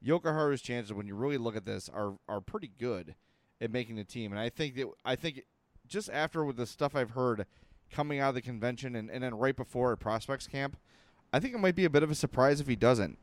Jokiharju's 0.05 0.63
chances, 0.63 0.93
when 0.93 1.07
you 1.07 1.15
really 1.15 1.39
look 1.39 1.57
at 1.57 1.65
this, 1.65 1.89
are 1.89 2.15
are 2.29 2.41
pretty 2.41 2.71
good 2.79 3.15
at 3.61 3.71
making 3.71 3.97
the 3.97 4.05
team, 4.05 4.33
and 4.33 4.41
I 4.41 4.49
think 4.49 4.75
that 4.77 4.87
I 5.05 5.17
think 5.17 5.45
just 5.87 6.11
after 6.11 6.45
with 6.45 6.57
the 6.57 6.67
stuff 6.67 6.95
I've 6.95 7.11
heard 7.11 7.47
coming 7.91 8.19
out 8.19 8.31
of 8.31 8.35
the 8.35 8.43
convention 8.43 8.97
and, 8.97 9.11
and 9.11 9.23
then 9.23 9.35
right 9.35 9.55
before 9.55 9.93
at 9.93 10.01
prospects 10.01 10.47
camp 10.47 10.77
I 11.35 11.41
think 11.41 11.53
it 11.53 11.59
might 11.59 11.75
be 11.75 11.85
a 11.85 11.91
bit 11.91 12.05
of 12.05 12.13
a 12.13 12.15
surprise 12.15 12.61
if 12.61 12.69
he 12.69 12.77
doesn't. 12.77 13.19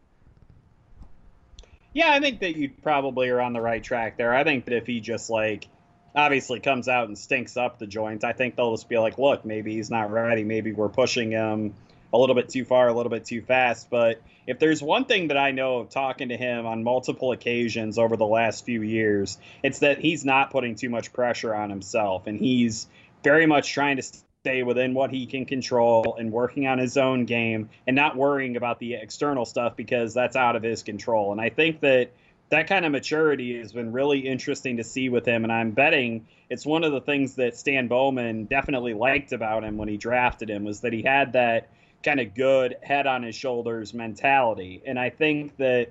Yeah, 1.93 2.11
I 2.11 2.19
think 2.19 2.41
that 2.41 2.57
you 2.57 2.69
probably 2.83 3.29
are 3.29 3.39
on 3.39 3.53
the 3.53 3.61
right 3.61 3.81
track 3.81 4.17
there. 4.17 4.35
I 4.35 4.43
think 4.43 4.65
that 4.65 4.75
if 4.75 4.85
he 4.85 4.99
just 4.99 5.29
like 5.29 5.69
obviously 6.13 6.59
comes 6.59 6.89
out 6.89 7.07
and 7.07 7.17
stinks 7.17 7.55
up 7.55 7.79
the 7.79 7.87
joint, 7.87 8.25
I 8.25 8.33
think 8.33 8.57
they'll 8.57 8.75
just 8.75 8.89
be 8.89 8.97
like, 8.97 9.17
look, 9.17 9.45
maybe 9.45 9.75
he's 9.75 9.89
not 9.89 10.11
ready. 10.11 10.43
Maybe 10.43 10.73
we're 10.73 10.89
pushing 10.89 11.31
him 11.31 11.73
a 12.13 12.17
little 12.17 12.35
bit 12.35 12.49
too 12.49 12.65
far, 12.65 12.87
a 12.87 12.93
little 12.93 13.09
bit 13.09 13.25
too 13.25 13.41
fast. 13.41 13.89
But 13.89 14.21
if 14.47 14.59
there's 14.59 14.81
one 14.81 15.05
thing 15.05 15.29
that 15.29 15.37
I 15.37 15.51
know 15.51 15.79
of 15.79 15.89
talking 15.89 16.29
to 16.29 16.37
him 16.37 16.65
on 16.65 16.83
multiple 16.83 17.31
occasions 17.31 17.97
over 17.97 18.17
the 18.17 18.25
last 18.25 18.65
few 18.65 18.81
years, 18.81 19.37
it's 19.63 19.79
that 19.79 19.99
he's 19.99 20.25
not 20.25 20.51
putting 20.51 20.75
too 20.75 20.89
much 20.89 21.13
pressure 21.13 21.53
on 21.53 21.69
himself 21.69 22.27
and 22.27 22.39
he's 22.39 22.87
very 23.23 23.45
much 23.45 23.71
trying 23.71 23.97
to 23.97 24.03
stay 24.03 24.63
within 24.63 24.93
what 24.93 25.11
he 25.11 25.27
can 25.27 25.45
control 25.45 26.15
and 26.17 26.31
working 26.31 26.65
on 26.67 26.79
his 26.79 26.97
own 26.97 27.25
game 27.25 27.69
and 27.85 27.95
not 27.95 28.17
worrying 28.17 28.57
about 28.57 28.79
the 28.79 28.95
external 28.95 29.45
stuff 29.45 29.75
because 29.75 30.13
that's 30.13 30.35
out 30.35 30.55
of 30.55 30.63
his 30.63 30.83
control. 30.83 31.31
And 31.31 31.39
I 31.39 31.49
think 31.49 31.79
that 31.81 32.11
that 32.49 32.67
kind 32.67 32.83
of 32.83 32.91
maturity 32.91 33.59
has 33.59 33.71
been 33.71 33.93
really 33.93 34.19
interesting 34.19 34.77
to 34.77 34.83
see 34.83 35.09
with 35.09 35.25
him. 35.25 35.43
And 35.43 35.53
I'm 35.53 35.71
betting 35.71 36.25
it's 36.51 36.65
one 36.65 36.83
of 36.83 36.91
the 36.91 36.99
things 36.99 37.35
that 37.35 37.55
Stan 37.55 37.87
Bowman 37.87 38.43
definitely 38.43 38.93
liked 38.93 39.31
about 39.31 39.63
him 39.63 39.77
when 39.77 39.87
he 39.87 39.95
drafted 39.95 40.49
him 40.49 40.65
was 40.65 40.81
that 40.81 40.91
he 40.91 41.01
had 41.01 41.31
that 41.31 41.69
kind 42.03 42.19
of 42.19 42.33
good 42.33 42.77
head 42.81 43.07
on 43.07 43.23
his 43.23 43.35
shoulders 43.35 43.93
mentality. 43.93 44.81
And 44.85 44.99
I 44.99 45.09
think 45.09 45.57
that 45.57 45.89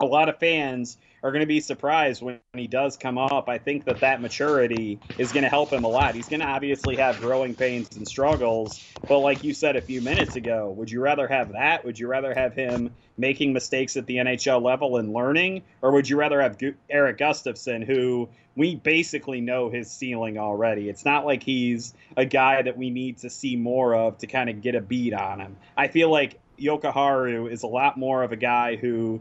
a 0.00 0.06
lot 0.06 0.28
of 0.28 0.38
fans 0.38 0.98
are 1.24 1.32
going 1.32 1.40
to 1.40 1.46
be 1.46 1.60
surprised 1.60 2.20
when 2.22 2.38
he 2.52 2.66
does 2.66 2.98
come 2.98 3.16
up. 3.16 3.48
I 3.48 3.56
think 3.56 3.86
that 3.86 4.00
that 4.00 4.20
maturity 4.20 5.00
is 5.16 5.32
going 5.32 5.44
to 5.44 5.48
help 5.48 5.72
him 5.72 5.84
a 5.84 5.88
lot. 5.88 6.14
He's 6.14 6.28
going 6.28 6.40
to 6.40 6.46
obviously 6.46 6.96
have 6.98 7.18
growing 7.18 7.54
pains 7.54 7.96
and 7.96 8.06
struggles, 8.06 8.82
but 9.08 9.20
like 9.20 9.42
you 9.42 9.54
said 9.54 9.74
a 9.74 9.80
few 9.80 10.02
minutes 10.02 10.36
ago, 10.36 10.70
would 10.72 10.90
you 10.90 11.00
rather 11.00 11.26
have 11.26 11.52
that? 11.52 11.82
Would 11.82 11.98
you 11.98 12.08
rather 12.08 12.34
have 12.34 12.52
him 12.54 12.94
making 13.16 13.54
mistakes 13.54 13.96
at 13.96 14.04
the 14.06 14.16
NHL 14.16 14.62
level 14.62 14.98
and 14.98 15.14
learning, 15.14 15.62
or 15.80 15.92
would 15.92 16.10
you 16.10 16.18
rather 16.18 16.42
have 16.42 16.58
Erik 16.90 17.16
Gustafsson, 17.16 17.86
who 17.86 18.28
we 18.54 18.76
basically 18.76 19.40
know 19.40 19.70
his 19.70 19.90
ceiling 19.90 20.36
already? 20.36 20.90
It's 20.90 21.06
not 21.06 21.24
like 21.24 21.42
he's 21.42 21.94
a 22.18 22.26
guy 22.26 22.60
that 22.60 22.76
we 22.76 22.90
need 22.90 23.18
to 23.18 23.30
see 23.30 23.56
more 23.56 23.94
of 23.94 24.18
to 24.18 24.26
kind 24.26 24.50
of 24.50 24.60
get 24.60 24.74
a 24.74 24.80
beat 24.82 25.14
on 25.14 25.40
him. 25.40 25.56
I 25.74 25.88
feel 25.88 26.10
like 26.10 26.38
Jokiharju 26.58 27.50
is 27.50 27.62
a 27.62 27.66
lot 27.66 27.96
more 27.96 28.22
of 28.22 28.32
a 28.32 28.36
guy 28.36 28.76
who 28.76 29.20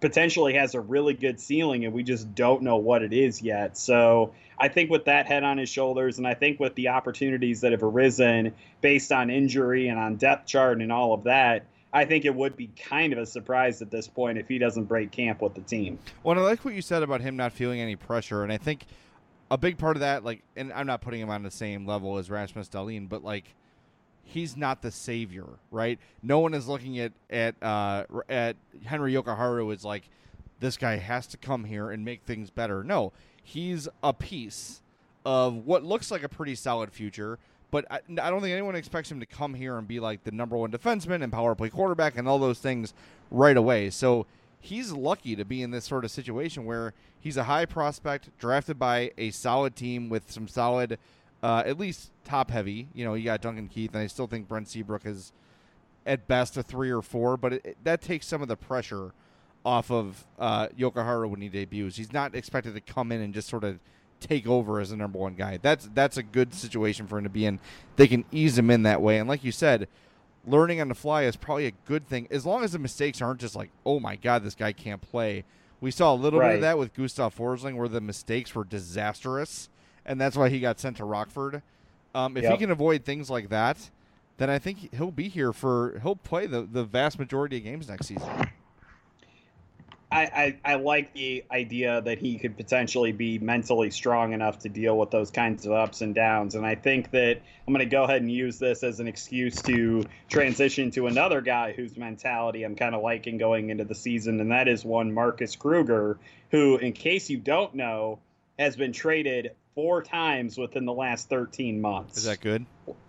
potentially 0.00 0.54
has 0.54 0.74
a 0.74 0.80
really 0.80 1.14
good 1.14 1.40
ceiling, 1.40 1.84
and 1.84 1.94
we 1.94 2.02
just 2.02 2.34
don't 2.34 2.62
know 2.62 2.76
what 2.76 3.02
it 3.02 3.12
is 3.12 3.42
yet. 3.42 3.76
So 3.76 4.32
I 4.58 4.68
think 4.68 4.90
with 4.90 5.04
that 5.04 5.26
head 5.26 5.44
on 5.44 5.58
his 5.58 5.68
shoulders, 5.68 6.18
and 6.18 6.26
I 6.26 6.34
think 6.34 6.58
with 6.58 6.74
the 6.74 6.88
opportunities 6.88 7.60
that 7.62 7.72
have 7.72 7.82
arisen 7.82 8.54
based 8.80 9.12
on 9.12 9.30
injury 9.30 9.88
and 9.88 9.98
on 9.98 10.16
depth 10.16 10.46
chart 10.46 10.80
and 10.80 10.90
all 10.90 11.12
of 11.12 11.24
that, 11.24 11.66
I 11.92 12.04
think 12.04 12.24
it 12.24 12.34
would 12.34 12.56
be 12.56 12.68
kind 12.76 13.12
of 13.12 13.18
a 13.18 13.26
surprise 13.26 13.82
at 13.82 13.90
this 13.90 14.06
point 14.06 14.38
if 14.38 14.48
he 14.48 14.58
doesn't 14.58 14.84
break 14.84 15.10
camp 15.10 15.42
with 15.42 15.54
the 15.54 15.60
team. 15.60 15.98
Well, 16.22 16.38
I 16.38 16.42
like 16.42 16.64
what 16.64 16.74
you 16.74 16.82
said 16.82 17.02
about 17.02 17.20
him 17.20 17.36
not 17.36 17.52
feeling 17.52 17.80
any 17.80 17.96
pressure, 17.96 18.42
and 18.42 18.52
I 18.52 18.58
think 18.58 18.86
a 19.50 19.58
big 19.58 19.76
part 19.76 19.96
of 19.96 20.00
that, 20.00 20.24
like, 20.24 20.42
and 20.56 20.72
I'm 20.72 20.86
not 20.86 21.00
putting 21.00 21.20
him 21.20 21.30
on 21.30 21.42
the 21.42 21.50
same 21.50 21.86
level 21.86 22.18
as 22.18 22.30
Rasmus 22.30 22.68
Dahlin, 22.68 23.08
but 23.08 23.24
like 23.24 23.56
he's 24.30 24.56
not 24.56 24.82
the 24.82 24.90
savior, 24.90 25.46
right? 25.70 25.98
No 26.22 26.38
one 26.38 26.54
is 26.54 26.68
looking 26.68 26.98
at 26.98 27.12
at 27.28 27.60
uh, 27.62 28.04
at 28.28 28.56
Henri 28.86 29.12
Jokiharju 29.12 29.72
as 29.72 29.84
like 29.84 30.08
this 30.60 30.76
guy 30.76 30.96
has 30.96 31.26
to 31.28 31.36
come 31.36 31.64
here 31.64 31.90
and 31.90 32.04
make 32.04 32.22
things 32.22 32.50
better. 32.50 32.84
No, 32.84 33.12
he's 33.42 33.88
a 34.02 34.12
piece 34.12 34.82
of 35.24 35.66
what 35.66 35.84
looks 35.84 36.10
like 36.10 36.22
a 36.22 36.28
pretty 36.28 36.54
solid 36.54 36.92
future. 36.92 37.38
But 37.70 37.86
I, 37.90 38.00
I 38.20 38.30
don't 38.30 38.40
think 38.40 38.52
anyone 38.52 38.74
expects 38.74 39.10
him 39.10 39.20
to 39.20 39.26
come 39.26 39.54
here 39.54 39.78
and 39.78 39.86
be 39.86 40.00
like 40.00 40.24
the 40.24 40.32
number 40.32 40.56
one 40.56 40.70
defenseman 40.72 41.22
and 41.22 41.32
power 41.32 41.54
play 41.54 41.68
quarterback 41.70 42.16
and 42.18 42.28
all 42.28 42.38
those 42.38 42.58
things 42.58 42.94
right 43.30 43.56
away. 43.56 43.90
So 43.90 44.26
he's 44.60 44.92
lucky 44.92 45.36
to 45.36 45.44
be 45.44 45.62
in 45.62 45.70
this 45.70 45.84
sort 45.84 46.04
of 46.04 46.10
situation 46.10 46.64
where 46.64 46.94
he's 47.20 47.36
a 47.36 47.44
high 47.44 47.66
prospect 47.66 48.36
drafted 48.38 48.78
by 48.78 49.12
a 49.16 49.30
solid 49.30 49.76
team 49.76 50.08
with 50.08 50.30
some 50.30 50.48
solid 50.48 50.98
uh, 51.42 51.62
at 51.64 51.78
least 51.78 52.10
top 52.24 52.50
heavy. 52.50 52.88
You 52.94 53.04
know, 53.04 53.14
you 53.14 53.24
got 53.24 53.40
Duncan 53.40 53.68
Keith, 53.68 53.92
and 53.94 54.02
I 54.02 54.06
still 54.06 54.26
think 54.26 54.48
Brent 54.48 54.68
Seabrook 54.68 55.06
is 55.06 55.32
at 56.06 56.26
best 56.26 56.56
a 56.56 56.62
three 56.62 56.90
or 56.90 57.02
four, 57.02 57.36
but 57.36 57.54
it, 57.54 57.64
it, 57.64 57.76
that 57.84 58.00
takes 58.00 58.26
some 58.26 58.42
of 58.42 58.48
the 58.48 58.56
pressure 58.56 59.12
off 59.64 59.90
of 59.90 60.26
uh, 60.38 60.68
Jokiharju 60.68 61.28
when 61.30 61.40
he 61.40 61.48
debuts. 61.48 61.96
He's 61.96 62.12
not 62.12 62.34
expected 62.34 62.74
to 62.74 62.80
come 62.80 63.12
in 63.12 63.20
and 63.20 63.34
just 63.34 63.48
sort 63.48 63.64
of 63.64 63.78
take 64.18 64.46
over 64.46 64.80
as 64.80 64.90
the 64.90 64.96
number 64.96 65.18
one 65.18 65.34
guy. 65.34 65.58
That's 65.60 65.88
that's 65.94 66.16
a 66.16 66.22
good 66.22 66.54
situation 66.54 67.06
for 67.06 67.18
him 67.18 67.24
to 67.24 67.30
be 67.30 67.46
in. 67.46 67.58
They 67.96 68.06
can 68.06 68.24
ease 68.30 68.58
him 68.58 68.70
in 68.70 68.82
that 68.84 69.02
way, 69.02 69.18
and 69.18 69.28
like 69.28 69.44
you 69.44 69.52
said, 69.52 69.88
learning 70.46 70.80
on 70.80 70.88
the 70.88 70.94
fly 70.94 71.24
is 71.24 71.36
probably 71.36 71.66
a 71.66 71.72
good 71.86 72.06
thing 72.06 72.26
as 72.30 72.46
long 72.46 72.64
as 72.64 72.72
the 72.72 72.78
mistakes 72.78 73.20
aren't 73.20 73.40
just 73.40 73.56
like, 73.56 73.70
oh 73.84 74.00
my 74.00 74.16
god, 74.16 74.42
this 74.42 74.54
guy 74.54 74.72
can't 74.72 75.02
play. 75.02 75.44
We 75.80 75.90
saw 75.90 76.12
a 76.12 76.16
little 76.16 76.40
right. 76.40 76.48
bit 76.48 76.54
of 76.56 76.60
that 76.62 76.78
with 76.78 76.92
Gustav 76.92 77.34
Forsling, 77.34 77.76
where 77.76 77.88
the 77.88 78.02
mistakes 78.02 78.54
were 78.54 78.64
disastrous 78.64 79.70
and 80.10 80.20
that's 80.20 80.36
why 80.36 80.48
he 80.48 80.58
got 80.58 80.80
sent 80.80 80.96
to 80.96 81.04
Rockford. 81.04 81.62
Um, 82.16 82.36
if 82.36 82.42
yep. 82.42 82.52
he 82.52 82.58
can 82.58 82.72
avoid 82.72 83.04
things 83.04 83.30
like 83.30 83.48
that, 83.50 83.90
then 84.38 84.50
I 84.50 84.58
think 84.58 84.92
he'll 84.92 85.12
be 85.12 85.28
here 85.28 85.52
for 85.52 86.00
he'll 86.02 86.16
play 86.16 86.46
the, 86.46 86.62
the 86.62 86.82
vast 86.82 87.18
majority 87.18 87.58
of 87.58 87.62
games 87.62 87.88
next 87.88 88.08
season. 88.08 88.28
I, 90.12 90.22
I, 90.64 90.72
I, 90.72 90.74
like 90.74 91.12
the 91.14 91.44
idea 91.52 92.00
that 92.00 92.18
he 92.18 92.36
could 92.36 92.56
potentially 92.56 93.12
be 93.12 93.38
mentally 93.38 93.90
strong 93.90 94.32
enough 94.32 94.58
to 94.60 94.68
deal 94.68 94.98
with 94.98 95.12
those 95.12 95.30
kinds 95.30 95.66
of 95.66 95.72
ups 95.72 96.00
and 96.00 96.12
downs. 96.16 96.56
And 96.56 96.66
I 96.66 96.74
think 96.74 97.12
that 97.12 97.40
I'm 97.64 97.72
going 97.72 97.78
to 97.78 97.86
go 97.86 98.02
ahead 98.02 98.20
and 98.20 98.28
use 98.28 98.58
this 98.58 98.82
as 98.82 98.98
an 98.98 99.06
excuse 99.06 99.62
to 99.62 100.02
transition 100.28 100.90
to 100.92 101.06
another 101.06 101.40
guy 101.40 101.70
whose 101.70 101.96
mentality 101.96 102.64
I'm 102.64 102.74
kind 102.74 102.96
of 102.96 103.02
liking 103.02 103.38
going 103.38 103.70
into 103.70 103.84
the 103.84 103.94
season, 103.94 104.40
and 104.40 104.50
that 104.50 104.66
is 104.66 104.84
one 104.84 105.14
Marcus 105.14 105.54
Kruger, 105.54 106.18
who, 106.50 106.76
in 106.78 106.92
case 106.92 107.30
you 107.30 107.38
don't 107.38 107.76
know, 107.76 108.18
has 108.58 108.74
been 108.74 108.92
traded 108.92 109.52
four 109.80 110.02
times 110.02 110.58
within 110.58 110.84
the 110.84 110.92
last 110.92 111.30
13 111.30 111.80
months. 111.80 112.18
Is 112.18 112.24
that 112.24 112.42
good? 112.42 112.66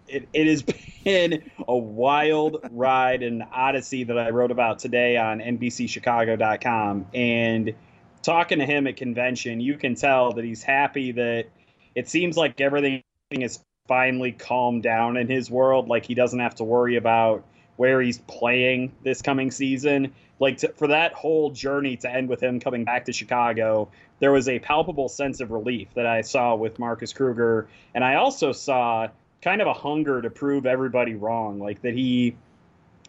It, 0.08 0.30
it 0.32 0.48
has 0.48 0.64
been 1.04 1.52
a 1.68 1.76
wild 1.76 2.66
ride 2.72 3.24
and 3.24 3.44
odyssey 3.52 4.06
that 4.06 4.18
I 4.18 4.30
wrote 4.30 4.52
about 4.52 4.80
today 4.80 5.18
on 5.18 5.42
NBCChicago.com. 5.42 7.08
And 7.14 7.74
talking 8.22 8.60
to 8.60 8.66
him 8.66 8.88
at 8.88 8.96
convention, 8.96 9.60
you 9.60 9.78
can 9.78 9.96
tell 9.96 10.32
that 10.32 10.46
he's 10.46 10.64
happy 10.64 11.12
that 11.12 11.48
it 11.94 12.08
seems 12.08 12.38
like 12.38 12.62
everything 12.62 13.04
is 13.32 13.60
finally 13.90 14.32
calmed 14.32 14.84
down 14.84 15.18
in 15.18 15.28
his 15.28 15.52
world. 15.52 15.90
Like 15.90 16.06
he 16.06 16.16
doesn't 16.16 16.40
have 16.40 16.56
to 16.56 16.64
worry 16.64 16.96
about 16.96 17.44
where 17.76 18.02
he's 18.02 18.20
playing 18.20 18.94
this 19.04 19.22
coming 19.22 19.52
season. 19.52 20.14
Like 20.40 20.60
to, 20.60 20.70
for 20.70 20.88
that 20.88 21.12
whole 21.12 21.52
journey 21.52 21.98
to 21.98 22.10
end 22.10 22.30
with 22.30 22.42
him 22.42 22.62
coming 22.62 22.86
back 22.86 23.06
to 23.06 23.12
Chicago, 23.12 23.90
there 24.22 24.32
was 24.32 24.48
a 24.48 24.60
palpable 24.60 25.10
sense 25.10 25.42
of 25.42 25.52
relief 25.52 25.90
that 25.96 26.06
I 26.06 26.22
saw 26.22 26.56
with 26.56 26.80
Marcus 26.80 27.12
Kruger, 27.12 27.68
and 27.94 28.04
I 28.04 28.16
also 28.16 28.52
saw 28.52 29.08
kind 29.42 29.62
of 29.62 29.68
a 29.68 29.74
hunger 29.74 30.22
to 30.22 30.30
prove 30.30 30.68
everybody 30.68 31.16
wrong, 31.16 31.60
like 31.60 31.82
that 31.82 31.96
he 31.96 32.36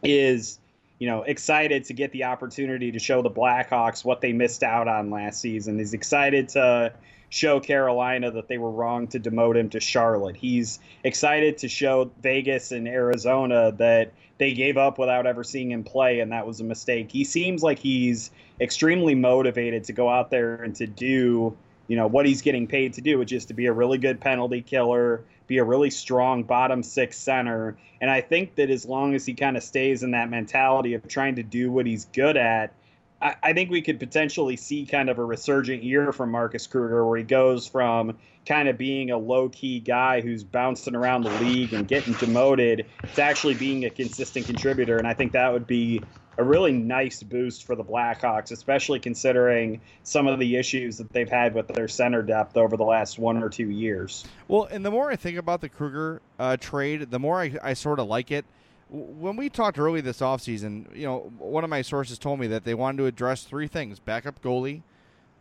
is, 0.02 0.58
you 1.02 1.08
know, 1.08 1.22
excited 1.24 1.82
to 1.82 1.94
get 1.94 2.12
the 2.12 2.22
opportunity 2.22 2.92
to 2.92 2.98
show 3.00 3.22
the 3.22 3.30
Blackhawks 3.30 4.04
what 4.04 4.20
they 4.20 4.32
missed 4.32 4.62
out 4.62 4.86
on 4.86 5.10
last 5.10 5.40
season. 5.40 5.76
He's 5.76 5.94
excited 5.94 6.50
to 6.50 6.92
show 7.28 7.58
Carolina 7.58 8.30
that 8.30 8.46
they 8.46 8.56
were 8.56 8.70
wrong 8.70 9.08
to 9.08 9.18
demote 9.18 9.56
him 9.56 9.68
to 9.70 9.80
Charlotte. 9.80 10.36
He's 10.36 10.78
excited 11.02 11.58
to 11.58 11.68
show 11.68 12.12
Vegas 12.22 12.70
and 12.70 12.86
Arizona 12.86 13.72
that 13.78 14.12
they 14.38 14.54
gave 14.54 14.76
up 14.76 14.96
without 14.96 15.26
ever 15.26 15.42
seeing 15.42 15.72
him 15.72 15.82
play, 15.82 16.20
and 16.20 16.30
that 16.30 16.46
was 16.46 16.60
a 16.60 16.64
mistake. 16.64 17.10
He 17.10 17.24
seems 17.24 17.64
like 17.64 17.80
he's 17.80 18.30
extremely 18.60 19.16
motivated 19.16 19.82
to 19.82 19.92
go 19.92 20.08
out 20.08 20.30
there 20.30 20.62
and 20.62 20.72
to 20.76 20.86
do, 20.86 21.56
you 21.88 21.96
know, 21.96 22.06
what 22.06 22.26
he's 22.26 22.42
getting 22.42 22.68
paid 22.68 22.92
to 22.92 23.00
do, 23.00 23.18
which 23.18 23.32
is 23.32 23.44
to 23.46 23.54
be 23.54 23.66
a 23.66 23.72
really 23.72 23.98
good 23.98 24.20
penalty 24.20 24.62
killer, 24.62 25.24
be 25.46 25.58
a 25.58 25.64
really 25.64 25.90
strong 25.90 26.42
bottom 26.42 26.82
six 26.82 27.18
center. 27.18 27.76
And 28.00 28.10
I 28.10 28.20
think 28.20 28.56
that 28.56 28.70
as 28.70 28.84
long 28.86 29.14
as 29.14 29.26
he 29.26 29.34
kind 29.34 29.56
of 29.56 29.62
stays 29.62 30.02
in 30.02 30.12
that 30.12 30.30
mentality 30.30 30.94
of 30.94 31.06
trying 31.08 31.36
to 31.36 31.42
do 31.42 31.70
what 31.70 31.86
he's 31.86 32.06
good 32.06 32.36
at, 32.36 32.74
I, 33.20 33.36
I 33.42 33.52
think 33.52 33.70
we 33.70 33.82
could 33.82 33.98
potentially 33.98 34.56
see 34.56 34.84
kind 34.86 35.08
of 35.08 35.18
a 35.18 35.24
resurgent 35.24 35.82
year 35.82 36.12
from 36.12 36.30
Marcus 36.30 36.66
Kruger 36.66 37.06
where 37.06 37.18
he 37.18 37.24
goes 37.24 37.66
from 37.66 38.18
kind 38.46 38.68
of 38.68 38.76
being 38.76 39.10
a 39.10 39.18
low 39.18 39.48
key 39.48 39.78
guy 39.78 40.20
who's 40.20 40.42
bouncing 40.42 40.96
around 40.96 41.22
the 41.22 41.30
league 41.30 41.72
and 41.72 41.86
getting 41.86 42.14
demoted 42.14 42.86
to 43.14 43.22
actually 43.22 43.54
being 43.54 43.84
a 43.84 43.90
consistent 43.90 44.46
contributor. 44.46 44.98
And 44.98 45.06
I 45.06 45.14
think 45.14 45.32
that 45.32 45.52
would 45.52 45.66
be 45.66 46.04
a 46.38 46.44
really 46.44 46.72
nice 46.72 47.22
boost 47.22 47.64
for 47.64 47.76
the 47.76 47.84
Blackhawks, 47.84 48.52
especially 48.52 48.98
considering 48.98 49.80
some 50.02 50.26
of 50.26 50.38
the 50.38 50.56
issues 50.56 50.96
that 50.98 51.12
they've 51.12 51.28
had 51.28 51.54
with 51.54 51.68
their 51.68 51.88
center 51.88 52.22
depth 52.22 52.56
over 52.56 52.76
the 52.76 52.84
last 52.84 53.18
one 53.18 53.42
or 53.42 53.48
two 53.48 53.70
years. 53.70 54.24
Well, 54.48 54.64
and 54.64 54.84
the 54.84 54.90
more 54.90 55.10
I 55.10 55.16
think 55.16 55.38
about 55.38 55.60
the 55.60 55.68
Kruger 55.68 56.22
uh, 56.38 56.56
trade, 56.56 57.10
the 57.10 57.18
more 57.18 57.40
I, 57.40 57.56
I 57.62 57.74
sort 57.74 57.98
of 57.98 58.06
like 58.06 58.30
it 58.30 58.44
when 58.92 59.36
we 59.36 59.48
talked 59.48 59.78
early 59.78 60.00
this 60.02 60.20
offseason, 60.20 60.94
you 60.94 61.06
know, 61.06 61.32
one 61.38 61.64
of 61.64 61.70
my 61.70 61.80
sources 61.80 62.18
told 62.18 62.38
me 62.38 62.46
that 62.48 62.64
they 62.64 62.74
wanted 62.74 62.98
to 62.98 63.06
address 63.06 63.44
three 63.44 63.66
things 63.66 63.98
backup 63.98 64.42
goalie, 64.42 64.82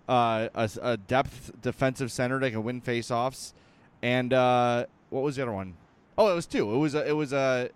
uh, 0.08 0.48
a, 0.56 0.70
a, 0.82 0.98
depth 0.98 1.52
defensive 1.62 2.12
center 2.12 2.40
that 2.40 2.52
can 2.52 2.64
win 2.64 2.82
faceoffs, 2.82 3.52
and 4.02 4.34
uh, 4.34 4.86
what 5.10 5.22
was 5.22 5.36
the 5.36 5.42
other 5.42 5.52
one? 5.52 5.76
Oh, 6.18 6.32
it 6.32 6.36
was 6.36 6.46
two. 6.46 6.74
It 6.74 6.78
was 6.78 6.96
a, 6.96 7.08
it 7.08 7.12
was 7.12 7.34
a, 7.34 7.70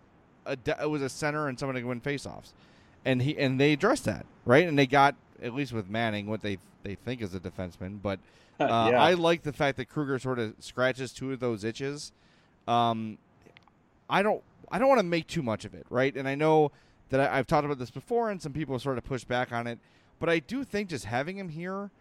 a 0.46 0.56
de- 0.56 0.82
it 0.82 0.90
was 0.90 1.02
a 1.02 1.10
center 1.10 1.50
and 1.50 1.60
someone 1.60 1.76
that 1.76 1.82
can 1.82 1.90
win 1.90 2.02
faceoffs, 2.02 2.54
and 3.06 3.22
he 3.22 3.38
and 3.38 3.60
they 3.60 3.74
addressed 3.74 4.06
that 4.06 4.26
right, 4.46 4.68
and 4.68 4.78
they 4.78 4.88
got 4.88 5.16
at 5.42 5.54
least 5.54 5.72
with 5.72 5.90
Manning 5.90 6.28
what 6.28 6.42
they 6.42 6.58
they 6.84 6.96
think 6.96 7.22
is 7.22 7.34
a 7.34 7.40
defenseman, 7.40 8.02
but 8.02 8.20
uh, 8.60 8.90
yeah. 8.92 9.02
I 9.02 9.14
like 9.14 9.44
the 9.44 9.54
fact 9.54 9.78
that 9.78 9.86
Kruger 9.86 10.20
sort 10.20 10.40
of 10.40 10.56
scratches 10.60 11.14
two 11.14 11.32
of 11.32 11.40
those 11.40 11.64
itches. 11.64 12.12
Um, 12.68 13.18
I 14.10 14.24
don't 14.24 14.44
I 14.72 14.80
don't 14.80 14.90
want 14.90 15.00
to 15.00 15.06
make 15.06 15.28
too 15.28 15.44
much 15.44 15.66
of 15.66 15.74
it, 15.74 15.86
right? 15.90 16.16
And 16.16 16.28
I 16.28 16.36
know 16.36 16.72
that 17.10 17.20
I, 17.20 17.38
have 17.38 17.48
talked 17.48 17.66
about 17.66 17.80
this 17.80 17.92
before, 17.92 18.30
and 18.30 18.42
some 18.42 18.54
people 18.54 18.80
sort 18.80 18.98
of 18.98 19.04
push 19.04 19.24
back 19.24 19.52
on 19.52 19.68
it, 19.68 19.80
but 20.20 20.30
I 20.30 20.40
do 20.40 20.64
think 20.64 20.90
just 20.90 21.06
having 21.06 21.38
him 21.38 21.50
here, 21.50 21.92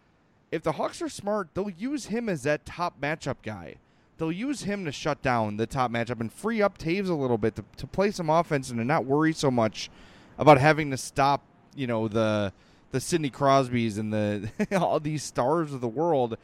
if 0.50 0.62
the 0.62 0.72
Hawks 0.72 1.02
are 1.02 1.09
smart, 1.09 1.48
they'll 1.55 1.70
use 1.70 2.07
him 2.07 2.28
as 2.28 2.42
that 2.44 2.64
top 2.64 3.00
matchup 3.00 3.36
guy. 3.42 3.76
They'll 4.16 4.32
use 4.32 4.62
him 4.62 4.84
to 4.84 4.92
shut 4.92 5.20
down 5.22 5.57
the 5.57 5.66
top 5.66 5.90
matchup 5.90 6.20
and 6.20 6.32
free 6.32 6.62
up 6.62 6.78
Toews 6.78 7.09
a 7.09 7.14
little 7.14 7.36
bit 7.36 7.57
to, 7.57 7.64
to 7.76 7.86
play 7.86 8.12
some 8.12 8.30
offense 8.30 8.70
and 8.70 8.78
to 8.78 8.84
not 8.84 9.05
worry 9.05 9.32
so 9.32 9.50
much 9.50 9.90
about 10.39 10.59
having 10.59 10.91
to 10.91 10.97
stop, 10.97 11.45
you 11.74 11.87
know, 11.87 12.09
the 12.09 12.53
the 12.91 13.01
Sidney 13.01 13.30
Crosbys 13.30 13.99
and 13.99 14.12
the 14.12 14.51
all 14.78 15.01
these 15.01 15.22
stars 15.22 15.72
of 15.72 15.80
the 15.80 15.89
world 15.89 16.37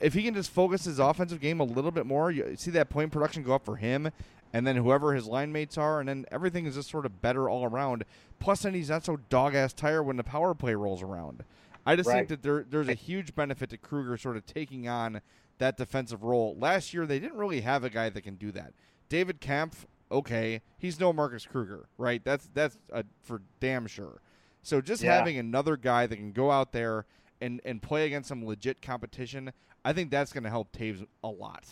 if 0.00 0.14
he 0.14 0.22
can 0.22 0.34
just 0.34 0.50
focus 0.50 0.84
his 0.84 0.98
offensive 0.98 1.40
game 1.40 1.60
a 1.60 1.64
little 1.64 1.90
bit 1.90 2.06
more, 2.06 2.30
you 2.30 2.54
see 2.56 2.70
that 2.72 2.88
point 2.88 3.10
production 3.12 3.42
go 3.42 3.54
up 3.54 3.64
for 3.64 3.76
him, 3.76 4.10
and 4.52 4.66
then 4.66 4.76
whoever 4.76 5.14
his 5.14 5.26
line 5.26 5.52
mates 5.52 5.76
are, 5.76 6.00
and 6.00 6.08
then 6.08 6.24
everything 6.30 6.66
is 6.66 6.74
just 6.74 6.90
sort 6.90 7.06
of 7.06 7.20
better 7.20 7.48
all 7.48 7.64
around. 7.64 8.04
Plus, 8.38 8.62
then 8.62 8.74
he's 8.74 8.90
not 8.90 9.04
so 9.04 9.18
dog 9.28 9.54
ass 9.54 9.72
tired 9.72 10.04
when 10.04 10.16
the 10.16 10.24
power 10.24 10.54
play 10.54 10.74
rolls 10.74 11.02
around. 11.02 11.44
I 11.84 11.96
just 11.96 12.08
right. 12.08 12.16
think 12.16 12.28
that 12.28 12.42
there 12.42 12.64
there's 12.68 12.88
a 12.88 12.94
huge 12.94 13.34
benefit 13.34 13.70
to 13.70 13.76
Kruger 13.76 14.16
sort 14.16 14.36
of 14.36 14.46
taking 14.46 14.88
on 14.88 15.20
that 15.58 15.76
defensive 15.76 16.22
role. 16.22 16.56
Last 16.58 16.94
year 16.94 17.06
they 17.06 17.18
didn't 17.18 17.38
really 17.38 17.62
have 17.62 17.82
a 17.82 17.90
guy 17.90 18.08
that 18.08 18.20
can 18.22 18.36
do 18.36 18.52
that. 18.52 18.72
David 19.08 19.40
Kampf, 19.40 19.86
okay, 20.12 20.60
he's 20.78 21.00
no 21.00 21.12
Marcus 21.12 21.46
Kruger, 21.46 21.86
right? 21.98 22.22
That's 22.24 22.48
that's 22.54 22.78
a, 22.92 23.04
for 23.22 23.42
damn 23.58 23.86
sure. 23.86 24.20
So 24.62 24.80
just 24.80 25.02
yeah. 25.02 25.16
having 25.16 25.38
another 25.38 25.76
guy 25.76 26.06
that 26.06 26.16
can 26.16 26.32
go 26.32 26.50
out 26.50 26.72
there 26.72 27.06
and 27.40 27.60
and 27.64 27.82
play 27.82 28.06
against 28.06 28.28
some 28.28 28.46
legit 28.46 28.80
competition, 28.80 29.52
I 29.84 29.92
think 29.92 30.10
that's 30.10 30.32
going 30.32 30.44
to 30.44 30.50
help 30.50 30.70
Toews 30.72 31.04
a 31.24 31.28
lot. 31.28 31.64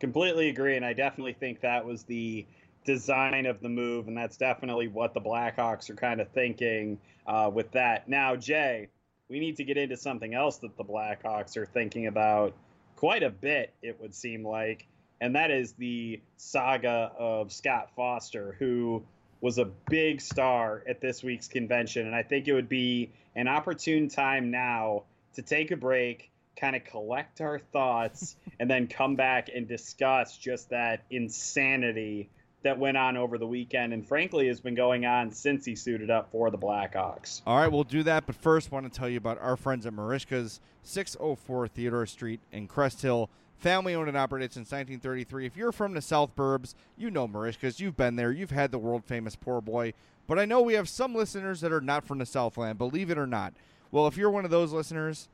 Completely 0.00 0.48
agree, 0.48 0.76
and 0.76 0.84
I 0.84 0.94
definitely 0.94 1.34
think 1.34 1.60
that 1.60 1.84
was 1.84 2.04
the 2.04 2.46
design 2.84 3.46
of 3.46 3.60
the 3.60 3.68
move, 3.68 4.08
and 4.08 4.16
that's 4.16 4.36
definitely 4.36 4.88
what 4.88 5.14
the 5.14 5.20
Blackhawks 5.20 5.90
are 5.90 5.94
kind 5.94 6.20
of 6.20 6.28
thinking 6.30 6.98
uh, 7.26 7.50
with 7.52 7.70
that. 7.72 8.08
Now, 8.08 8.34
Jay, 8.34 8.88
we 9.28 9.38
need 9.38 9.56
to 9.56 9.64
get 9.64 9.76
into 9.76 9.96
something 9.96 10.34
else 10.34 10.56
that 10.58 10.76
the 10.76 10.84
Blackhawks 10.84 11.56
are 11.56 11.66
thinking 11.66 12.08
about 12.08 12.54
quite 12.96 13.22
a 13.22 13.30
bit, 13.30 13.72
it 13.82 14.00
would 14.00 14.14
seem 14.14 14.46
like, 14.46 14.86
and 15.22 15.36
that 15.36 15.52
is 15.52 15.72
the 15.74 16.20
saga 16.36 17.12
of 17.16 17.52
Scott 17.52 17.90
Foster, 17.94 18.56
who 18.58 19.04
was 19.40 19.56
a 19.58 19.66
big 19.88 20.20
star 20.20 20.82
at 20.88 21.00
this 21.00 21.22
week's 21.22 21.46
convention. 21.46 22.06
And 22.06 22.14
I 22.14 22.24
think 22.24 22.48
it 22.48 22.54
would 22.54 22.68
be 22.68 23.12
an 23.36 23.46
opportune 23.46 24.08
time 24.08 24.50
now 24.50 25.04
to 25.34 25.42
take 25.42 25.70
a 25.70 25.76
break 25.76 26.28
kind 26.56 26.74
of 26.76 26.84
collect 26.84 27.40
our 27.40 27.60
thoughts 27.60 28.36
and 28.60 28.68
then 28.68 28.88
come 28.88 29.14
back 29.14 29.48
and 29.54 29.68
discuss 29.68 30.36
just 30.36 30.70
that 30.70 31.04
insanity 31.08 32.28
that 32.64 32.78
went 32.78 32.96
on 32.96 33.16
over 33.16 33.38
the 33.38 33.46
weekend 33.46 33.92
and 33.92 34.06
frankly 34.06 34.48
has 34.48 34.60
been 34.60 34.74
going 34.74 35.06
on 35.06 35.30
since 35.30 35.64
he 35.64 35.76
suited 35.76 36.10
up 36.10 36.30
for 36.32 36.50
the 36.50 36.58
Blackhawks. 36.58 37.42
All 37.46 37.56
right, 37.56 37.70
we'll 37.70 37.84
do 37.84 38.02
that, 38.02 38.26
but 38.26 38.34
first 38.34 38.72
want 38.72 38.92
to 38.92 38.98
tell 38.98 39.08
you 39.08 39.18
about 39.18 39.40
our 39.40 39.56
friends 39.56 39.86
at 39.86 39.92
Merichka's 39.92 40.60
604 40.82 41.68
Theodore 41.68 42.06
Street 42.06 42.40
in 42.50 42.66
Crest 42.66 43.02
Hill. 43.02 43.30
Family 43.62 43.94
owned 43.94 44.08
and 44.08 44.18
operated 44.18 44.52
since 44.52 44.72
1933. 44.72 45.46
If 45.46 45.56
you're 45.56 45.70
from 45.70 45.94
the 45.94 46.02
South 46.02 46.34
Burbs, 46.34 46.74
you 46.98 47.12
know 47.12 47.28
Merichka's. 47.28 47.78
You've 47.78 47.96
been 47.96 48.16
there. 48.16 48.32
You've 48.32 48.50
had 48.50 48.72
the 48.72 48.78
world 48.78 49.04
famous 49.04 49.36
poor 49.36 49.60
boy. 49.60 49.94
But 50.26 50.40
I 50.40 50.44
know 50.44 50.60
we 50.60 50.74
have 50.74 50.88
some 50.88 51.14
listeners 51.14 51.60
that 51.60 51.70
are 51.70 51.80
not 51.80 52.04
from 52.04 52.18
the 52.18 52.26
Southland, 52.26 52.76
believe 52.76 53.08
it 53.08 53.18
or 53.18 53.26
not. 53.26 53.54
Well, 53.92 54.08
if 54.08 54.16
you're 54.16 54.32
one 54.32 54.44
of 54.44 54.50
those 54.50 54.72
listeners, 54.72 55.28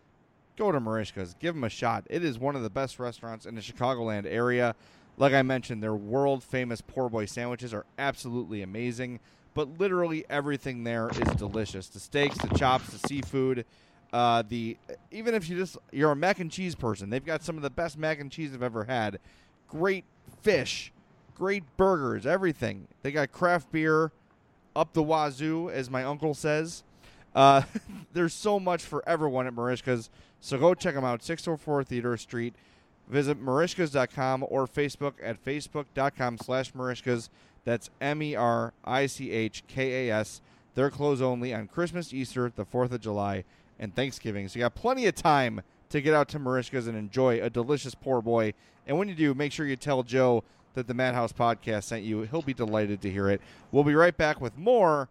go 0.58 0.70
to 0.70 0.78
Merichka's. 0.78 1.36
Give 1.40 1.54
them 1.54 1.64
a 1.64 1.70
shot. 1.70 2.04
It 2.10 2.22
is 2.22 2.38
one 2.38 2.54
of 2.54 2.62
the 2.62 2.68
best 2.68 2.98
restaurants 2.98 3.46
in 3.46 3.54
the 3.54 3.62
Chicagoland 3.62 4.26
area. 4.26 4.74
Like 5.16 5.32
I 5.32 5.40
mentioned, 5.40 5.82
their 5.82 5.94
world 5.94 6.44
famous 6.44 6.82
poor 6.82 7.08
boy 7.08 7.24
sandwiches 7.24 7.72
are 7.72 7.86
absolutely 7.98 8.60
amazing. 8.60 9.20
But 9.54 9.78
literally 9.78 10.26
everything 10.28 10.84
there 10.84 11.08
is 11.08 11.34
delicious. 11.36 11.88
The 11.88 11.98
steaks, 11.98 12.36
the 12.36 12.48
chops, 12.58 12.90
the 12.90 13.08
seafood. 13.08 13.64
Uh, 14.12 14.42
the 14.48 14.76
even 15.11 15.34
if 15.34 15.48
you 15.50 15.56
just 15.56 15.76
you're 15.92 16.11
a 16.11 16.16
mac 16.16 16.40
and 16.40 16.50
cheese 16.50 16.74
person, 16.74 17.11
they've 17.11 17.24
got 17.24 17.42
some 17.42 17.56
of 17.56 17.62
the 17.62 17.70
best 17.70 17.98
mac 17.98 18.20
and 18.20 18.30
cheese 18.30 18.54
I've 18.54 18.62
ever 18.62 18.84
had. 18.84 19.18
Great 19.68 20.04
fish, 20.42 20.92
great 21.34 21.64
burgers, 21.76 22.26
everything. 22.26 22.88
They 23.02 23.12
got 23.12 23.32
craft 23.32 23.70
beer 23.70 24.12
up 24.74 24.94
the 24.94 25.02
wazoo, 25.02 25.70
as 25.70 25.90
my 25.90 26.04
uncle 26.04 26.34
says. 26.34 26.84
Uh, 27.34 27.62
there's 28.12 28.32
so 28.32 28.59
much 28.59 28.82
for 28.82 29.06
everyone 29.06 29.46
at 29.46 29.54
Merichka's. 29.54 30.09
So 30.40 30.56
go 30.56 30.72
check 30.74 30.94
them 30.94 31.04
out, 31.04 31.22
604 31.22 31.84
Theodore 31.84 32.16
Street. 32.16 32.54
Visit 33.09 33.42
Merichkas.com 33.42 34.44
or 34.48 34.66
Facebook 34.66 35.14
at 35.22 35.44
facebook.com 35.44 36.38
slash 36.38 36.72
Merichkas. 36.72 37.28
That's 37.64 37.90
M-E-R-I-C-H-K-A-S. 38.00 38.70
They're 40.74 40.90
closed 40.90 41.22
only 41.22 41.54
on 41.54 41.66
Christmas, 41.66 42.12
Easter, 42.14 42.52
the 42.54 42.64
4th 42.64 42.92
of 42.92 43.00
July, 43.00 43.44
and 43.78 43.94
Thanksgiving. 43.94 44.48
So 44.48 44.58
you 44.58 44.64
got 44.64 44.74
plenty 44.74 45.06
of 45.06 45.14
time 45.14 45.62
to 45.90 46.00
get 46.00 46.14
out 46.14 46.28
to 46.28 46.38
Merichkas 46.38 46.88
and 46.88 46.96
enjoy 46.96 47.40
a 47.40 47.50
delicious 47.50 47.94
poor 47.94 48.20
boy. 48.20 48.54
And 48.86 48.98
when 48.98 49.08
you 49.08 49.14
do, 49.14 49.34
make 49.34 49.52
sure 49.52 49.66
you 49.66 49.76
tell 49.76 50.02
Joe 50.02 50.44
that 50.74 50.86
the 50.86 50.94
Madhouse 50.94 51.32
podcast 51.32 51.84
sent 51.84 52.04
you. 52.04 52.22
He'll 52.22 52.42
be 52.42 52.54
delighted 52.54 53.00
to 53.02 53.10
hear 53.10 53.28
it. 53.28 53.40
We'll 53.72 53.84
be 53.84 53.94
right 53.94 54.16
back 54.16 54.40
with 54.40 54.56
more, 54.56 55.08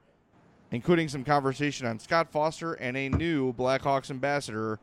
including 0.71 1.09
some 1.09 1.23
conversation 1.23 1.87
on 1.87 1.99
Scott 1.99 2.31
Foster 2.31 2.73
and 2.73 2.95
a 2.95 3.09
new 3.09 3.53
Blackhawks 3.53 4.09
ambassador 4.09 4.79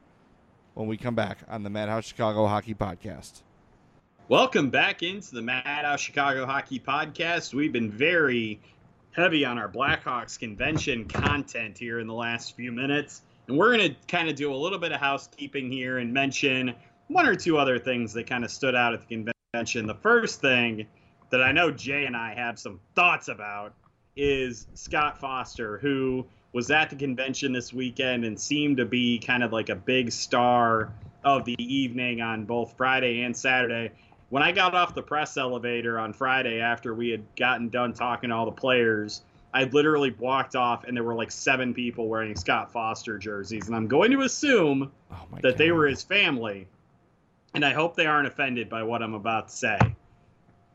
when 0.75 0.89
we 0.89 0.97
come 0.97 1.15
back 1.15 1.39
on 1.49 1.63
the 1.63 1.71
Madhouse 1.71 2.05
Chicago 2.05 2.47
Hockey 2.47 2.75
Podcast. 2.75 3.43
Welcome 4.29 4.71
back 4.71 5.03
into 5.03 5.35
the 5.35 5.43
Madhouse 5.43 6.01
Chicago 6.01 6.47
Hockey 6.47 6.81
Podcast. 6.81 7.55
We've 7.55 7.73
been 7.73 7.91
very 7.91 8.61
heavy 9.13 9.45
on 9.45 9.59
our 9.59 9.69
Blackhawks 9.69 10.39
convention 10.39 11.05
content 11.05 11.79
here 11.79 12.01
in 12.01 12.07
the 12.07 12.15
last 12.15 12.57
few 12.57 12.73
minutes. 12.73 13.23
And 13.47 13.59
we're 13.59 13.77
going 13.77 13.91
to 13.91 13.97
kind 14.07 14.29
of 14.29 14.37
do 14.37 14.53
a 14.53 14.57
little 14.57 14.79
bit 14.79 14.93
of 14.93 15.01
housekeeping 15.01 15.71
here 15.71 15.99
and 15.99 16.13
mention 16.13 16.75
one 17.09 17.27
or 17.27 17.35
two 17.35 17.59
other 17.59 17.79
things 17.79 18.13
that 18.15 18.27
kind 18.27 18.45
of 18.45 18.51
stood 18.51 18.75
out 18.75 18.95
at 18.95 19.07
the 19.07 19.07
convention. 19.53 19.87
The 19.87 19.95
first 19.95 20.41
thing 20.41 20.87
that 21.31 21.43
I 21.43 21.53
know 21.53 21.71
Jay 21.71 22.07
and 22.07 22.17
I 22.17 22.35
have 22.35 22.59
some 22.59 22.81
thoughts 22.95 23.29
about 23.29 23.75
is 24.17 24.67
Scott 24.75 25.19
Foster, 25.21 25.79
who 25.79 26.27
was 26.53 26.71
at 26.71 26.89
the 26.89 26.97
convention 26.97 27.53
this 27.53 27.73
weekend 27.73 28.25
and 28.25 28.41
seemed 28.41 28.77
to 28.79 28.87
be 28.87 29.19
kind 29.19 29.43
of 29.43 29.53
like 29.53 29.69
a 29.69 29.75
big 29.75 30.13
star 30.13 30.93
of 31.25 31.45
the 31.45 31.57
evening 31.59 32.21
on 32.21 32.45
both 32.45 32.77
Friday 32.77 33.23
and 33.23 33.37
Saturday. 33.37 33.91
When 34.31 34.43
I 34.43 34.53
got 34.53 34.75
off 34.75 34.95
the 34.95 35.03
press 35.03 35.37
elevator 35.37 35.99
on 35.99 36.13
Friday 36.13 36.61
after 36.61 36.95
we 36.95 37.11
had 37.11 37.25
gotten 37.37 37.69
done 37.69 37.93
talking 37.93 38.31
to 38.31 38.37
all 38.37 38.47
the 38.47 38.53
players, 38.53 39.23
I 39.55 39.65
literally 39.65 40.11
walked 40.19 40.57
off 40.57 40.83
and 40.85 40.97
there 40.97 41.05
were 41.05 41.15
like 41.15 41.31
seven 41.31 41.73
people 41.73 42.09
wearing 42.09 42.35
Scott 42.35 42.73
Foster 42.73 43.17
jerseys. 43.19 43.69
And 43.69 43.77
I'm 43.77 43.87
going 43.87 44.11
to 44.11 44.23
assume 44.23 44.91
Oh 45.13 45.17
that 45.37 45.43
God. 45.43 45.59
they 45.59 45.71
were 45.71 45.87
his 45.87 46.03
family. 46.03 46.67
And 47.55 47.65
I 47.65 47.73
hope 47.73 47.95
they 47.95 48.07
aren't 48.07 48.27
offended 48.27 48.69
by 48.69 48.83
what 48.83 49.01
I'm 49.01 49.15
about 49.15 49.49
to 49.49 49.55
say. 49.55 49.79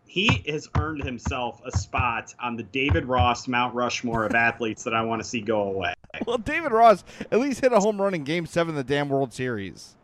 He 0.08 0.44
has 0.48 0.68
earned 0.78 1.04
himself 1.04 1.62
a 1.66 1.78
spot 1.78 2.34
on 2.40 2.56
the 2.56 2.64
David 2.64 3.06
Ross 3.06 3.48
Mount 3.50 3.76
Rushmore 3.76 4.26
of 4.26 4.34
athletes 4.48 4.84
that 4.86 4.94
I 4.96 5.02
want 5.04 5.22
to 5.22 5.28
see 5.28 5.42
go 5.42 5.64
away. 5.64 5.94
Well, 6.26 6.38
David 6.38 6.72
Ross 6.72 7.04
at 7.32 7.40
least 7.40 7.60
hit 7.62 7.74
a 7.74 7.80
home 7.80 8.02
run 8.02 8.14
in 8.16 8.24
Game 8.24 8.46
Seven 8.46 8.72
of 8.72 8.88
the 8.88 8.92
damn 8.92 9.10
World 9.10 9.34
Series. 9.34 9.96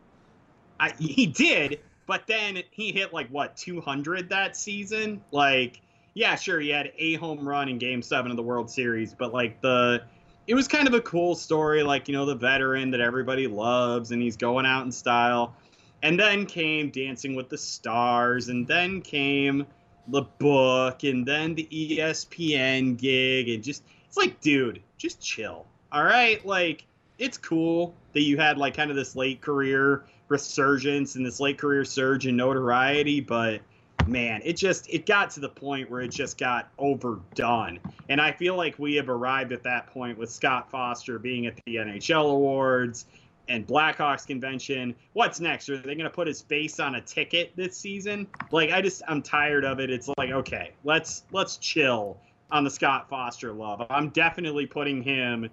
I, 0.78 0.90
he 0.98 1.26
did, 1.26 1.80
but 2.06 2.26
then 2.26 2.62
he 2.70 2.92
hit 2.92 3.12
like 3.14 3.28
what 3.30 3.56
200 3.56 4.28
that 4.28 4.54
season. 4.56 5.22
Like, 5.32 5.80
yeah, 6.16 6.34
sure, 6.34 6.60
he 6.60 6.70
had 6.70 6.92
a 6.96 7.16
home 7.16 7.46
run 7.46 7.68
in 7.68 7.76
Game 7.76 8.00
Seven 8.00 8.30
of 8.30 8.38
the 8.38 8.42
World 8.42 8.70
Series, 8.70 9.12
but 9.12 9.34
like 9.34 9.60
the, 9.60 10.02
it 10.46 10.54
was 10.54 10.66
kind 10.66 10.88
of 10.88 10.94
a 10.94 11.00
cool 11.02 11.34
story. 11.34 11.82
Like 11.82 12.08
you 12.08 12.14
know, 12.14 12.24
the 12.24 12.34
veteran 12.34 12.90
that 12.92 13.02
everybody 13.02 13.46
loves, 13.46 14.12
and 14.12 14.22
he's 14.22 14.38
going 14.38 14.64
out 14.64 14.86
in 14.86 14.90
style. 14.90 15.54
And 16.02 16.18
then 16.18 16.46
came 16.46 16.88
Dancing 16.88 17.34
with 17.34 17.50
the 17.50 17.58
Stars, 17.58 18.48
and 18.48 18.66
then 18.66 19.02
came 19.02 19.66
the 20.08 20.22
book, 20.22 21.04
and 21.04 21.26
then 21.26 21.54
the 21.54 21.68
ESPN 21.70 22.96
gig, 22.96 23.50
and 23.50 23.62
just 23.62 23.82
it's 24.06 24.16
like, 24.16 24.40
dude, 24.40 24.80
just 24.96 25.20
chill. 25.20 25.66
All 25.92 26.04
right, 26.04 26.44
like 26.46 26.86
it's 27.18 27.36
cool 27.36 27.94
that 28.14 28.22
you 28.22 28.38
had 28.38 28.56
like 28.56 28.74
kind 28.74 28.88
of 28.88 28.96
this 28.96 29.16
late 29.16 29.42
career 29.42 30.04
resurgence 30.28 31.14
and 31.14 31.26
this 31.26 31.40
late 31.40 31.58
career 31.58 31.84
surge 31.84 32.26
in 32.26 32.36
notoriety, 32.36 33.20
but 33.20 33.60
man, 34.06 34.40
it 34.44 34.54
just 34.54 34.88
it 34.88 35.06
got 35.06 35.30
to 35.30 35.40
the 35.40 35.48
point 35.48 35.90
where 35.90 36.00
it 36.00 36.10
just 36.10 36.38
got 36.38 36.68
overdone. 36.78 37.78
And 38.08 38.20
I 38.20 38.32
feel 38.32 38.56
like 38.56 38.78
we 38.78 38.94
have 38.96 39.08
arrived 39.08 39.52
at 39.52 39.62
that 39.64 39.86
point 39.88 40.18
with 40.18 40.30
Scott 40.30 40.70
Foster 40.70 41.18
being 41.18 41.46
at 41.46 41.56
the 41.66 41.76
NHL 41.76 42.30
awards 42.30 43.06
and 43.48 43.66
Blackhawks 43.66 44.26
convention. 44.26 44.94
What's 45.12 45.40
next? 45.40 45.68
Are 45.68 45.76
they 45.76 45.94
going 45.94 46.04
to 46.04 46.10
put 46.10 46.26
his 46.26 46.42
face 46.42 46.80
on 46.80 46.96
a 46.96 47.00
ticket 47.00 47.52
this 47.56 47.76
season? 47.76 48.26
Like 48.50 48.70
I 48.70 48.80
just 48.80 49.02
I'm 49.08 49.22
tired 49.22 49.64
of 49.64 49.80
it. 49.80 49.90
It's 49.90 50.08
like, 50.16 50.30
okay, 50.30 50.72
let's 50.84 51.24
let's 51.32 51.56
chill 51.56 52.18
on 52.50 52.64
the 52.64 52.70
Scott 52.70 53.08
Foster 53.08 53.52
love. 53.52 53.84
I'm 53.90 54.10
definitely 54.10 54.66
putting 54.66 55.02
him 55.02 55.48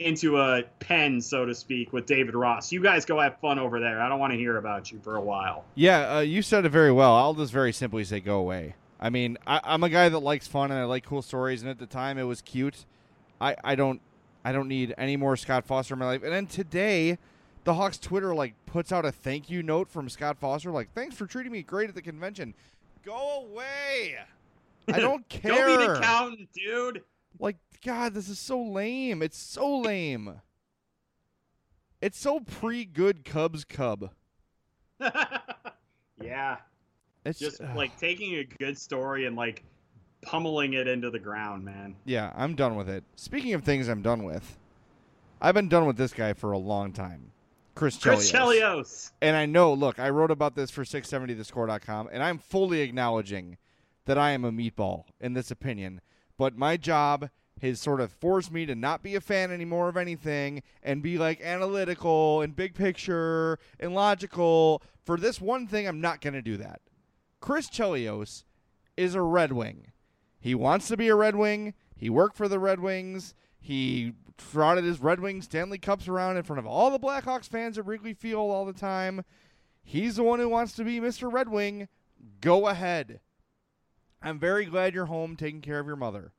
into 0.00 0.38
a 0.38 0.62
pen, 0.80 1.20
so 1.20 1.44
to 1.44 1.54
speak, 1.54 1.92
with 1.92 2.06
David 2.06 2.34
Ross. 2.34 2.72
You 2.72 2.82
guys 2.82 3.04
go 3.04 3.20
have 3.20 3.38
fun 3.40 3.58
over 3.58 3.80
there. 3.80 4.00
I 4.00 4.08
don't 4.08 4.18
want 4.18 4.32
to 4.32 4.38
hear 4.38 4.56
about 4.56 4.90
you 4.90 4.98
for 5.00 5.16
a 5.16 5.20
while. 5.20 5.64
Yeah, 5.74 6.16
uh, 6.16 6.20
you 6.20 6.42
said 6.42 6.64
it 6.64 6.70
very 6.70 6.92
well. 6.92 7.14
I'll 7.14 7.34
just 7.34 7.52
very 7.52 7.72
simply 7.72 8.04
say 8.04 8.20
go 8.20 8.38
away. 8.38 8.74
I 9.00 9.10
mean, 9.10 9.38
I, 9.46 9.60
I'm 9.62 9.84
a 9.84 9.88
guy 9.88 10.08
that 10.08 10.18
likes 10.18 10.46
fun 10.46 10.70
and 10.70 10.80
I 10.80 10.84
like 10.84 11.04
cool 11.04 11.22
stories, 11.22 11.62
and 11.62 11.70
at 11.70 11.78
the 11.78 11.86
time 11.86 12.18
it 12.18 12.24
was 12.24 12.40
cute. 12.40 12.86
I, 13.40 13.56
I 13.62 13.74
don't 13.74 14.00
I 14.44 14.52
don't 14.52 14.68
need 14.68 14.94
any 14.98 15.16
more 15.16 15.36
Scott 15.36 15.64
Foster 15.64 15.94
in 15.94 16.00
my 16.00 16.06
life. 16.06 16.22
And 16.22 16.32
then 16.32 16.46
today, 16.46 17.18
the 17.64 17.74
Hawks 17.74 17.98
Twitter 17.98 18.34
like 18.34 18.54
puts 18.66 18.92
out 18.92 19.04
a 19.04 19.12
thank 19.12 19.48
you 19.48 19.62
note 19.62 19.88
from 19.88 20.08
Scott 20.08 20.38
Foster, 20.38 20.70
like 20.70 20.92
thanks 20.92 21.16
for 21.16 21.26
treating 21.26 21.50
me 21.50 21.62
great 21.62 21.88
at 21.88 21.94
the 21.94 22.02
convention. 22.02 22.54
Go 23.04 23.46
away. 23.50 24.16
I 24.92 25.00
don't 25.00 25.26
care. 25.28 25.66
Go 25.66 25.78
be 25.78 25.84
an 25.84 25.96
accountant, 25.96 26.48
dude. 26.52 27.02
Like, 27.40 27.56
God, 27.84 28.14
this 28.14 28.28
is 28.30 28.38
so 28.38 28.60
lame. 28.60 29.22
It's 29.22 29.36
so 29.36 29.78
lame. 29.78 30.40
It's 32.00 32.18
so 32.18 32.40
pre 32.40 32.84
good 32.84 33.24
Cubs 33.24 33.64
Cub. 33.64 34.10
yeah, 36.22 36.56
It's 37.26 37.38
just 37.38 37.60
ugh. 37.60 37.76
like 37.76 37.98
taking 37.98 38.36
a 38.36 38.44
good 38.44 38.78
story 38.78 39.26
and 39.26 39.36
like 39.36 39.64
pummeling 40.22 40.72
it 40.72 40.88
into 40.88 41.10
the 41.10 41.18
ground, 41.18 41.64
man. 41.64 41.94
Yeah, 42.06 42.32
I'm 42.34 42.54
done 42.54 42.76
with 42.76 42.88
it. 42.88 43.04
Speaking 43.16 43.52
of 43.52 43.64
things 43.64 43.88
I'm 43.88 44.02
done 44.02 44.24
with, 44.24 44.58
I've 45.40 45.54
been 45.54 45.68
done 45.68 45.86
with 45.86 45.96
this 45.96 46.14
guy 46.14 46.32
for 46.32 46.52
a 46.52 46.58
long 46.58 46.92
time. 46.92 47.32
Chris 47.74 47.98
Chelios. 47.98 48.02
Chris 48.02 48.32
Chelios. 48.32 49.12
And 49.20 49.36
I 49.36 49.46
know, 49.46 49.74
look, 49.74 49.98
I 49.98 50.08
wrote 50.08 50.30
about 50.30 50.54
this 50.54 50.70
for 50.70 50.84
670thescore.com, 50.84 52.08
and 52.12 52.22
I'm 52.22 52.38
fully 52.38 52.80
acknowledging 52.80 53.58
that 54.06 54.16
I 54.16 54.30
am 54.30 54.44
a 54.44 54.52
meatball 54.52 55.04
in 55.20 55.34
this 55.34 55.50
opinion. 55.50 56.00
But 56.38 56.56
my 56.56 56.76
job 56.76 57.28
has 57.62 57.80
sort 57.80 58.00
of 58.00 58.12
forced 58.12 58.52
me 58.52 58.66
to 58.66 58.74
not 58.74 59.02
be 59.02 59.14
a 59.14 59.20
fan 59.20 59.50
anymore 59.50 59.88
of 59.88 59.96
anything 59.96 60.62
and 60.82 61.02
be 61.02 61.18
like 61.18 61.40
analytical 61.40 62.42
and 62.42 62.56
big 62.56 62.74
picture 62.74 63.58
and 63.78 63.94
logical. 63.94 64.82
For 65.04 65.16
this 65.16 65.40
one 65.40 65.66
thing, 65.66 65.86
I'm 65.86 66.00
not 66.00 66.20
going 66.20 66.34
to 66.34 66.42
do 66.42 66.56
that. 66.58 66.80
Chris 67.40 67.68
Chelios 67.68 68.44
is 68.96 69.14
a 69.14 69.22
Red 69.22 69.52
Wing. 69.52 69.92
He 70.40 70.54
wants 70.54 70.88
to 70.88 70.96
be 70.96 71.08
a 71.08 71.14
Red 71.14 71.36
Wing. 71.36 71.74
He 71.96 72.10
worked 72.10 72.36
for 72.36 72.48
the 72.48 72.58
Red 72.58 72.80
Wings. 72.80 73.34
He 73.58 74.12
trotted 74.36 74.84
his 74.84 75.00
Red 75.00 75.20
Wings 75.20 75.44
Stanley 75.44 75.78
Cups 75.78 76.08
around 76.08 76.36
in 76.36 76.42
front 76.42 76.58
of 76.58 76.66
all 76.66 76.90
the 76.90 76.98
Blackhawks 76.98 77.48
fans 77.48 77.78
at 77.78 77.86
Wrigley 77.86 78.14
Field 78.14 78.50
all 78.50 78.64
the 78.64 78.72
time. 78.72 79.24
He's 79.82 80.16
the 80.16 80.22
one 80.22 80.40
who 80.40 80.48
wants 80.48 80.72
to 80.74 80.84
be 80.84 81.00
Mr. 81.00 81.32
Red 81.32 81.48
Wing. 81.48 81.88
Go 82.40 82.68
ahead. 82.68 83.20
I'm 84.22 84.38
very 84.38 84.64
glad 84.64 84.94
you're 84.94 85.06
home 85.06 85.36
taking 85.36 85.60
care 85.60 85.78
of 85.78 85.86
your 85.86 85.96
mother. 85.96 86.32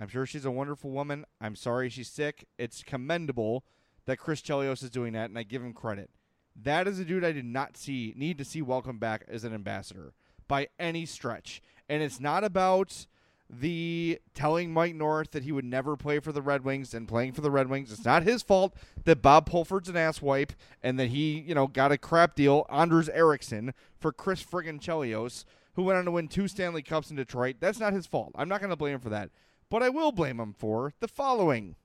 I'm 0.00 0.08
sure 0.08 0.24
she's 0.24 0.46
a 0.46 0.50
wonderful 0.50 0.90
woman. 0.90 1.26
I'm 1.40 1.54
sorry 1.54 1.90
she's 1.90 2.08
sick. 2.08 2.46
It's 2.58 2.82
commendable 2.82 3.64
that 4.06 4.16
Chris 4.16 4.40
Chelios 4.40 4.82
is 4.82 4.90
doing 4.90 5.12
that, 5.12 5.28
and 5.28 5.38
I 5.38 5.42
give 5.42 5.62
him 5.62 5.74
credit. 5.74 6.10
That 6.56 6.88
is 6.88 6.98
a 6.98 7.04
dude 7.04 7.24
I 7.24 7.32
did 7.32 7.44
not 7.44 7.76
see 7.76 8.14
need 8.16 8.38
to 8.38 8.44
see 8.44 8.62
welcome 8.62 8.98
back 8.98 9.24
as 9.28 9.44
an 9.44 9.54
ambassador 9.54 10.14
by 10.48 10.68
any 10.78 11.06
stretch. 11.06 11.62
And 11.88 12.02
it's 12.02 12.18
not 12.18 12.44
about 12.44 13.06
the 13.48 14.20
telling 14.32 14.72
Mike 14.72 14.94
North 14.94 15.32
that 15.32 15.42
he 15.42 15.52
would 15.52 15.64
never 15.64 15.96
play 15.96 16.18
for 16.20 16.32
the 16.32 16.42
Red 16.42 16.64
Wings 16.64 16.94
and 16.94 17.08
playing 17.08 17.32
for 17.32 17.40
the 17.40 17.50
Red 17.50 17.68
Wings. 17.68 17.92
It's 17.92 18.04
not 18.04 18.22
his 18.22 18.42
fault 18.42 18.74
that 19.04 19.22
Bob 19.22 19.46
Pulford's 19.46 19.88
an 19.88 19.96
asswipe 19.96 20.50
and 20.82 20.98
that 20.98 21.08
he, 21.08 21.40
you 21.40 21.54
know, 21.54 21.66
got 21.66 21.92
a 21.92 21.98
crap 21.98 22.34
deal, 22.34 22.64
Anders 22.70 23.08
Eriksson, 23.08 23.74
for 23.98 24.12
Chris 24.12 24.42
friggin' 24.42 24.80
Chelios, 24.80 25.44
who 25.74 25.82
went 25.82 25.98
on 25.98 26.04
to 26.04 26.10
win 26.10 26.28
two 26.28 26.48
Stanley 26.48 26.82
Cups 26.82 27.10
in 27.10 27.16
Detroit. 27.16 27.56
That's 27.60 27.80
not 27.80 27.92
his 27.92 28.06
fault. 28.06 28.32
I'm 28.34 28.48
not 28.48 28.60
going 28.60 28.70
to 28.70 28.76
blame 28.76 28.94
him 28.94 29.00
for 29.00 29.10
that. 29.10 29.30
But 29.70 29.84
I 29.84 29.88
will 29.88 30.12
blame 30.12 30.40
him 30.40 30.52
for 30.52 30.92
the 31.00 31.08
following. 31.08 31.76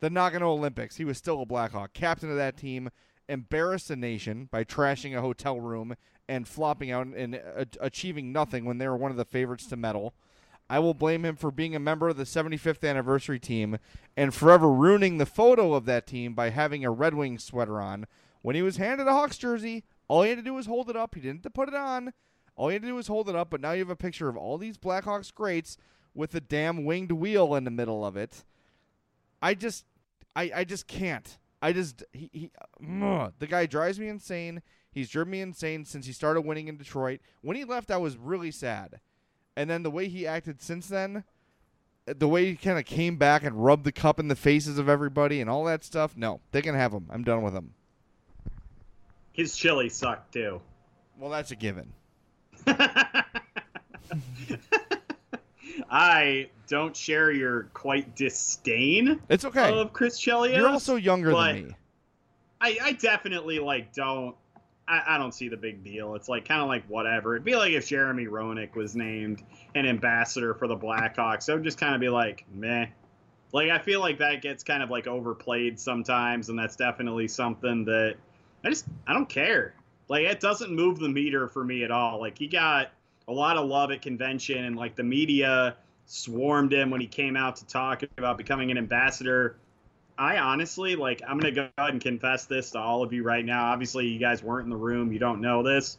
The 0.00 0.10
Nagano 0.10 0.42
Olympics. 0.42 0.96
He 0.96 1.04
was 1.04 1.16
still 1.16 1.42
a 1.42 1.46
Blackhawk, 1.46 1.92
captain 1.92 2.30
of 2.30 2.36
that 2.36 2.56
team, 2.56 2.90
embarrassed 3.28 3.88
the 3.88 3.96
nation 3.96 4.48
by 4.50 4.64
trashing 4.64 5.16
a 5.16 5.20
hotel 5.20 5.60
room 5.60 5.94
and 6.28 6.48
flopping 6.48 6.90
out 6.90 7.06
and 7.06 7.36
uh, 7.36 7.64
achieving 7.80 8.32
nothing 8.32 8.64
when 8.64 8.78
they 8.78 8.88
were 8.88 8.96
one 8.96 9.10
of 9.10 9.16
the 9.16 9.24
favorites 9.24 9.66
to 9.66 9.76
medal. 9.76 10.14
I 10.68 10.78
will 10.78 10.94
blame 10.94 11.24
him 11.24 11.36
for 11.36 11.50
being 11.50 11.74
a 11.74 11.80
member 11.80 12.08
of 12.08 12.16
the 12.16 12.24
75th 12.24 12.88
anniversary 12.88 13.40
team 13.40 13.78
and 14.16 14.34
forever 14.34 14.70
ruining 14.72 15.18
the 15.18 15.26
photo 15.26 15.74
of 15.74 15.84
that 15.86 16.06
team 16.06 16.34
by 16.34 16.50
having 16.50 16.84
a 16.84 16.90
Red 16.90 17.14
Wings 17.14 17.44
sweater 17.44 17.80
on. 17.80 18.06
When 18.42 18.56
he 18.56 18.62
was 18.62 18.76
handed 18.76 19.06
a 19.06 19.12
Hawks 19.12 19.36
jersey, 19.36 19.84
all 20.08 20.22
he 20.22 20.30
had 20.30 20.38
to 20.38 20.44
do 20.44 20.54
was 20.54 20.66
hold 20.66 20.88
it 20.88 20.96
up. 20.96 21.14
He 21.14 21.20
didn't 21.20 21.52
put 21.54 21.68
it 21.68 21.74
on. 21.74 22.12
All 22.56 22.68
he 22.68 22.74
had 22.74 22.82
to 22.82 22.88
do 22.88 22.94
was 22.94 23.08
hold 23.08 23.28
it 23.28 23.36
up, 23.36 23.50
but 23.50 23.60
now 23.60 23.72
you 23.72 23.80
have 23.80 23.90
a 23.90 23.96
picture 23.96 24.28
of 24.28 24.36
all 24.36 24.58
these 24.58 24.78
Blackhawks 24.78 25.34
greats 25.34 25.76
with 26.14 26.34
a 26.34 26.40
damn 26.40 26.84
winged 26.84 27.12
wheel 27.12 27.54
in 27.54 27.64
the 27.64 27.70
middle 27.70 28.04
of 28.04 28.16
it. 28.16 28.44
I 29.42 29.54
just 29.54 29.84
I, 30.36 30.50
I 30.54 30.64
just 30.64 30.86
can't. 30.86 31.38
I 31.62 31.72
just 31.72 32.02
he, 32.12 32.30
he 32.32 32.50
ugh. 33.02 33.32
the 33.38 33.46
guy 33.46 33.66
drives 33.66 33.98
me 33.98 34.08
insane. 34.08 34.62
He's 34.92 35.10
driven 35.10 35.30
me 35.30 35.40
insane 35.40 35.84
since 35.84 36.06
he 36.06 36.12
started 36.12 36.42
winning 36.42 36.68
in 36.68 36.76
Detroit. 36.76 37.20
When 37.42 37.56
he 37.56 37.64
left, 37.64 37.90
I 37.90 37.96
was 37.96 38.16
really 38.16 38.50
sad. 38.50 39.00
And 39.56 39.70
then 39.70 39.82
the 39.82 39.90
way 39.90 40.08
he 40.08 40.26
acted 40.26 40.60
since 40.62 40.88
then, 40.88 41.24
uh, 42.08 42.14
the 42.16 42.28
way 42.28 42.46
he 42.46 42.56
kind 42.56 42.78
of 42.78 42.86
came 42.86 43.16
back 43.16 43.44
and 43.44 43.62
rubbed 43.64 43.84
the 43.84 43.92
cup 43.92 44.18
in 44.18 44.28
the 44.28 44.36
faces 44.36 44.78
of 44.78 44.88
everybody 44.88 45.40
and 45.40 45.50
all 45.50 45.64
that 45.64 45.84
stuff. 45.84 46.16
No, 46.16 46.40
they 46.50 46.62
can 46.62 46.74
have 46.74 46.92
him. 46.92 47.06
I'm 47.10 47.22
done 47.22 47.42
with 47.42 47.54
him. 47.54 47.74
His 49.32 49.56
chili 49.56 49.88
sucked 49.88 50.32
too. 50.32 50.60
Well, 51.18 51.30
that's 51.30 51.50
a 51.50 51.56
given. 51.56 51.92
I 55.90 56.50
don't 56.68 56.96
share 56.96 57.30
your 57.32 57.64
quite 57.74 58.16
disdain 58.16 59.20
It's 59.28 59.44
okay. 59.44 59.72
of 59.72 59.92
Chris 59.92 60.20
Chelios. 60.20 60.56
You're 60.56 60.68
also 60.68 60.96
younger 60.96 61.34
than 61.34 61.68
me. 61.68 61.74
I, 62.60 62.78
I 62.82 62.92
definitely 62.92 63.58
like 63.58 63.92
don't 63.92 64.36
I, 64.90 65.14
I 65.14 65.18
don't 65.18 65.32
see 65.32 65.48
the 65.48 65.56
big 65.56 65.84
deal. 65.84 66.14
It's 66.16 66.28
like 66.28 66.46
kind 66.46 66.60
of 66.60 66.68
like 66.68 66.84
whatever. 66.88 67.36
It'd 67.36 67.44
be 67.44 67.54
like 67.54 67.72
if 67.72 67.88
Jeremy 67.88 68.26
Roenick 68.26 68.74
was 68.74 68.96
named 68.96 69.42
an 69.74 69.86
ambassador 69.86 70.52
for 70.54 70.66
the 70.66 70.76
Blackhawks. 70.76 71.44
So 71.44 71.58
just 71.58 71.78
kind 71.78 71.94
of 71.94 72.00
be 72.00 72.08
like, 72.08 72.44
meh. 72.52 72.86
Like 73.52 73.70
I 73.70 73.78
feel 73.78 74.00
like 74.00 74.18
that 74.18 74.42
gets 74.42 74.64
kind 74.64 74.82
of 74.82 74.90
like 74.90 75.06
overplayed 75.06 75.78
sometimes, 75.78 76.48
and 76.48 76.58
that's 76.58 76.76
definitely 76.76 77.28
something 77.28 77.84
that 77.86 78.16
I 78.64 78.68
just 78.70 78.84
I 79.06 79.12
don't 79.12 79.28
care. 79.28 79.74
Like 80.08 80.24
it 80.24 80.40
doesn't 80.40 80.72
move 80.74 80.98
the 80.98 81.08
meter 81.08 81.48
for 81.48 81.64
me 81.64 81.84
at 81.84 81.90
all. 81.90 82.20
Like 82.20 82.38
he 82.38 82.46
got 82.46 82.92
a 83.30 83.32
lot 83.32 83.56
of 83.56 83.68
love 83.68 83.92
at 83.92 84.02
convention, 84.02 84.64
and 84.64 84.76
like 84.76 84.96
the 84.96 85.04
media 85.04 85.76
swarmed 86.06 86.72
him 86.72 86.90
when 86.90 87.00
he 87.00 87.06
came 87.06 87.36
out 87.36 87.54
to 87.56 87.66
talk 87.66 88.02
about 88.18 88.36
becoming 88.36 88.72
an 88.72 88.76
ambassador. 88.76 89.56
I 90.18 90.38
honestly 90.38 90.96
like 90.96 91.22
I'm 91.26 91.38
gonna 91.38 91.52
go 91.52 91.68
ahead 91.78 91.92
and 91.92 92.02
confess 92.02 92.46
this 92.46 92.72
to 92.72 92.78
all 92.80 93.04
of 93.04 93.12
you 93.12 93.22
right 93.22 93.44
now. 93.44 93.66
Obviously, 93.66 94.08
you 94.08 94.18
guys 94.18 94.42
weren't 94.42 94.64
in 94.64 94.70
the 94.70 94.76
room, 94.76 95.12
you 95.12 95.20
don't 95.20 95.40
know 95.40 95.62
this. 95.62 95.98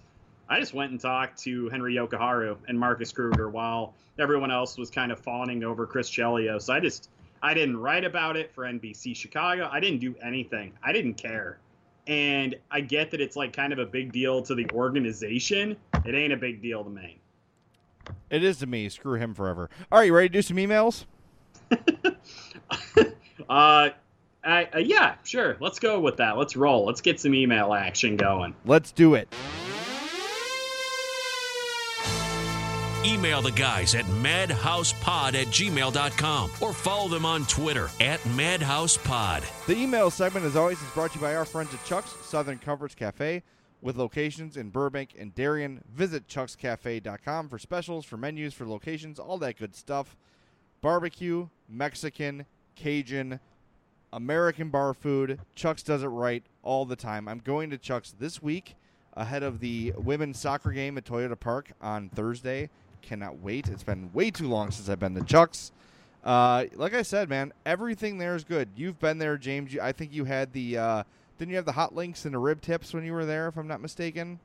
I 0.49 0.59
just 0.59 0.73
went 0.73 0.91
and 0.91 0.99
talked 0.99 1.39
to 1.43 1.69
Henri 1.69 1.95
Jokiharju 1.95 2.57
and 2.67 2.77
Marcus 2.77 3.13
Kruger 3.13 3.49
while 3.49 3.93
everyone 4.19 4.51
else 4.51 4.77
was 4.77 4.89
kind 4.89 5.13
of 5.13 5.19
fawning 5.19 5.63
over 5.63 5.87
Chris 5.87 6.09
Chelios. 6.09 6.63
So 6.63 6.73
I 6.73 6.81
just 6.81 7.09
I 7.41 7.53
didn't 7.53 7.77
write 7.77 8.03
about 8.03 8.35
it 8.35 8.53
for 8.53 8.65
NBC 8.65 9.15
Chicago. 9.15 9.69
I 9.71 9.79
didn't 9.79 9.99
do 9.99 10.13
anything. 10.21 10.73
I 10.83 10.91
didn't 10.91 11.13
care. 11.13 11.59
And 12.07 12.55
I 12.69 12.81
get 12.81 13.11
that 13.11 13.21
it's 13.21 13.37
like 13.37 13.53
kind 13.53 13.71
of 13.71 13.79
a 13.79 13.85
big 13.85 14.11
deal 14.11 14.41
to 14.41 14.53
the 14.53 14.69
organization. 14.73 15.77
It 16.03 16.13
ain't 16.13 16.33
a 16.33 16.37
big 16.37 16.61
deal 16.61 16.83
to 16.83 16.89
me. 16.89 17.20
It 18.29 18.43
is 18.43 18.57
to 18.59 18.67
me. 18.67 18.89
Screw 18.89 19.15
him 19.15 19.33
forever. 19.33 19.69
All 19.91 19.99
right, 19.99 20.05
you 20.05 20.13
ready 20.13 20.29
to 20.29 20.33
do 20.33 20.41
some 20.41 20.57
emails? 20.57 21.05
uh, 23.49 23.89
I, 24.43 24.69
uh, 24.73 24.79
yeah, 24.79 25.15
sure. 25.23 25.57
Let's 25.59 25.79
go 25.79 25.99
with 25.99 26.17
that. 26.17 26.37
Let's 26.37 26.55
roll. 26.55 26.85
Let's 26.85 27.01
get 27.01 27.19
some 27.19 27.33
email 27.33 27.73
action 27.73 28.17
going. 28.17 28.55
Let's 28.65 28.91
do 28.91 29.15
it. 29.15 29.33
Email 33.03 33.41
the 33.41 33.51
guys 33.51 33.95
at 33.95 34.05
madhousepod 34.05 35.33
at 35.33 35.47
gmail.com 35.47 36.51
or 36.61 36.73
follow 36.73 37.09
them 37.09 37.25
on 37.25 37.45
Twitter 37.45 37.89
at 37.99 38.19
madhousepod. 38.21 39.65
The 39.65 39.75
email 39.75 40.11
segment, 40.11 40.45
as 40.45 40.55
always, 40.55 40.79
is 40.81 40.89
brought 40.91 41.11
to 41.11 41.17
you 41.17 41.21
by 41.21 41.35
our 41.35 41.45
friends 41.45 41.73
at 41.73 41.83
Chuck's 41.83 42.11
Southern 42.25 42.59
Comforts 42.59 42.93
Cafe 42.93 43.41
with 43.81 43.97
locations 43.97 44.57
in 44.57 44.69
Burbank 44.69 45.15
and 45.17 45.33
Darien. 45.33 45.83
Visit 45.93 46.27
chuckscafe.com 46.27 47.49
for 47.49 47.59
specials, 47.59 48.05
for 48.05 48.17
menus, 48.17 48.53
for 48.53 48.65
locations, 48.67 49.19
all 49.19 49.37
that 49.39 49.57
good 49.57 49.75
stuff. 49.75 50.15
Barbecue, 50.81 51.47
Mexican, 51.69 52.45
Cajun, 52.75 53.39
American 54.13 54.69
bar 54.69 54.93
food. 54.93 55.39
Chuck's 55.55 55.83
does 55.83 56.03
it 56.03 56.07
right 56.07 56.43
all 56.63 56.85
the 56.85 56.95
time. 56.95 57.27
I'm 57.27 57.39
going 57.39 57.69
to 57.69 57.77
Chuck's 57.77 58.13
this 58.17 58.41
week 58.41 58.75
ahead 59.13 59.43
of 59.43 59.59
the 59.59 59.93
women's 59.97 60.39
soccer 60.39 60.71
game 60.71 60.97
at 60.97 61.05
Toyota 61.05 61.39
Park 61.39 61.71
on 61.81 62.09
Thursday. 62.09 62.69
Cannot 63.01 63.39
wait. 63.39 63.67
It's 63.67 63.83
been 63.83 64.11
way 64.13 64.31
too 64.31 64.47
long 64.47 64.71
since 64.71 64.89
I've 64.89 64.99
been 64.99 65.15
to 65.15 65.23
Chuck's. 65.23 65.71
Uh, 66.23 66.65
like 66.75 66.93
I 66.93 67.01
said, 67.01 67.29
man, 67.29 67.51
everything 67.65 68.19
there 68.19 68.35
is 68.35 68.43
good. 68.43 68.69
You've 68.75 68.99
been 68.99 69.17
there, 69.17 69.37
James. 69.37 69.75
I 69.77 69.91
think 69.91 70.13
you 70.13 70.25
had 70.25 70.53
the. 70.53 70.77
Uh, 70.77 71.03
didn't 71.41 71.49
you 71.49 71.55
have 71.55 71.65
the 71.65 71.71
hot 71.71 71.95
links 71.95 72.25
and 72.25 72.35
the 72.35 72.37
rib 72.37 72.61
tips 72.61 72.93
when 72.93 73.03
you 73.03 73.13
were 73.13 73.25
there, 73.25 73.47
if 73.47 73.57
I'm 73.57 73.67
not 73.67 73.81
mistaken? 73.81 74.39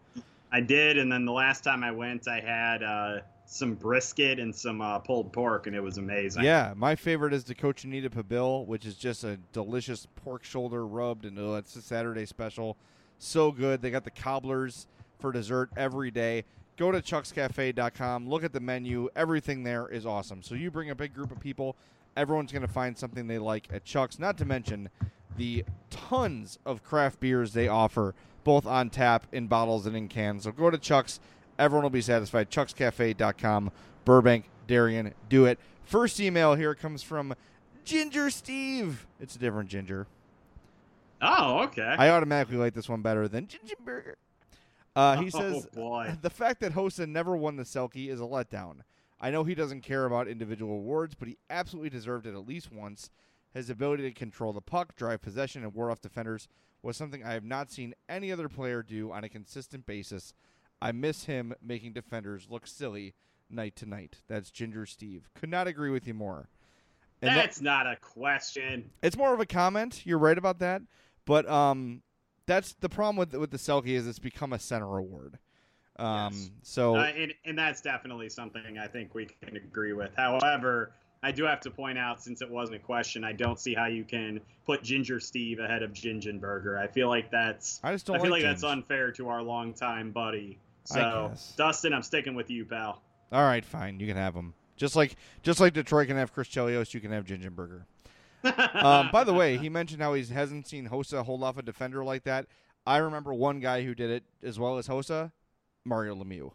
I 0.51 0.63
did, 0.63 0.97
and 0.97 1.13
then 1.13 1.27
the 1.27 1.33
last 1.33 1.63
time 1.63 1.85
I 1.85 1.91
went, 1.91 2.27
I 2.27 2.41
had 2.41 2.83
uh, 2.83 3.19
some 3.45 3.75
brisket 3.75 4.41
and 4.41 4.55
some 4.55 4.81
uh, 4.81 4.99
pulled 5.01 5.31
pork, 5.31 5.67
and 5.67 5.77
it 5.77 5.83
was 5.83 5.99
amazing. 5.99 6.45
Yeah, 6.45 6.73
my 6.75 6.97
favorite 6.97 7.35
is 7.35 7.45
the 7.45 7.55
Cochinita 7.55 8.09
Pibil, 8.09 8.65
which 8.65 8.87
is 8.87 8.95
just 8.95 9.25
a 9.25 9.37
delicious 9.53 10.07
pork 10.25 10.43
shoulder 10.43 10.87
rubbed, 10.87 11.27
and 11.27 11.39
oh, 11.39 11.57
it's 11.57 11.77
a 11.77 11.83
Saturday 11.83 12.25
special. 12.25 12.79
So 13.19 13.53
good. 13.53 13.83
They 13.83 13.91
got 13.91 14.05
the 14.05 14.11
cobblers 14.11 14.87
for 15.19 15.33
dessert 15.33 15.69
every 15.77 16.11
day. 16.11 16.45
Go 16.79 16.93
to 16.93 17.03
chuckscafe.com, 17.03 18.27
look 18.27 18.43
at 18.43 18.55
the 18.55 18.61
menu. 18.61 19.11
Everything 19.15 19.65
there 19.65 19.87
is 19.87 20.07
awesome. 20.07 20.43
So 20.43 20.55
you 20.55 20.71
bring 20.71 20.89
a 20.89 20.95
big 20.95 21.13
group 21.13 21.31
of 21.31 21.41
people, 21.41 21.77
everyone's 22.17 22.53
going 22.53 22.67
to 22.67 22.73
find 22.73 22.97
something 22.97 23.27
they 23.27 23.39
like 23.39 23.69
at 23.71 23.85
Chuck's, 23.85 24.19
not 24.19 24.39
to 24.39 24.47
mention 24.47 24.89
the 25.37 25.65
tons 25.91 26.59
of 26.67 26.83
craft 26.83 27.21
beers 27.21 27.53
they 27.53 27.69
offer, 27.69 28.15
both 28.45 28.67
on 28.67 28.91
tap, 28.91 29.27
in 29.33 29.47
bottles, 29.47 29.87
and 29.87 29.97
in 29.97 30.09
cans. 30.09 30.45
So 30.45 30.53
go 30.53 30.71
to 30.71 30.79
Chuck's. 30.79 31.21
Everyone 31.59 31.83
will 31.85 31.91
be 31.91 32.03
satisfied. 32.03 32.51
Chuck'sCafe.com, 32.51 33.71
Burbank, 34.05 34.51
Darien. 34.67 35.15
Do 35.29 35.47
it. 35.47 35.59
First 35.85 36.21
email 36.21 36.55
here 36.55 36.75
comes 36.75 37.03
from 37.03 37.35
Ginger 37.85 38.31
Steve. 38.31 39.07
It's 39.21 39.37
a 39.37 39.39
different 39.39 39.69
Ginger. 39.71 40.07
Oh, 41.23 41.63
okay. 41.65 41.95
I 41.99 42.11
automatically 42.11 42.57
like 42.59 42.75
this 42.75 42.89
one 42.89 43.01
better 43.03 43.27
than 43.29 43.47
Ginger 43.47 43.77
Burger. 43.85 44.19
Uh, 44.95 45.17
he 45.23 45.31
Oh, 45.35 45.39
says 45.41 45.67
boy. 45.75 46.15
the 46.23 46.31
fact 46.31 46.61
that 46.61 46.73
Hossa 46.73 47.09
never 47.09 47.37
won 47.37 47.57
the 47.57 47.63
Selke 47.63 48.09
is 48.09 48.21
a 48.21 48.25
letdown. 48.25 48.77
I 49.21 49.31
know 49.31 49.45
he 49.45 49.55
doesn't 49.55 49.81
care 49.81 50.05
about 50.05 50.29
individual 50.29 50.75
awards, 50.75 51.15
but 51.15 51.29
he 51.29 51.39
absolutely 51.49 51.89
deserved 51.91 52.27
it 52.27 52.35
at 52.35 52.47
least 52.47 52.71
once. 52.71 53.11
His 53.57 53.71
ability 53.71 54.03
to 54.03 54.11
control 54.13 54.53
the 54.53 54.61
puck, 54.61 54.95
drive 54.97 55.23
possession, 55.23 55.63
and 55.65 55.73
ward 55.75 55.91
off 55.91 56.03
defenders 56.03 56.47
was 56.83 56.95
something 56.95 57.25
I 57.25 57.33
have 57.33 57.43
not 57.43 57.71
seen 57.71 57.95
any 58.07 58.31
other 58.31 58.51
player 58.51 58.83
do 58.83 59.11
on 59.11 59.25
a 59.25 59.31
consistent 59.31 59.87
basis. 59.87 60.35
I 60.83 60.93
miss 60.93 61.25
him 61.25 61.55
making 61.63 61.95
defenders 61.95 62.49
look 62.51 62.67
silly 62.67 63.15
night 63.49 63.75
to 63.77 63.87
night. 63.87 64.17
That's 64.29 64.51
Ginger 64.51 64.85
Steve. 64.85 65.31
Could 65.35 65.49
not 65.49 65.67
agree 65.67 65.89
with 65.91 66.07
you 66.07 66.13
more. 66.13 66.51
And 67.23 67.31
that- 67.31 67.37
That's 67.37 67.63
not 67.63 67.87
a 67.87 67.97
question. 67.97 68.91
it's 69.03 69.17
more 69.17 69.33
of 69.33 69.41
a 69.41 69.47
comment. 69.47 70.05
You're 70.05 70.19
right 70.19 70.37
about 70.37 70.59
that, 70.59 70.83
but 71.25 71.49
um, 71.49 72.03
that's 72.45 72.75
the 72.75 72.91
problem 72.91 73.17
with 73.17 73.33
with 73.35 73.51
the 73.53 73.57
Selke 73.57 73.87
is 73.89 74.07
it's 74.07 74.19
become 74.19 74.53
a 74.53 74.59
center 74.59 74.99
award. 74.99 75.39
Um, 75.99 76.35
Yes. 76.35 76.51
so 76.63 76.97
Uh, 76.97 77.05
and, 77.05 77.33
and 77.47 77.59
that's 77.59 77.81
definitely 77.81 78.29
something 78.29 78.77
I 78.77 78.87
think 78.87 79.15
we 79.15 79.25
can 79.25 79.57
agree 79.57 79.95
with. 79.95 80.15
However, 80.15 80.93
I 81.27 81.33
do 81.33 81.43
have 81.43 81.59
to 81.63 81.73
point 81.73 81.99
out, 81.99 82.23
since 82.23 82.41
it 82.41 82.49
wasn't 82.49 82.77
a 82.77 82.79
question, 82.79 83.25
I 83.25 83.33
don't 83.33 83.59
see 83.59 83.75
how 83.75 83.87
you 83.87 84.05
can 84.05 84.41
put 84.65 84.85
Ginger 84.85 85.19
Steve 85.19 85.59
ahead 85.59 85.83
of 85.83 85.93
Gingenberger. 85.93 86.79
I 86.79 86.87
feel 86.87 87.09
like 87.09 87.33
that's 87.33 87.81
I 87.83 87.91
just 87.91 88.07
don't 88.07 88.15
I 88.15 88.21
feel 88.21 88.31
like 88.31 88.45
like 88.45 88.53
that's 88.53 88.63
unfair 88.63 89.11
to 89.11 89.29
our 89.29 89.43
longtime 89.43 90.13
buddy. 90.13 90.61
So. 90.85 91.33
Dustin, 91.57 91.93
I'm 91.93 92.05
sticking 92.05 92.37
with 92.37 92.49
you, 92.49 92.65
pal. 92.65 93.03
all 93.33 93.43
right, 93.43 93.65
fine, 93.65 93.99
you 93.99 94.07
can 94.07 94.17
have 94.17 94.35
him. 94.35 94.55
Just 94.77 94.95
like 94.95 95.17
just 95.43 95.59
like 95.59 95.73
Detroit 95.73 96.07
can 96.07 96.17
have 96.17 96.33
Chris 96.33 96.47
Chelios, 96.47 96.95
you 96.95 97.01
can 97.01 97.11
have 97.11 97.25
Gingenberger. 97.25 97.87
um, 98.85 99.11
by 99.11 99.25
the 99.25 99.35
way, 99.35 99.57
he 99.57 99.69
mentioned 99.69 100.01
how 100.01 100.15
he 100.15 100.25
hasn't 100.27 100.69
seen 100.69 100.89
Hossa 100.89 101.25
hold 101.25 101.43
off 101.43 101.59
a 101.59 101.63
defender 101.63 102.05
like 102.05 102.23
that. 102.23 102.47
I 102.87 102.99
remember 102.99 103.35
one 103.35 103.59
guy 103.59 103.83
who 103.83 103.97
did 103.97 104.11
it 104.11 104.23
as 104.45 104.61
well 104.61 104.79
as 104.79 104.87
Hossa, 104.87 105.33
Mario 105.85 106.15
Lemieux. 106.15 106.53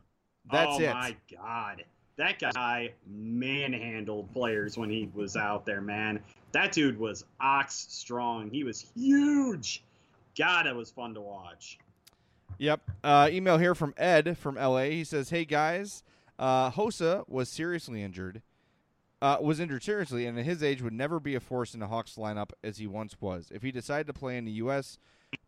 That's 0.49 0.77
oh 0.77 0.79
it. 0.79 0.93
my 0.93 1.15
god. 1.29 1.83
That 2.17 2.39
guy 2.39 2.93
manhandled 3.07 4.31
players 4.33 4.77
when 4.77 4.89
he 4.89 5.09
was 5.13 5.35
out 5.35 5.65
there, 5.65 5.81
man. 5.81 6.19
That 6.51 6.71
dude 6.71 6.99
was 6.99 7.25
ox 7.39 7.87
strong. 7.89 8.49
He 8.49 8.63
was 8.63 8.85
huge. 8.95 9.83
God, 10.37 10.67
it 10.67 10.75
was 10.75 10.91
fun 10.91 11.13
to 11.13 11.21
watch. 11.21 11.79
Yep. 12.57 12.81
Uh, 13.03 13.29
email 13.31 13.57
here 13.57 13.73
from 13.73 13.93
Ed 13.97 14.37
from 14.37 14.55
LA. 14.55 14.83
He 14.83 15.03
says, 15.03 15.29
"Hey 15.29 15.45
guys, 15.45 16.03
uh, 16.37 16.71
Hossa 16.71 17.27
was 17.27 17.49
seriously 17.49 18.03
injured. 18.03 18.41
Uh, 19.21 19.37
was 19.39 19.59
injured 19.59 19.83
seriously, 19.83 20.25
and 20.25 20.37
at 20.37 20.45
his 20.45 20.63
age 20.63 20.81
would 20.81 20.93
never 20.93 21.19
be 21.19 21.35
a 21.35 21.39
force 21.39 21.75
in 21.75 21.79
the 21.79 21.87
Hawks 21.87 22.15
lineup 22.15 22.49
as 22.63 22.79
he 22.79 22.87
once 22.87 23.21
was. 23.21 23.51
If 23.53 23.61
he 23.61 23.71
decided 23.71 24.07
to 24.07 24.13
play 24.13 24.35
in 24.35 24.45
the 24.45 24.51
U.S., 24.53 24.97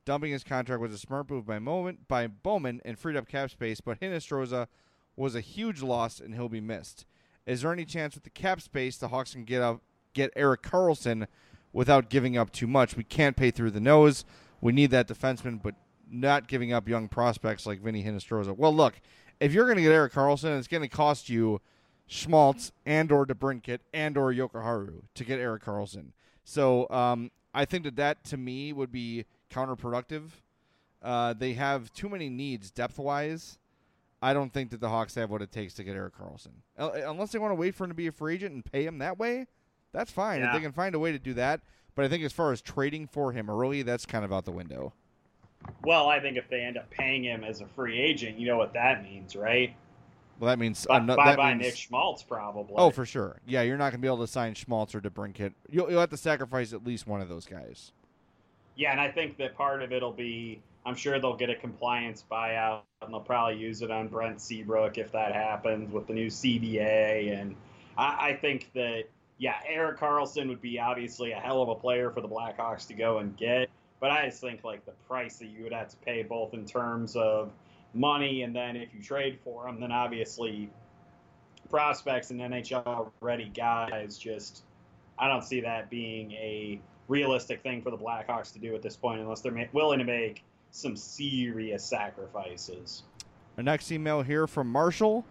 dumping 0.05 0.31
his 0.31 0.43
contract 0.43 0.79
was 0.79 0.93
a 0.93 0.99
smart 0.99 1.29
move 1.29 1.45
by 1.45 1.57
moment 1.57 2.07
by 2.07 2.27
Bowman 2.27 2.81
and 2.85 2.99
freed 2.99 3.15
up 3.15 3.27
cap 3.27 3.49
space. 3.49 3.81
But 3.81 3.99
Hinostroza 3.99 4.67
was 5.15 5.35
a 5.35 5.41
huge 5.41 5.81
loss, 5.81 6.19
and 6.19 6.33
he'll 6.33 6.49
be 6.49 6.61
missed. 6.61 7.05
Is 7.45 7.61
there 7.61 7.73
any 7.73 7.85
chance 7.85 8.15
with 8.15 8.23
the 8.23 8.29
cap 8.29 8.61
space 8.61 8.97
the 8.97 9.09
Hawks 9.09 9.33
can 9.33 9.43
get 9.43 9.61
up 9.61 9.81
get 10.13 10.31
Erik 10.35 10.61
Karlsson 10.61 11.27
without 11.71 12.09
giving 12.09 12.37
up 12.37 12.51
too 12.51 12.67
much? 12.67 12.95
We 12.95 13.03
can't 13.03 13.35
pay 13.35 13.51
through 13.51 13.71
the 13.71 13.79
nose. 13.79 14.25
We 14.61 14.71
need 14.71 14.91
that 14.91 15.07
defenseman, 15.07 15.61
but 15.61 15.75
not 16.09 16.47
giving 16.47 16.71
up 16.71 16.87
young 16.87 17.07
prospects 17.09 17.65
like 17.65 17.81
Vinnie 17.81 18.03
Hinostroza. 18.03 18.55
Well, 18.55 18.73
look, 18.73 19.01
if 19.39 19.53
you're 19.53 19.65
going 19.65 19.77
to 19.77 19.83
get 19.83 19.91
Erik 19.91 20.13
Karlsson, 20.13 20.57
it's 20.57 20.67
going 20.67 20.83
to 20.83 20.89
cost 20.89 21.29
you 21.29 21.59
Schmaltz 22.07 22.71
and 22.85 23.11
or 23.11 23.25
DeBrincat 23.25 23.79
and 23.93 24.17
or 24.17 24.33
Jokiharju 24.33 25.03
to 25.15 25.23
get 25.23 25.39
Eric 25.39 25.63
Carlson. 25.63 26.13
So 26.43 26.89
um, 26.89 27.31
I 27.53 27.65
think 27.65 27.83
that 27.85 27.95
that 27.97 28.23
to 28.25 28.37
me 28.37 28.73
would 28.73 28.91
be 28.91 29.25
counterproductive. 29.51 30.29
Uh, 31.01 31.33
they 31.33 31.53
have 31.53 31.91
too 31.93 32.09
many 32.09 32.29
needs 32.29 32.71
depth 32.71 32.97
wise. 32.97 33.57
I 34.23 34.33
don't 34.33 34.53
think 34.53 34.69
that 34.69 34.79
the 34.79 34.87
Hawks 34.87 35.15
have 35.15 35.29
what 35.29 35.41
it 35.41 35.51
takes 35.51 35.73
to 35.73 35.83
get 35.83 35.95
Erik 35.97 36.17
Karlsson. 36.17 36.53
Uh, 36.79 36.91
unless 37.05 37.33
they 37.33 37.39
want 37.39 37.51
to 37.51 37.55
wait 37.55 37.75
for 37.75 37.83
him 37.83 37.89
to 37.89 37.93
be 37.95 38.07
a 38.07 38.11
free 38.11 38.35
agent 38.35 38.53
and 38.53 38.63
pay 38.63 38.85
him 38.85 38.99
that 38.99 39.19
way, 39.19 39.47
that's 39.91 40.11
fine. 40.11 40.41
If 40.41 40.53
they 40.53 40.61
can 40.61 40.71
find 40.71 40.95
a 40.95 40.99
way 40.99 41.11
to 41.11 41.19
do 41.19 41.33
that. 41.33 41.59
But 41.93 42.05
I 42.05 42.07
think 42.07 42.23
as 42.23 42.31
far 42.31 42.53
as 42.53 42.61
trading 42.61 43.05
for 43.05 43.33
him 43.33 43.49
early, 43.49 43.81
that's 43.81 44.05
kind 44.05 44.23
of 44.23 44.31
out 44.31 44.45
the 44.45 44.51
window. 44.51 44.93
Well, 45.83 46.07
I 46.07 46.21
think 46.21 46.37
if 46.37 46.49
they 46.49 46.61
end 46.61 46.77
up 46.77 46.89
paying 46.89 47.23
him 47.23 47.43
as 47.43 47.59
a 47.59 47.67
free 47.67 47.99
agent, 47.99 48.39
you 48.39 48.47
know 48.47 48.57
what 48.57 48.73
that 48.73 49.03
means, 49.03 49.35
right? 49.35 49.75
Well, 50.39 50.47
that 50.47 50.57
means 50.57 50.85
bye, 50.87 50.99
bye 50.99 51.53
means- 51.53 51.61
Nick 51.61 51.75
Schmaltz, 51.75 52.23
probably. 52.23 52.75
Oh, 52.77 52.91
for 52.91 53.05
sure. 53.05 53.39
Yeah, 53.45 53.61
you're 53.61 53.77
not 53.77 53.91
going 53.91 53.99
to 54.01 54.05
be 54.05 54.07
able 54.07 54.25
to 54.25 54.27
sign 54.27 54.55
Schmaltz 54.55 54.95
or 54.95 55.01
DeBrincat. 55.01 55.53
You'll, 55.69 55.91
you'll 55.91 55.99
have 55.99 56.09
to 56.09 56.17
sacrifice 56.17 56.73
at 56.73 56.85
least 56.85 57.07
one 57.07 57.21
of 57.21 57.29
those 57.29 57.45
guys. 57.45 57.91
Yeah, 58.75 58.91
and 58.91 58.99
I 58.99 59.11
think 59.11 59.37
that 59.37 59.55
part 59.55 59.83
of 59.83 59.91
it'll 59.91 60.11
be 60.11 60.61
I'm 60.85 60.95
sure 60.95 61.19
they'll 61.19 61.35
get 61.35 61.49
a 61.49 61.55
compliance 61.55 62.23
buyout 62.29 62.81
and 63.01 63.13
they'll 63.13 63.21
probably 63.21 63.57
use 63.57 63.81
it 63.81 63.91
on 63.91 64.07
Brent 64.07 64.41
Seabrook 64.41 64.97
if 64.97 65.11
that 65.13 65.33
happens 65.33 65.91
with 65.91 66.07
the 66.07 66.13
new 66.13 66.27
CBA. 66.27 67.39
And 67.39 67.55
I, 67.97 68.29
I 68.29 68.37
think 68.39 68.71
that, 68.73 69.03
yeah, 69.37 69.55
Erik 69.67 69.99
Karlsson 69.99 70.49
would 70.49 70.61
be 70.61 70.79
obviously 70.79 71.31
a 71.31 71.39
hell 71.39 71.61
of 71.61 71.69
a 71.69 71.75
player 71.75 72.11
for 72.11 72.21
the 72.21 72.27
Blackhawks 72.27 72.87
to 72.87 72.93
go 72.93 73.19
and 73.19 73.35
get. 73.37 73.69
But 73.99 74.11
I 74.11 74.25
just 74.25 74.41
think 74.41 74.63
like 74.63 74.85
the 74.85 74.91
price 75.07 75.37
that 75.37 75.47
you 75.47 75.63
would 75.63 75.73
have 75.73 75.89
to 75.89 75.97
pay 75.97 76.23
both 76.23 76.53
in 76.53 76.65
terms 76.65 77.15
of 77.15 77.51
money 77.93 78.41
and 78.41 78.55
then 78.55 78.75
if 78.75 78.93
you 78.93 79.01
trade 79.01 79.39
for 79.43 79.67
him, 79.67 79.79
then 79.79 79.91
obviously 79.91 80.69
prospects 81.69 82.29
and 82.31 82.41
NHL 82.41 83.09
ready 83.21 83.49
guys 83.49 84.17
just 84.17 84.63
I 85.17 85.27
don't 85.27 85.43
see 85.43 85.61
that 85.61 85.89
being 85.89 86.31
a 86.33 86.79
realistic 87.07 87.61
thing 87.63 87.81
for 87.81 87.91
the 87.91 87.97
Blackhawks 87.97 88.51
to 88.53 88.59
do 88.59 88.75
at 88.75 88.81
this 88.81 88.95
point 88.95 89.21
unless 89.21 89.41
they're 89.41 89.51
ma- 89.51 89.65
willing 89.71 89.99
to 89.99 90.05
make 90.05 90.43
some 90.73 90.95
serious 90.95 91.85
sacrifices. 91.85 93.03
Our 93.57 93.63
next 93.63 93.91
email 93.91 94.23
here 94.23 94.47
from 94.47 94.67
Marshall. 94.67 95.23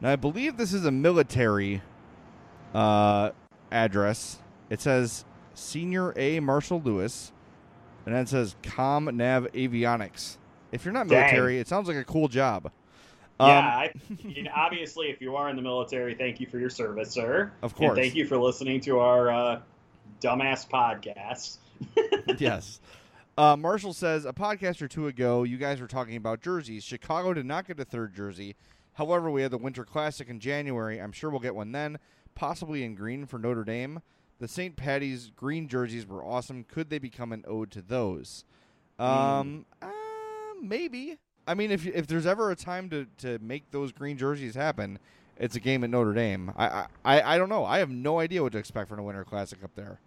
Now, 0.00 0.10
I 0.12 0.16
believe 0.16 0.56
this 0.56 0.72
is 0.72 0.84
a 0.84 0.90
military 0.90 1.80
uh, 2.74 3.30
address. 3.70 4.38
It 4.68 4.80
says 4.80 5.24
Senior 5.54 6.12
A. 6.16 6.40
Marshall 6.40 6.80
Lewis, 6.84 7.32
and 8.04 8.14
then 8.14 8.22
it 8.22 8.28
says 8.28 8.56
Com 8.62 9.04
Nav 9.16 9.46
Avionics. 9.52 10.38
If 10.72 10.84
you're 10.84 10.92
not 10.94 11.06
Dang. 11.08 11.18
military, 11.20 11.58
it 11.60 11.68
sounds 11.68 11.86
like 11.86 11.96
a 11.96 12.04
cool 12.04 12.26
job. 12.28 12.70
yeah, 13.38 13.46
Um, 13.46 13.64
I, 13.64 13.92
you 14.28 14.42
know, 14.44 14.50
obviously, 14.56 15.06
if 15.10 15.20
you 15.20 15.36
are 15.36 15.48
in 15.50 15.56
the 15.56 15.62
military, 15.62 16.14
thank 16.14 16.40
you 16.40 16.46
for 16.48 16.58
your 16.58 16.70
service, 16.70 17.10
sir. 17.12 17.52
Of 17.62 17.72
And 17.72 17.78
course. 17.78 17.98
thank 17.98 18.14
you 18.16 18.26
for 18.26 18.38
listening 18.38 18.80
to 18.82 18.98
our 18.98 19.30
uh, 19.30 19.60
dumbass 20.20 20.68
podcast. 20.68 21.58
yes. 22.40 22.80
Uh, 23.38 23.56
Marshall 23.56 23.92
says 23.92 24.24
a 24.24 24.32
podcast 24.32 24.82
or 24.82 24.88
two 24.88 25.06
ago, 25.06 25.44
you 25.44 25.56
guys 25.56 25.80
were 25.80 25.86
talking 25.86 26.16
about 26.16 26.42
jerseys. 26.42 26.84
Chicago 26.84 27.32
did 27.32 27.46
not 27.46 27.66
get 27.66 27.80
a 27.80 27.84
third 27.84 28.14
jersey. 28.14 28.54
However, 28.94 29.30
we 29.30 29.42
had 29.42 29.50
the 29.50 29.58
Winter 29.58 29.84
Classic 29.84 30.28
in 30.28 30.40
January. 30.40 31.00
I'm 31.00 31.12
sure 31.12 31.30
we'll 31.30 31.40
get 31.40 31.54
one 31.54 31.72
then, 31.72 31.98
possibly 32.34 32.84
in 32.84 32.94
green 32.94 33.24
for 33.26 33.38
Notre 33.38 33.64
Dame. 33.64 34.02
The 34.40 34.48
St. 34.48 34.76
Patty's 34.76 35.30
green 35.34 35.68
jerseys 35.68 36.06
were 36.06 36.24
awesome. 36.24 36.64
Could 36.64 36.90
they 36.90 36.98
become 36.98 37.32
an 37.32 37.44
ode 37.46 37.70
to 37.72 37.82
those? 37.82 38.44
Um, 38.98 39.64
uh, 39.80 39.88
maybe. 40.60 41.16
I 41.46 41.54
mean, 41.54 41.70
if 41.70 41.86
if 41.86 42.06
there's 42.06 42.26
ever 42.26 42.50
a 42.50 42.56
time 42.56 42.90
to, 42.90 43.06
to 43.18 43.38
make 43.40 43.70
those 43.70 43.92
green 43.92 44.18
jerseys 44.18 44.54
happen, 44.54 44.98
it's 45.38 45.56
a 45.56 45.60
game 45.60 45.82
at 45.84 45.90
Notre 45.90 46.12
Dame. 46.12 46.52
I 46.56 46.86
I 47.04 47.34
I 47.34 47.38
don't 47.38 47.48
know. 47.48 47.64
I 47.64 47.78
have 47.78 47.90
no 47.90 48.18
idea 48.20 48.42
what 48.42 48.52
to 48.52 48.58
expect 48.58 48.88
from 48.88 48.98
a 48.98 49.02
Winter 49.02 49.24
Classic 49.24 49.62
up 49.64 49.74
there, 49.74 50.00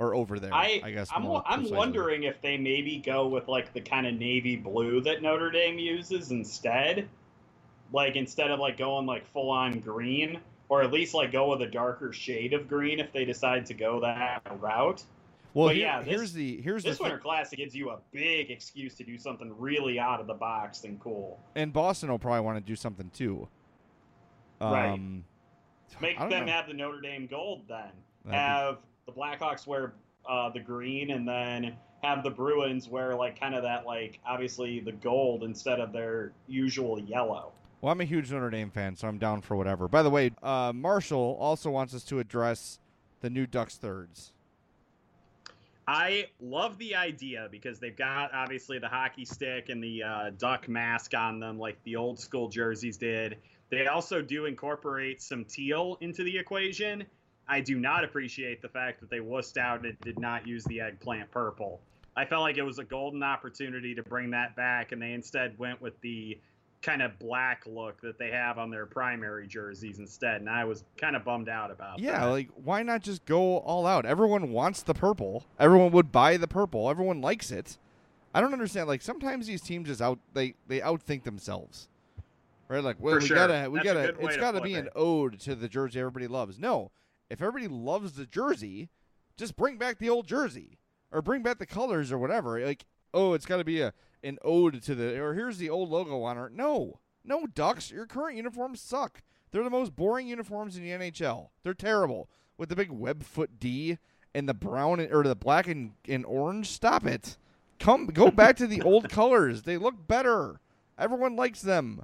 or 0.00 0.14
over 0.14 0.40
there. 0.40 0.52
I, 0.52 0.80
I 0.82 0.90
guess 0.92 1.10
I'm, 1.14 1.26
I'm 1.44 1.70
wondering 1.70 2.22
if 2.24 2.40
they 2.40 2.56
maybe 2.56 2.96
go 3.04 3.28
with 3.28 3.46
like 3.48 3.72
the 3.74 3.82
kind 3.82 4.06
of 4.06 4.14
navy 4.14 4.56
blue 4.56 5.02
that 5.02 5.20
Notre 5.22 5.50
Dame 5.50 5.78
uses 5.78 6.30
instead. 6.30 7.06
Like 7.92 8.16
instead 8.16 8.50
of 8.50 8.58
like 8.58 8.78
going 8.78 9.04
like 9.06 9.26
full 9.26 9.50
on 9.50 9.78
green, 9.80 10.40
or 10.70 10.82
at 10.82 10.90
least 10.92 11.12
like 11.12 11.32
go 11.32 11.50
with 11.50 11.60
a 11.62 11.66
darker 11.70 12.12
shade 12.12 12.54
of 12.54 12.66
green 12.68 12.98
if 12.98 13.12
they 13.12 13.24
decide 13.26 13.66
to 13.66 13.74
go 13.74 14.00
that 14.00 14.40
route. 14.58 15.02
Well, 15.52 15.68
here- 15.68 15.82
yeah, 15.82 15.98
this- 16.00 16.08
here's 16.08 16.32
the 16.32 16.60
here's 16.62 16.82
This 16.84 16.96
the 16.96 17.02
Winter. 17.02 17.18
Classic 17.18 17.58
gives 17.58 17.74
you 17.74 17.90
a 17.90 17.98
big 18.12 18.50
excuse 18.50 18.94
to 18.94 19.04
do 19.04 19.18
something 19.18 19.52
really 19.58 19.98
out 19.98 20.20
of 20.20 20.26
the 20.28 20.34
box 20.34 20.84
and 20.84 20.98
cool. 21.00 21.38
and 21.56 21.72
Boston 21.72 22.08
will 22.10 22.18
probably 22.18 22.40
want 22.40 22.56
to 22.56 22.64
do 22.64 22.76
something 22.76 23.10
too. 23.12 23.48
Right. 24.60 24.90
Um, 24.92 25.24
Make 26.00 26.18
them 26.18 26.30
know. 26.30 26.46
have 26.52 26.68
the 26.68 26.74
Notre 26.74 27.00
Dame 27.00 27.26
gold 27.26 27.62
then. 27.68 27.90
That'd 28.24 28.38
have 28.38 28.78
the 29.10 29.20
Blackhawks 29.20 29.66
wear 29.66 29.92
uh, 30.28 30.50
the 30.50 30.60
green 30.60 31.10
and 31.10 31.26
then 31.26 31.76
have 32.02 32.22
the 32.22 32.30
Bruins 32.30 32.88
wear 32.88 33.14
like 33.14 33.38
kind 33.38 33.54
of 33.54 33.62
that 33.62 33.86
like 33.86 34.20
obviously 34.26 34.80
the 34.80 34.92
gold 34.92 35.42
instead 35.42 35.80
of 35.80 35.92
their 35.92 36.32
usual 36.46 36.98
yellow. 36.98 37.52
Well, 37.80 37.92
I'm 37.92 38.00
a 38.00 38.04
huge 38.04 38.30
Notre 38.30 38.50
Dame 38.50 38.70
fan, 38.70 38.94
so 38.96 39.08
I'm 39.08 39.18
down 39.18 39.40
for 39.40 39.56
whatever. 39.56 39.88
By 39.88 40.02
the 40.02 40.10
way, 40.10 40.32
uh, 40.42 40.72
Marshall 40.74 41.36
also 41.40 41.70
wants 41.70 41.94
us 41.94 42.04
to 42.04 42.18
address 42.18 42.78
the 43.20 43.30
new 43.30 43.46
Ducks 43.46 43.76
thirds. 43.76 44.32
I 45.88 46.26
love 46.40 46.78
the 46.78 46.94
idea 46.94 47.48
because 47.50 47.80
they've 47.80 47.96
got 47.96 48.32
obviously 48.34 48.78
the 48.78 48.88
hockey 48.88 49.24
stick 49.24 49.70
and 49.70 49.82
the 49.82 50.02
uh, 50.02 50.30
duck 50.38 50.68
mask 50.68 51.14
on 51.14 51.40
them, 51.40 51.58
like 51.58 51.82
the 51.84 51.96
old 51.96 52.20
school 52.20 52.48
jerseys 52.48 52.96
did. 52.96 53.38
They 53.70 53.86
also 53.86 54.20
do 54.20 54.44
incorporate 54.44 55.22
some 55.22 55.44
teal 55.44 55.96
into 56.00 56.22
the 56.22 56.36
equation. 56.36 57.04
I 57.50 57.60
do 57.60 57.78
not 57.78 58.04
appreciate 58.04 58.62
the 58.62 58.68
fact 58.68 59.00
that 59.00 59.10
they 59.10 59.18
wussed 59.18 59.58
out 59.58 59.84
and 59.84 59.98
did 60.00 60.18
not 60.18 60.46
use 60.46 60.64
the 60.64 60.80
eggplant 60.80 61.30
purple. 61.30 61.80
I 62.16 62.24
felt 62.24 62.42
like 62.42 62.56
it 62.58 62.62
was 62.62 62.78
a 62.78 62.84
golden 62.84 63.22
opportunity 63.22 63.94
to 63.94 64.02
bring 64.02 64.30
that 64.30 64.54
back, 64.56 64.92
and 64.92 65.02
they 65.02 65.12
instead 65.12 65.58
went 65.58 65.80
with 65.82 66.00
the 66.00 66.38
kind 66.82 67.02
of 67.02 67.18
black 67.18 67.64
look 67.66 68.00
that 68.00 68.18
they 68.18 68.30
have 68.30 68.56
on 68.58 68.70
their 68.70 68.86
primary 68.86 69.46
jerseys 69.46 69.98
instead. 69.98 70.40
And 70.40 70.48
I 70.48 70.64
was 70.64 70.84
kind 70.96 71.14
of 71.16 71.24
bummed 71.24 71.48
out 71.48 71.70
about 71.70 71.98
Yeah, 71.98 72.20
that. 72.20 72.26
like 72.26 72.48
why 72.54 72.82
not 72.82 73.02
just 73.02 73.24
go 73.26 73.58
all 73.58 73.86
out? 73.86 74.06
Everyone 74.06 74.50
wants 74.52 74.82
the 74.82 74.94
purple. 74.94 75.44
Everyone 75.58 75.90
would 75.92 76.10
buy 76.10 76.36
the 76.38 76.48
purple. 76.48 76.88
Everyone 76.88 77.20
likes 77.20 77.50
it. 77.50 77.76
I 78.32 78.40
don't 78.40 78.52
understand. 78.52 78.88
Like 78.88 79.02
sometimes 79.02 79.46
these 79.46 79.60
teams 79.60 79.88
just 79.88 80.00
out 80.00 80.18
they 80.32 80.54
they 80.68 80.80
outthink 80.80 81.24
themselves. 81.24 81.88
Right? 82.68 82.82
Like 82.82 82.96
well, 82.98 83.16
For 83.16 83.20
we 83.20 83.26
sure. 83.26 83.36
gotta 83.36 83.68
we 83.70 83.78
That's 83.80 83.84
gotta 83.84 84.08
it's 84.20 84.34
to 84.36 84.40
gotta 84.40 84.60
be 84.62 84.74
an 84.74 84.88
ode 84.94 85.38
to 85.40 85.54
the 85.54 85.68
jersey 85.68 85.98
everybody 86.00 86.28
loves. 86.28 86.58
No, 86.58 86.90
if 87.30 87.40
everybody 87.40 87.68
loves 87.68 88.12
the 88.12 88.26
jersey, 88.26 88.90
just 89.36 89.56
bring 89.56 89.78
back 89.78 89.98
the 89.98 90.10
old 90.10 90.26
jersey 90.26 90.78
or 91.10 91.22
bring 91.22 91.42
back 91.42 91.58
the 91.58 91.66
colors 91.66 92.12
or 92.12 92.18
whatever. 92.18 92.64
Like 92.64 92.84
oh, 93.14 93.34
it's 93.34 93.46
got 93.46 93.58
to 93.58 93.64
be 93.64 93.80
a 93.80 93.92
an 94.22 94.38
ode 94.44 94.82
to 94.82 94.94
the 94.94 95.18
or 95.20 95.34
here's 95.34 95.58
the 95.58 95.70
old 95.70 95.88
logo 95.88 96.22
on 96.22 96.36
it. 96.36 96.52
No, 96.52 97.00
no, 97.24 97.46
Ducks, 97.46 97.90
your 97.90 98.06
current 98.06 98.36
uniforms 98.36 98.80
suck. 98.80 99.22
They're 99.50 99.64
the 99.64 99.70
most 99.70 99.96
boring 99.96 100.28
uniforms 100.28 100.76
in 100.76 100.82
the 100.82 100.90
NHL. 100.90 101.48
They're 101.62 101.74
terrible 101.74 102.28
with 102.56 102.68
the 102.68 102.76
big 102.76 102.90
web 102.90 103.22
foot 103.22 103.58
D 103.58 103.98
and 104.34 104.48
the 104.48 104.54
brown 104.54 105.00
and, 105.00 105.12
or 105.12 105.24
the 105.24 105.34
black 105.34 105.66
and, 105.66 105.92
and 106.08 106.24
orange. 106.24 106.68
Stop 106.68 107.06
it. 107.06 107.36
Come 107.78 108.06
go 108.06 108.30
back 108.30 108.56
to 108.56 108.66
the 108.66 108.82
old 108.82 109.08
colors. 109.08 109.62
They 109.62 109.76
look 109.76 110.06
better. 110.06 110.60
Everyone 110.98 111.34
likes 111.34 111.62
them. 111.62 112.02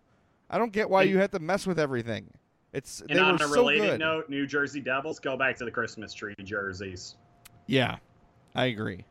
I 0.49 0.59
don't 0.59 0.73
get 0.73 0.91
why 0.91 1.03
you 1.03 1.19
have 1.19 1.33
to 1.33 1.39
mess 1.39 1.67
with 1.67 1.79
everything. 1.79 2.33
It's 2.73 3.01
And 3.01 3.11
they 3.11 3.19
on 3.19 3.37
were 3.37 3.45
a 3.45 3.49
so 3.49 3.55
related 3.55 3.99
note, 3.99 4.29
New 4.29 4.47
Jersey 4.47 4.81
Devils, 4.81 5.19
go 5.19 5.37
back 5.37 5.57
to 5.57 5.65
the 5.65 5.71
Christmas 5.71 6.13
tree 6.13 6.35
jerseys. 6.45 7.17
Yeah, 7.67 7.97
I 8.55 8.67
agree. 8.67 9.05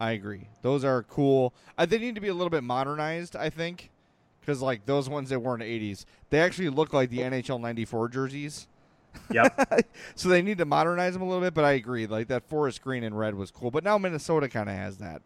I 0.00 0.12
agree. 0.12 0.48
Those 0.62 0.84
are 0.84 1.02
cool. 1.04 1.54
Uh, 1.76 1.86
they 1.86 1.98
need 1.98 2.14
to 2.14 2.20
be 2.20 2.28
a 2.28 2.34
little 2.34 2.50
bit 2.50 2.62
modernized, 2.62 3.34
I 3.34 3.50
think, 3.50 3.90
because 4.40 4.62
like 4.62 4.86
those 4.86 5.08
ones 5.08 5.30
that 5.30 5.40
were 5.40 5.54
in 5.54 5.60
the 5.60 5.92
'80s, 5.92 6.04
they 6.30 6.40
actually 6.40 6.68
look 6.68 6.92
like 6.92 7.10
the 7.10 7.18
NHL 7.18 7.60
'94 7.60 8.08
jerseys. 8.08 8.68
Yep. 9.32 9.86
so 10.14 10.28
they 10.28 10.42
need 10.42 10.58
to 10.58 10.64
modernize 10.64 11.14
them 11.14 11.22
a 11.22 11.26
little 11.26 11.42
bit. 11.42 11.54
But 11.54 11.64
I 11.64 11.72
agree. 11.72 12.06
Like 12.06 12.28
that 12.28 12.48
forest 12.48 12.82
green 12.82 13.02
and 13.02 13.18
red 13.18 13.34
was 13.34 13.50
cool. 13.50 13.70
But 13.70 13.84
now 13.84 13.98
Minnesota 13.98 14.48
kind 14.48 14.68
of 14.68 14.76
has 14.76 14.98
that. 14.98 15.22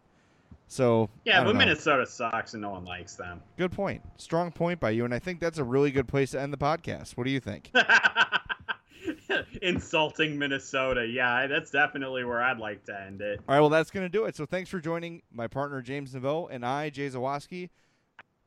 So 0.73 1.09
Yeah, 1.23 1.43
but 1.43 1.53
know. 1.53 1.59
Minnesota 1.59 2.05
sucks 2.07 2.53
and 2.53 2.61
no 2.63 2.71
one 2.71 2.83
likes 2.83 3.15
them. 3.15 3.41
Good 3.57 3.71
point. 3.71 4.01
Strong 4.17 4.53
point 4.53 4.79
by 4.79 4.89
you. 4.89 5.05
And 5.05 5.13
I 5.13 5.19
think 5.19 5.39
that's 5.39 5.59
a 5.59 5.63
really 5.63 5.91
good 5.91 6.07
place 6.07 6.31
to 6.31 6.41
end 6.41 6.51
the 6.51 6.57
podcast. 6.57 7.15
What 7.15 7.25
do 7.25 7.29
you 7.29 7.39
think? 7.39 7.71
Insulting 9.61 10.39
Minnesota. 10.39 11.05
Yeah, 11.05 11.45
that's 11.45 11.69
definitely 11.69 12.23
where 12.23 12.41
I'd 12.41 12.57
like 12.57 12.83
to 12.85 12.99
end 12.99 13.21
it. 13.21 13.39
All 13.47 13.53
right, 13.53 13.61
well, 13.61 13.69
that's 13.69 13.91
going 13.91 14.05
to 14.05 14.09
do 14.09 14.25
it. 14.25 14.35
So 14.35 14.47
thanks 14.47 14.69
for 14.69 14.79
joining 14.79 15.21
my 15.31 15.45
partner, 15.45 15.79
James 15.83 16.13
Naveau, 16.13 16.47
and 16.49 16.65
I, 16.65 16.89
Jay 16.89 17.07
Zawaski. 17.07 17.69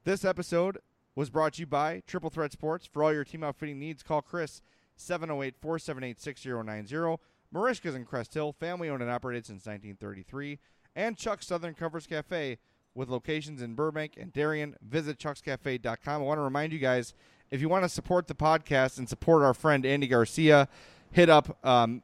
This 0.03 0.25
episode 0.25 0.79
was 1.15 1.31
brought 1.31 1.55
to 1.55 1.61
you 1.61 1.67
by 1.67 2.03
Triple 2.09 2.31
Threat 2.31 2.51
Sports. 2.51 2.87
For 2.87 3.05
all 3.05 3.13
your 3.13 3.25
team 3.25 3.45
outfitting 3.45 3.79
needs, 3.79 4.03
call 4.03 4.21
Chris 4.21 4.63
708 4.97 5.55
478 5.61 6.21
6090. 6.21 7.23
Merichka's 7.55 7.95
in 7.95 8.05
Crest 8.05 8.35
Hill, 8.35 8.53
family 8.53 8.89
owned 8.89 9.03
and 9.03 9.11
operated 9.11 9.47
since 9.47 9.67
1933. 9.67 10.59
And 10.97 11.17
Chuck's 11.17 11.47
Southern 11.47 11.75
Comforts 11.75 12.07
Cafe 12.07 12.57
with 12.95 13.11
locations 13.11 13.61
in 13.61 13.75
Burbank 13.75 14.15
and 14.19 14.33
Darien. 14.33 14.75
Visit 14.81 15.19
chuckscafe.com. 15.19 16.23
I 16.23 16.25
want 16.25 16.39
to 16.39 16.43
remind 16.43 16.73
you 16.73 16.79
guys 16.79 17.13
if 17.51 17.61
you 17.61 17.69
want 17.69 17.85
to 17.85 17.89
support 17.89 18.27
the 18.27 18.35
podcast 18.35 18.99
and 18.99 19.09
support 19.09 19.43
our 19.43 19.55
friend 19.55 19.85
Andy 19.85 20.09
Garcia, 20.09 20.69
hit 21.13 21.29
up 21.29 21.65
um, 21.65 22.03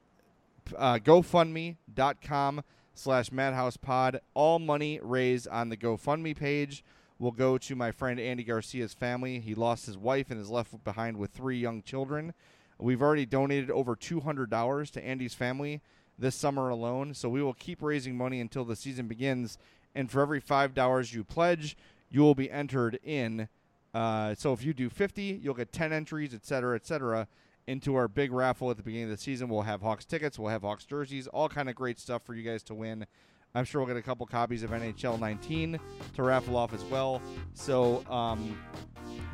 uh, 0.77 0.99
GoFundMe.com 0.99 2.63
slash 2.95 3.31
MadhousePod. 3.31 4.21
All 4.35 4.59
money 4.59 5.01
raised 5.03 5.49
on 5.49 5.71
the 5.71 5.77
GoFundMe 5.77 6.37
page 6.37 6.85
will 7.19 7.33
go 7.33 7.57
to 7.57 7.75
my 7.75 7.91
friend 7.93 8.21
Andy 8.21 8.45
Garcia's 8.45 8.93
family. 8.93 9.41
He 9.41 9.55
lost 9.55 9.87
his 9.87 9.97
wife 9.97 10.31
and 10.31 10.39
is 10.39 10.51
left 10.51 10.85
behind 10.85 11.17
with 11.17 11.31
three 11.31 11.59
young 11.59 11.83
children. 11.83 12.35
We've 12.79 13.01
already 13.01 13.27
donated 13.27 13.71
over 13.71 13.97
$200 13.97 14.91
to 14.91 15.05
Andy's 15.05 15.35
family 15.35 15.81
this 16.23 16.35
summer 16.35 16.71
alone, 16.71 17.13
so 17.13 17.29
we 17.29 17.43
will 17.43 17.53
keep 17.53 17.83
raising 17.83 18.17
money 18.17 18.41
until 18.41 18.65
the 18.65 18.77
season 18.77 19.07
begins. 19.09 19.59
And 19.95 20.11
for 20.11 20.23
every 20.23 20.41
$5 20.41 21.13
you 21.13 21.25
pledge, 21.25 21.77
you 22.11 22.23
will 22.23 22.35
be 22.35 22.51
entered 22.51 22.99
in. 23.05 23.49
Uh, 23.93 24.35
so 24.35 24.55
if 24.55 24.65
you 24.65 24.73
do 24.73 24.89
50, 24.89 25.41
you'll 25.43 25.53
get 25.53 25.73
10 25.73 25.93
entries, 25.93 26.33
et 26.33 26.47
cetera, 26.47 26.77
et 26.77 26.87
cetera 26.87 27.29
into 27.67 27.95
our 27.95 28.09
big 28.09 28.33
raffle 28.33 28.71
at 28.71 28.77
the 28.77 28.83
beginning 28.83 29.05
of 29.05 29.11
the 29.11 29.17
season. 29.17 29.49
We'll 29.49 29.63
have 29.63 29.83
Hawks 29.83 30.05
tickets, 30.05 30.39
we'll 30.39 30.51
have 30.51 30.63
Hawks 30.63 30.85
jerseys, 30.85 31.27
all 31.29 31.49
kind 31.49 31.69
of 31.69 31.75
great 31.77 31.99
stuff 31.99 32.23
for 32.25 32.35
you 32.35 32.43
guys 32.43 32.63
to 32.65 32.75
win. 32.75 33.07
I'm 33.55 33.65
sure 33.65 33.81
we'll 33.83 33.89
get 33.89 33.99
a 33.99 34.03
couple 34.03 34.25
copies 34.27 34.63
of 34.63 34.71
NHL 34.71 35.21
19 35.21 35.79
to 36.15 36.23
raffle 36.23 36.57
off 36.57 36.73
as 36.73 36.83
well. 36.85 37.21
So 37.55 38.03
um, 38.11 38.59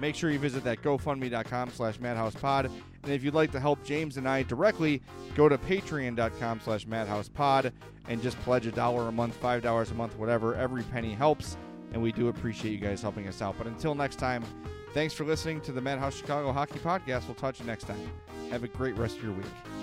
make 0.01 0.14
sure 0.14 0.30
you 0.30 0.38
visit 0.38 0.64
that 0.64 0.82
GoFundMe.com 0.82 1.70
slash 1.70 1.99
MadhousePod. 1.99 2.70
And 3.05 3.12
if 3.12 3.22
you'd 3.22 3.34
like 3.34 3.53
to 3.53 3.61
help 3.61 3.82
James 3.84 4.16
and 4.16 4.28
I 4.28 4.42
directly, 4.42 5.03
go 5.34 5.49
to 5.49 5.57
Patreon.com 5.59 6.61
slash 6.61 6.86
MadhousePod 6.86 7.72
and 8.09 8.22
just 8.22 8.38
pledge 8.40 8.66
a 8.66 8.72
dollar 8.72 9.09
a 9.09 9.12
month, 9.12 9.34
five 9.36 9.62
dollars 9.62 9.90
a 9.90 9.94
month, 9.94 10.16
whatever. 10.16 10.55
Every 10.55 10.82
penny 10.84 11.14
helps, 11.14 11.57
and 11.92 12.03
we 12.03 12.12
do 12.12 12.28
appreciate 12.28 12.72
you 12.72 12.78
guys 12.78 13.03
helping 13.03 13.28
us 13.28 13.40
out. 13.42 13.57
But 13.59 13.66
until 13.66 13.94
next 13.94 14.16
time, 14.16 14.44
thanks 14.94 15.14
for 15.14 15.24
listening 15.24 15.61
to 15.62 15.72
the 15.72 15.80
Madhouse 15.80 16.16
Chicago 16.16 16.53
Hockey 16.53 16.78
Podcast. 16.78 17.26
We'll 17.26 17.34
talk 17.34 17.55
to 17.57 17.62
you 17.62 17.66
next 17.68 17.84
time. 17.84 18.11
Have 18.51 18.64
a 18.64 18.68
great 18.68 18.96
rest 18.96 19.18
of 19.18 19.24
your 19.24 19.32
week. 19.32 19.77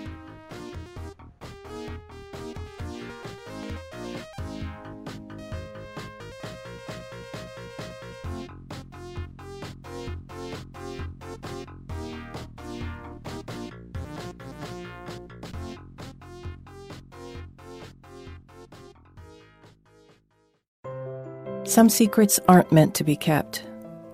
Some 21.76 21.90
secrets 21.90 22.40
aren't 22.48 22.72
meant 22.72 22.94
to 22.94 23.04
be 23.04 23.16
kept. 23.16 23.62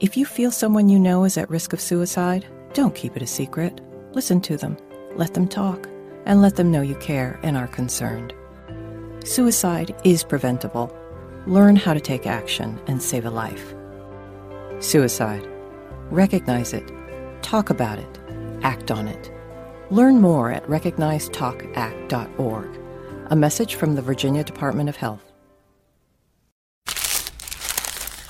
If 0.01 0.17
you 0.17 0.27
feel 0.27 0.51
someone 0.51 0.89
you 0.89 0.99
know 0.99 1.23
is 1.23 1.39
at 1.39 1.49
risk 1.49 1.73
of 1.73 1.81
suicide, 1.81 2.45
don't 2.73 2.93
keep 2.93 3.17
it 3.17 3.23
a 3.23 3.27
secret. 3.29 3.81
Listen 4.15 4.41
to 4.41 4.57
them, 4.57 4.77
let 5.15 5.35
them 5.35 5.47
talk, 5.47 5.89
and 6.27 6.43
let 6.43 6.57
them 6.57 6.73
know 6.73 6.83
you 6.83 6.97
care 6.97 7.39
and 7.45 7.57
are 7.57 7.69
concerned. 7.69 8.35
Suicide 9.23 9.95
is 10.03 10.25
preventable. 10.25 10.93
Learn 11.47 11.77
how 11.77 11.95
to 11.95 12.01
take 12.01 12.27
action 12.27 12.81
and 12.89 13.01
save 13.01 13.27
a 13.27 13.31
life. 13.31 13.73
Suicide. 14.81 15.49
Recognize 16.11 16.73
it. 16.73 16.91
Talk 17.43 17.71
about 17.71 18.01
it. 18.01 18.19
Act 18.65 18.91
on 18.91 19.07
it. 19.07 19.31
Learn 19.89 20.21
more 20.21 20.51
at 20.51 20.67
recognizetalkact.org. 20.67 22.81
A 23.27 23.37
message 23.37 23.77
from 23.77 23.95
the 23.95 24.03
Virginia 24.03 24.43
Department 24.43 24.89
of 24.89 24.97
Health. 24.97 25.32